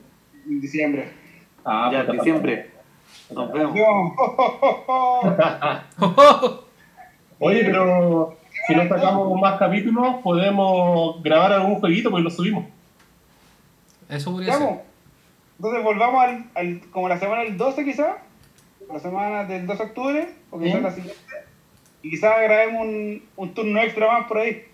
en 0.48 0.60
diciembre. 0.60 1.08
Ah, 1.64 1.90
ya, 1.92 2.04
falta- 2.04 2.12
diciembre. 2.12 2.70
Nos 3.34 3.52
vemos. 3.52 3.74
Oye, 7.40 7.64
pero 7.64 8.36
si 8.66 8.74
no 8.74 8.88
sacamos 8.88 9.40
más 9.40 9.58
capítulos, 9.58 10.16
podemos 10.22 11.22
grabar 11.22 11.52
algún 11.52 11.76
jueguito 11.80 12.10
pues 12.10 12.22
lo 12.24 12.30
subimos. 12.30 12.64
Eso 14.08 14.32
podría 14.32 14.52
ser. 14.54 14.80
Entonces 15.58 15.84
volvamos 15.84 16.22
al, 16.22 16.44
al- 16.54 16.80
como 16.90 17.08
la 17.08 17.18
semana 17.18 17.42
del 17.42 17.56
12 17.56 17.84
quizás. 17.84 18.16
la 18.92 18.98
semana 18.98 19.44
del 19.44 19.66
2 19.66 19.78
de 19.78 19.84
octubre, 19.84 20.28
o 20.50 20.58
¿Sí? 20.58 20.64
quizás 20.64 20.82
la 20.82 20.90
siguiente. 20.90 21.20
Y 22.02 22.10
quizás 22.10 22.32
grabemos 22.42 22.82
un, 22.82 23.22
un 23.36 23.54
turno 23.54 23.80
extra 23.80 24.06
más 24.12 24.26
por 24.26 24.38
ahí. 24.38 24.64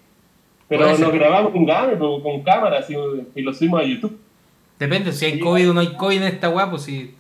Pero 0.67 0.97
ser. 0.97 1.11
grabamos 1.13 1.53
con 1.53 1.65
cámara, 1.67 1.99
con 1.99 2.43
cámaras 2.43 2.89
y, 2.91 2.95
y 3.35 3.43
lo 3.43 3.53
subimos 3.55 3.81
a 3.81 3.85
YouTube. 3.85 4.19
Depende, 4.79 5.13
si 5.13 5.25
hay 5.25 5.39
COVID 5.41 5.71
o 5.71 5.75
no 5.75 5.81
hay 5.81 5.95
COVID 5.95 6.17
en 6.19 6.23
esta 6.25 6.49
weá, 6.51 6.71
pues 6.71 6.83
si 6.83 7.15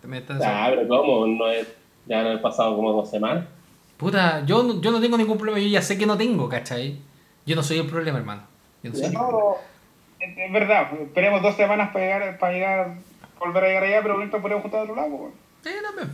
te 0.00 0.06
metes 0.08 0.36
Ah, 0.44 0.68
pero 0.70 0.86
¿cómo? 0.88 1.26
No 1.26 1.48
es, 1.50 1.66
ya 2.06 2.22
no 2.22 2.30
han 2.30 2.40
pasado 2.42 2.74
como 2.76 2.92
dos 2.92 3.10
semanas. 3.10 3.44
Puta, 4.00 4.44
yo, 4.46 4.62
no- 4.62 4.80
yo 4.80 4.90
no 4.90 5.00
tengo 5.00 5.16
ningún 5.18 5.36
problema, 5.36 5.58
yo 5.60 5.68
ya 5.68 5.82
sé 5.82 5.98
que 5.98 6.06
no 6.06 6.16
tengo, 6.16 6.48
¿cachai? 6.48 6.98
Yo 7.44 7.54
no 7.54 7.62
soy 7.62 7.78
el 7.80 7.86
problema, 7.86 8.18
hermano. 8.18 8.42
Yo 8.82 8.90
no 8.90 8.96
soy 8.96 9.06
el 9.06 9.12
problema. 9.12 9.40
Es, 10.18 10.52
verdad, 10.52 10.88
pues, 10.90 11.02
esperemos 11.02 11.42
dos 11.42 11.54
semanas 11.56 11.90
para 11.92 12.04
llegar, 12.06 12.38
para 12.38 12.52
llegar, 12.54 12.94
volver 13.38 13.64
a 13.64 13.66
llegar 13.68 13.82
allá, 13.84 14.02
pero 14.02 14.16
mientras 14.16 14.40
podemos 14.40 14.62
juntar 14.62 14.80
a 14.80 14.82
otro 14.84 14.96
lado. 14.96 15.16
pues. 15.18 15.32
Sí, 15.64 15.70
también. 15.82 16.10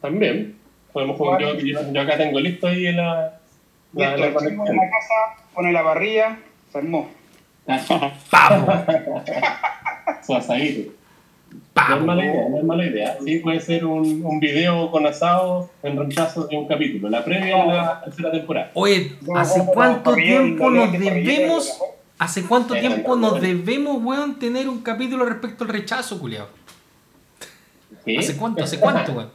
También. 0.00 0.56
Podemos 0.92 1.16
jugar, 1.16 1.40
yo, 1.40 1.54
yo, 1.54 1.92
yo 1.92 2.00
acá 2.00 2.16
tengo 2.16 2.38
listo 2.40 2.66
ahí 2.68 2.92
la, 2.92 3.40
la, 3.92 4.16
Listo, 4.16 4.26
la 4.26 4.32
conexión. 4.34 4.68
en 4.68 4.76
la 4.76 4.90
casa, 4.90 5.44
pone 5.54 5.72
la 5.72 5.84
parrilla, 5.84 6.38
se 6.72 6.78
armó. 6.78 7.10
¡Pavo! 8.30 8.72
Su 10.26 10.34
asadito. 10.34 10.92
No 11.74 11.96
es 11.96 12.02
mala 12.02 12.24
idea, 12.24 12.48
no 12.48 12.58
es 12.58 12.64
mala 12.64 12.84
idea. 12.86 13.18
Sí, 13.24 13.36
puede 13.38 13.60
ser 13.60 13.84
un, 13.84 14.22
un 14.24 14.40
video 14.40 14.90
con 14.90 15.06
asado 15.06 15.70
en 15.82 15.96
reemplazo 15.96 16.46
de 16.46 16.56
un 16.56 16.66
capítulo. 16.66 17.08
La 17.08 17.24
previa 17.24 17.62
a 17.62 17.66
la 17.66 18.00
tercera 18.04 18.30
temporada. 18.32 18.70
Oye, 18.74 19.16
¿hace 19.36 19.64
cuánto 19.72 20.14
tiempo 20.14 20.70
nos 20.70 20.92
debemos... 20.92 21.80
¿Hace 22.18 22.44
cuánto 22.44 22.74
tiempo 22.74 23.16
nos 23.16 23.40
debemos, 23.40 24.02
weón, 24.02 24.38
tener 24.38 24.68
un 24.68 24.82
capítulo 24.82 25.24
respecto 25.24 25.64
al 25.64 25.70
rechazo, 25.70 26.20
culiao? 26.20 26.48
¿Qué? 28.04 28.18
¿Hace 28.18 28.36
cuánto? 28.36 28.62
¿Hace 28.62 28.78
cuánto, 28.78 29.12
weón? 29.12 29.30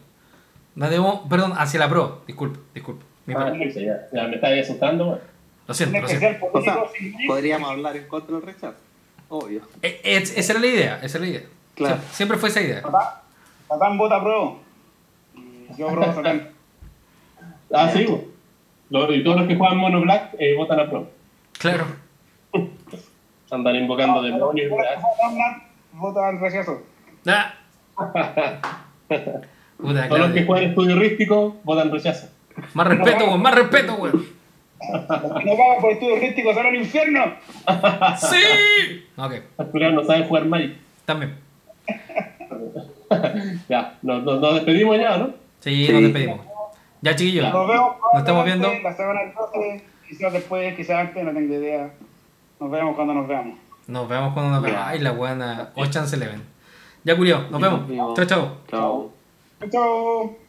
Nos 0.76 0.90
debemos... 0.90 1.22
Perdón, 1.28 1.54
hacia 1.58 1.80
la 1.80 1.90
pro. 1.90 2.22
Disculpe, 2.28 2.60
disculpe. 2.76 3.04
Mi 3.26 3.34
Ah, 3.34 3.52
ya, 3.74 4.08
ya 4.14 4.28
me 4.28 4.36
estáis 4.36 4.66
asustando. 4.70 5.08
weón. 5.08 5.20
Lo 5.68 5.74
siento, 5.74 6.00
lo 6.00 6.08
siento. 6.08 6.46
O 6.54 6.62
sea, 6.62 6.78
podríamos 7.28 7.72
hablar 7.72 7.98
en 7.98 8.08
contra 8.08 8.36
del 8.36 8.46
rechazo. 8.46 8.76
Obvio. 9.30 9.62
Eh, 9.82 10.00
eh, 10.04 10.18
esa 10.36 10.52
era 10.52 10.62
la 10.62 10.68
idea, 10.68 11.00
esa 11.02 11.18
era 11.18 11.26
la 11.26 11.32
idea. 11.32 11.44
Claro. 11.76 11.98
Sie- 11.98 12.14
Siempre 12.16 12.38
fue 12.38 12.50
esa 12.50 12.62
idea. 12.62 12.82
Satán, 12.82 13.02
Satán 13.68 13.98
vota 13.98 14.22
pro. 14.24 14.60
Y 15.36 15.68
Yo 15.78 15.90
apruebo 15.90 16.12
a 16.12 16.16
Satán. 16.16 16.50
Ah, 17.74 17.90
sí. 17.94 18.06
weón. 18.06 18.22
Lo- 18.90 19.14
y 19.14 19.24
todos 19.24 19.38
los 19.40 19.48
que 19.48 19.56
juegan 19.56 19.78
Mono 19.78 20.02
Black 20.02 20.36
eh, 20.40 20.56
votan 20.56 20.80
a 20.80 20.90
pro. 20.90 21.10
Claro. 21.60 21.86
Andan 23.52 23.76
invocando 23.76 24.22
demonios. 24.22 24.70
Los 24.70 24.78
que 24.80 24.84
¿verdad? 24.84 25.62
votan 25.94 26.40
rechazo. 26.40 26.82
Ah. 27.28 27.54
Puta, 29.78 30.08
Todos 30.08 30.20
los 30.20 30.32
que 30.32 30.46
juegan 30.46 30.70
estudio 30.70 30.96
rístico 30.98 31.58
votan 31.64 31.92
rechazo. 31.92 32.28
Más 32.74 32.88
respeto, 32.88 33.26
weón, 33.26 33.42
más 33.42 33.54
respeto, 33.56 33.96
weón. 33.96 34.26
Los 34.86 35.40
que 35.40 35.46
no 35.46 35.58
pagan 35.58 35.82
por 35.82 35.92
estudios 35.92 36.20
rísticos 36.20 36.54
son 36.56 36.66
al 36.66 36.76
infierno. 36.76 37.34
¡Sí! 38.18 39.06
Ok, 39.18 39.34
Los 39.74 39.94
no 39.94 40.04
saben 40.04 40.28
jugar 40.28 40.46
Magic. 40.46 40.76
también. 41.06 41.38
Ya, 43.70 43.98
nos, 44.02 44.24
nos, 44.24 44.40
nos 44.42 44.56
despedimos 44.56 44.98
ya, 44.98 45.18
¿no? 45.18 45.30
Sí, 45.60 45.86
Sí. 45.86 45.92
nos 45.94 46.02
despedimos. 46.04 46.40
Ya, 47.02 47.16
chiquillos. 47.16 47.52
Nos 47.54 47.68
vemos. 47.68 47.92
Nos 48.14 48.20
estamos 48.22 48.46
viendo. 48.46 48.68
La 48.84 48.94
semana 48.94 49.22
del 49.22 49.34
12, 49.34 49.84
quizás 50.08 50.34
después, 50.34 50.76
quizás 50.76 50.98
antes, 51.00 51.24
no 51.24 51.32
tengo 51.34 51.54
idea. 51.54 51.92
Nos 52.60 52.72
vemos 52.72 52.96
cuando 52.96 53.14
nos 53.14 53.28
veamos. 53.28 53.58
Nos 53.88 54.10
vemos 54.10 54.34
cuando 54.34 54.52
nos 54.52 54.62
veamos. 54.64 54.82
Ay, 54.86 55.00
la 55.00 55.12
buena. 55.12 55.70
Ocean's 55.76 56.12
Eleven. 56.14 56.42
Ya, 57.04 57.16
Julio, 57.16 57.46
nos 57.52 57.62
Ya, 57.62 57.68
vemos. 57.68 57.80
nos 57.82 57.90
vemos. 57.90 58.14
Chao, 58.16 58.26
chao. 58.26 58.58
Chao. 58.70 59.12
Chao. 59.72 60.45